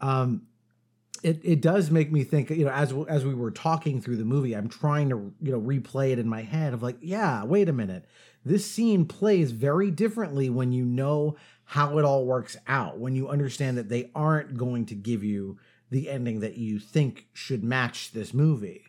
[0.00, 0.42] um,
[1.22, 2.50] it it does make me think.
[2.50, 5.60] You know, as as we were talking through the movie, I'm trying to you know
[5.60, 8.04] replay it in my head of like, yeah, wait a minute,
[8.44, 12.98] this scene plays very differently when you know how it all works out.
[12.98, 15.58] When you understand that they aren't going to give you
[15.90, 18.84] the ending that you think should match this movie.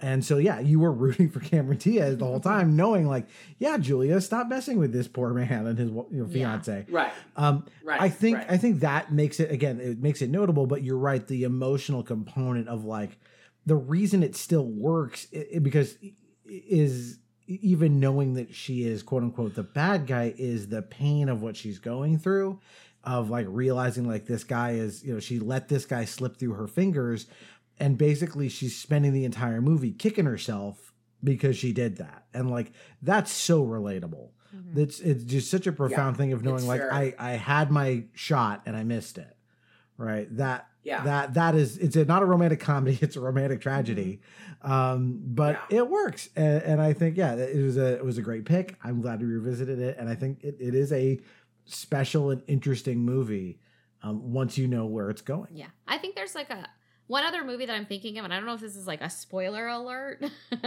[0.00, 3.26] And so, yeah, you were rooting for Cameron Diaz the whole time, knowing like,
[3.58, 6.32] yeah, Julia, stop messing with this poor man and his you know, Yeah.
[6.32, 6.86] fiance.
[6.88, 7.12] Right.
[7.36, 8.46] Um, Right, I think right.
[8.50, 9.80] I think that makes it again.
[9.80, 10.66] It makes it notable.
[10.66, 11.26] But you're right.
[11.26, 13.18] The emotional component of like
[13.66, 15.96] the reason it still works i- i- because
[16.46, 21.42] is even knowing that she is quote unquote the bad guy is the pain of
[21.42, 22.58] what she's going through
[23.04, 26.52] of like realizing like this guy is you know she let this guy slip through
[26.52, 27.26] her fingers
[27.80, 30.92] and basically she's spending the entire movie kicking herself
[31.22, 32.24] because she did that.
[32.34, 32.72] And like
[33.02, 34.30] that's so relatable.
[34.74, 38.04] That's it's just such a profound thing of knowing like very- i i had my
[38.14, 39.34] shot and i missed it
[39.98, 40.28] right?
[40.36, 41.02] That Yeah.
[41.04, 44.20] that that is it's a, not a romantic comedy it's a romantic tragedy.
[44.62, 46.28] Um but it works.
[46.36, 48.76] And, and i think yeah it was a it was a great pick.
[48.82, 49.96] I'm glad we revisited it.
[49.98, 51.18] And i think it, it is a
[51.66, 53.60] special and interesting movie
[54.02, 55.48] um once you know where it's going.
[55.52, 55.66] Yeah.
[55.86, 56.66] I think there's like a
[57.08, 59.00] one other movie that I'm thinking of, and I don't know if this is like
[59.00, 60.22] a spoiler alert,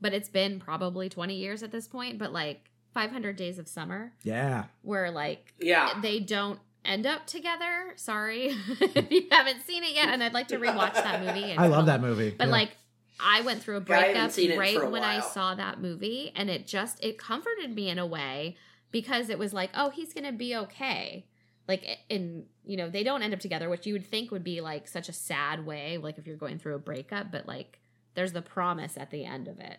[0.00, 4.12] but it's been probably 20 years at this point, but like 500 Days of Summer,
[4.22, 5.98] yeah where like Yeah.
[6.02, 7.94] they don't end up together.
[7.96, 8.48] Sorry
[8.80, 11.50] if you haven't seen it yet, and I'd like to rewatch that movie.
[11.50, 12.52] And i love that movie But Yeah.
[12.52, 12.70] like
[13.18, 15.54] I went through a Yeah, I haven't breakup seen it right a when I saw
[15.54, 18.56] that movie and it just it comforted me in a way
[18.90, 21.24] because it was like, oh, he's going to be okay.
[21.66, 24.44] Like eh, in you know, they don't end up together, which you would think would
[24.44, 27.78] be like such a sad way like if you're going through a breakup, but like
[28.14, 29.78] there's the promise at the end of it.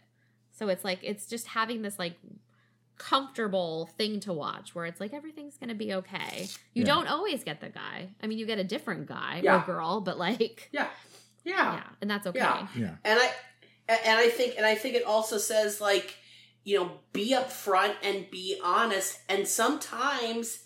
[0.52, 2.16] So it's like it's just having this like
[2.98, 6.48] comfortable thing to watch where it's like everything's gonna be okay.
[6.74, 6.86] You Yeah.
[6.86, 8.10] don't always get the guy.
[8.24, 9.62] I mean, you get a different guy Yeah.
[9.62, 10.88] or girl, but like yeah,
[11.44, 12.40] yeah, yeah, and that's okay.
[12.40, 12.68] Yeah.
[12.76, 12.96] Yeah.
[13.04, 13.32] And I
[13.90, 16.16] and I think and I think it also says like,
[16.64, 19.20] you know, be upfront and be honest.
[19.30, 20.60] And sometimes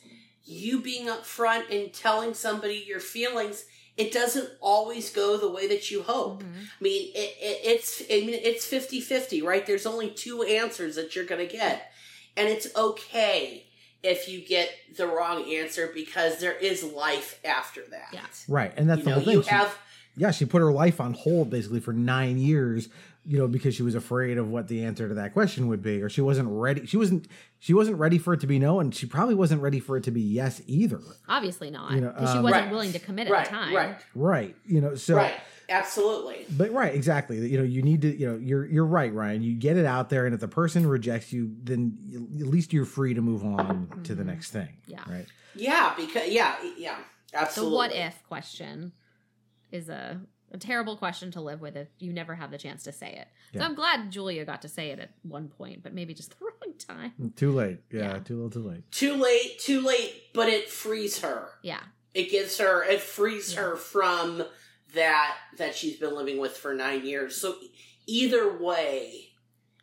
[0.45, 3.65] you being upfront and telling somebody your feelings,
[3.97, 6.41] it doesn't always go the way that you hope.
[6.41, 6.59] Mm-hmm.
[6.79, 9.65] I mean, it, it, it's I mean it's 50-50, right?
[9.65, 11.91] There's only two answers that you're going to get.
[12.37, 13.65] And it's okay
[14.01, 18.07] if you get the wrong answer because there is life after that.
[18.13, 18.21] Yeah.
[18.47, 19.33] Right, and that's You the know, whole thing.
[19.35, 19.77] you She- have
[20.17, 22.89] yeah, she put her life on hold basically for nine years,
[23.29, 26.01] you know, because she was afraid of what the answer to that question would be,
[26.01, 26.87] or she wasn't ready.
[26.87, 27.27] She wasn't.
[27.59, 30.03] She wasn't ready for it to be no, and she probably wasn't ready for it
[30.05, 30.99] to be yes either.
[31.27, 31.91] Obviously not.
[31.91, 32.71] You know, Because she um, wasn't Right.
[32.71, 33.75] willing to commit Right, at the time.
[33.75, 33.95] right.
[34.15, 34.55] Right.
[34.65, 34.95] You know.
[34.95, 35.15] So.
[35.15, 35.35] right.
[35.69, 36.47] Absolutely.
[36.57, 37.37] But right, exactly.
[37.47, 38.17] You know, you need to.
[38.19, 39.43] You know, you're you're right, Ryan.
[39.43, 42.73] You get it out there, and if the person rejects you, then you- at least
[42.73, 44.69] you're free to move on to the next thing.
[44.87, 45.03] Yeah.
[45.07, 45.27] Right.
[45.53, 46.97] Yeah, because yeah, yeah,
[47.35, 47.71] absolutely.
[47.71, 48.93] The what if question
[49.71, 50.19] is a,
[50.51, 53.27] a terrible question to live with if you never have the chance to say it.
[53.57, 56.45] So I'm glad Julia got to say it at one point, but maybe just the
[56.45, 57.33] wrong time.
[57.35, 57.79] Too late.
[57.91, 58.19] Yeah.
[58.19, 58.49] Too little.
[58.49, 58.91] Too late.
[58.91, 61.49] Too late, too late, but it frees her.
[61.61, 61.81] Yeah.
[62.13, 64.43] It gives her, it frees her from
[64.93, 67.37] that that she's been living with for nine years.
[67.37, 67.55] So
[68.07, 69.29] either way,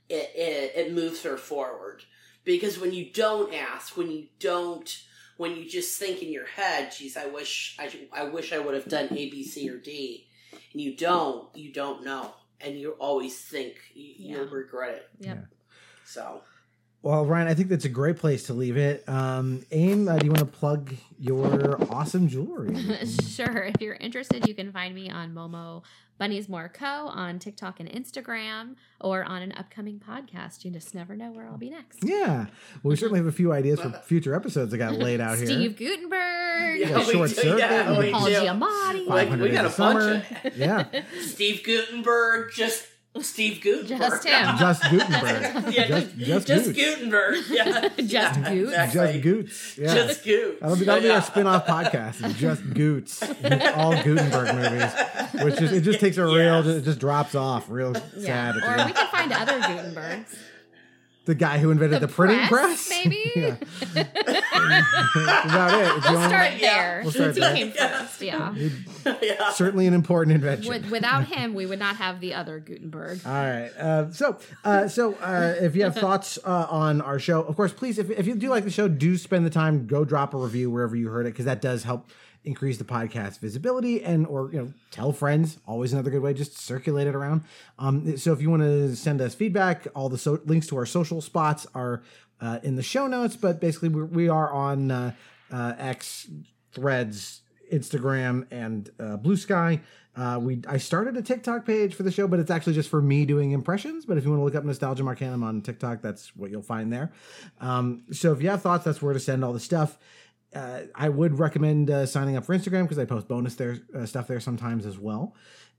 [0.09, 2.03] it, it it moves her forward.
[2.45, 4.97] Because when you don't ask, when you don't,
[5.37, 8.75] when you just think in your head, "Geez, I wish I I wish I would
[8.75, 10.29] have done A, B, C, or D,"
[10.77, 15.09] and you don't, you don't know, and you always think you, you'll regret it.
[15.21, 15.47] Yep.
[16.05, 16.43] So.
[17.03, 19.09] Well, Ryan, I think that's a great place to leave it.
[19.09, 22.75] Um, Aim, uh, do you want to plug your awesome jewelry?
[23.29, 23.63] sure.
[23.63, 25.85] If you're interested, you can find me on Momo
[26.19, 26.85] Bunnies More Co.
[27.07, 30.65] on TikTok and Instagram or on an upcoming podcast.
[30.65, 32.01] You just never know where I'll be next.
[32.03, 32.47] yeah.
[32.83, 35.47] Well, we certainly have a few ideas for future episodes that got laid out here.
[35.47, 36.81] Steve Guttenberg.
[36.81, 38.33] Yeah, we Short do, Circuit, yeah, we Paul do.
[38.33, 39.07] Giamatti.
[39.07, 40.25] Like, we got a Days bunch Summer.
[40.45, 40.87] of Yeah.
[41.21, 42.85] Steve Guttenberg, just
[43.23, 43.99] Steve Guttenberg.
[43.99, 44.59] Just him.
[44.59, 45.75] Just Guttenberg.
[45.75, 46.79] yeah, Just- just just Goots.
[46.79, 47.37] Guttenberg.
[47.51, 47.89] Yeah.
[47.97, 48.11] Just
[48.41, 48.73] yeah, Goots.
[48.73, 49.13] Exactly.
[49.13, 49.79] Just Goots.
[49.79, 49.95] Yeah.
[49.95, 50.61] Just Goots.
[50.61, 51.15] That'll be, that'll be Yeah.
[51.17, 52.25] our spin-off podcast.
[52.31, 53.23] It's just Goots.
[53.77, 55.45] All Guttenberg movies.
[55.45, 58.53] Which just it just takes a real it just drops off real Yeah.
[58.53, 58.57] sad.
[58.63, 60.37] at Or we can find other Gutenbergs.
[61.27, 62.89] The guy who invented the, printing press.
[63.05, 63.33] maybe?
[63.35, 63.57] yeah.
[63.95, 65.97] That's about it.
[65.97, 67.01] It's we'll only- start there.
[67.03, 67.55] We'll start since he there.
[67.55, 68.23] came first.
[68.23, 69.51] Yeah.
[69.53, 70.69] Certainly an important invention.
[70.69, 73.21] With, without him, we would not have the other Guttenberg.
[73.27, 73.71] All right.
[73.77, 77.73] Uh, so, uh, so uh, if you have thoughts uh, on our show, of course,
[77.73, 80.37] please, if, if you do like the show, do spend the time, go drop a
[80.39, 82.09] review wherever you heard it, because that does help
[82.47, 86.57] increase the podcast visibility and or you know tell friends always another good way just
[86.59, 87.43] circulate it around
[87.79, 90.87] um so if you want to send us feedback all the so- links to our
[90.87, 92.03] social spots are
[92.41, 95.13] uh, in the show notes but basically we, we are on uh,
[95.51, 96.29] uh, x
[96.73, 97.43] threads
[97.73, 99.81] instagram and uh, blue sky
[100.17, 103.03] uh, we I started a TikTok page for the show, but it's actually just for
[103.03, 104.07] me doing impressions.
[104.07, 106.91] But if you want to look up Nostalgium Arcanum on TikTok, that's what you'll find
[106.91, 107.13] there.
[107.61, 109.99] Um, so if you have thoughts, that's where to send all the stuff.
[110.57, 114.07] Uh, I would recommend uh, signing up for Instagram because I post bonus there uh,
[114.07, 115.35] stuff there sometimes as well.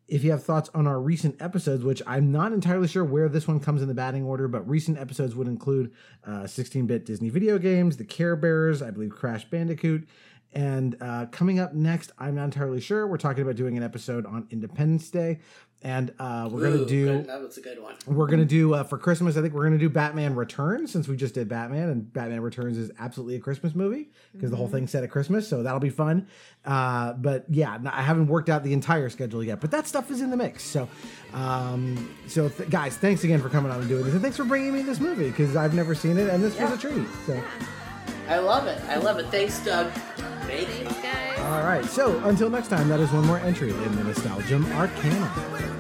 [0.08, 3.48] If you have thoughts on our recent episodes, which I'm not entirely sure where this
[3.48, 5.92] one comes in the batting order, but recent episodes would include
[6.46, 10.08] 16 bit Disney video games, the Care Bears, I believe Crash Bandicoot,
[10.54, 13.06] and uh, coming up next, I'm not entirely sure.
[13.06, 15.40] We're talking about doing an episode on Independence Day,
[15.84, 17.28] and uh, we're Ooh, gonna do good.
[17.28, 17.96] That was a good one.
[18.08, 19.38] we're gonna do uh, for Christmas.
[19.38, 22.78] I think we're gonna do Batman Returns since we just did Batman, and Batman Returns
[22.78, 25.90] is absolutely a Christmas movie because the whole thing's set at Christmas, so that'll be
[25.90, 26.28] fun.
[26.66, 30.22] Uh, but yeah, I haven't worked out the entire schedule yet, but that stuff is
[30.22, 30.64] in the mix.
[30.64, 30.90] So,
[31.34, 34.46] um, so th- guys, thanks again for coming on and doing this, and thanks for
[34.46, 37.08] bringing me this movie because I've never seen it, and this was a treat.
[37.26, 37.42] So.
[38.28, 38.82] I love it.
[38.90, 39.28] I love it.
[39.28, 39.92] Thanks, Doug.
[39.92, 41.40] Thanks, guys.
[41.40, 41.86] All right.
[41.86, 45.77] So until next time, that is one more entry in the Nostalgium Arcana.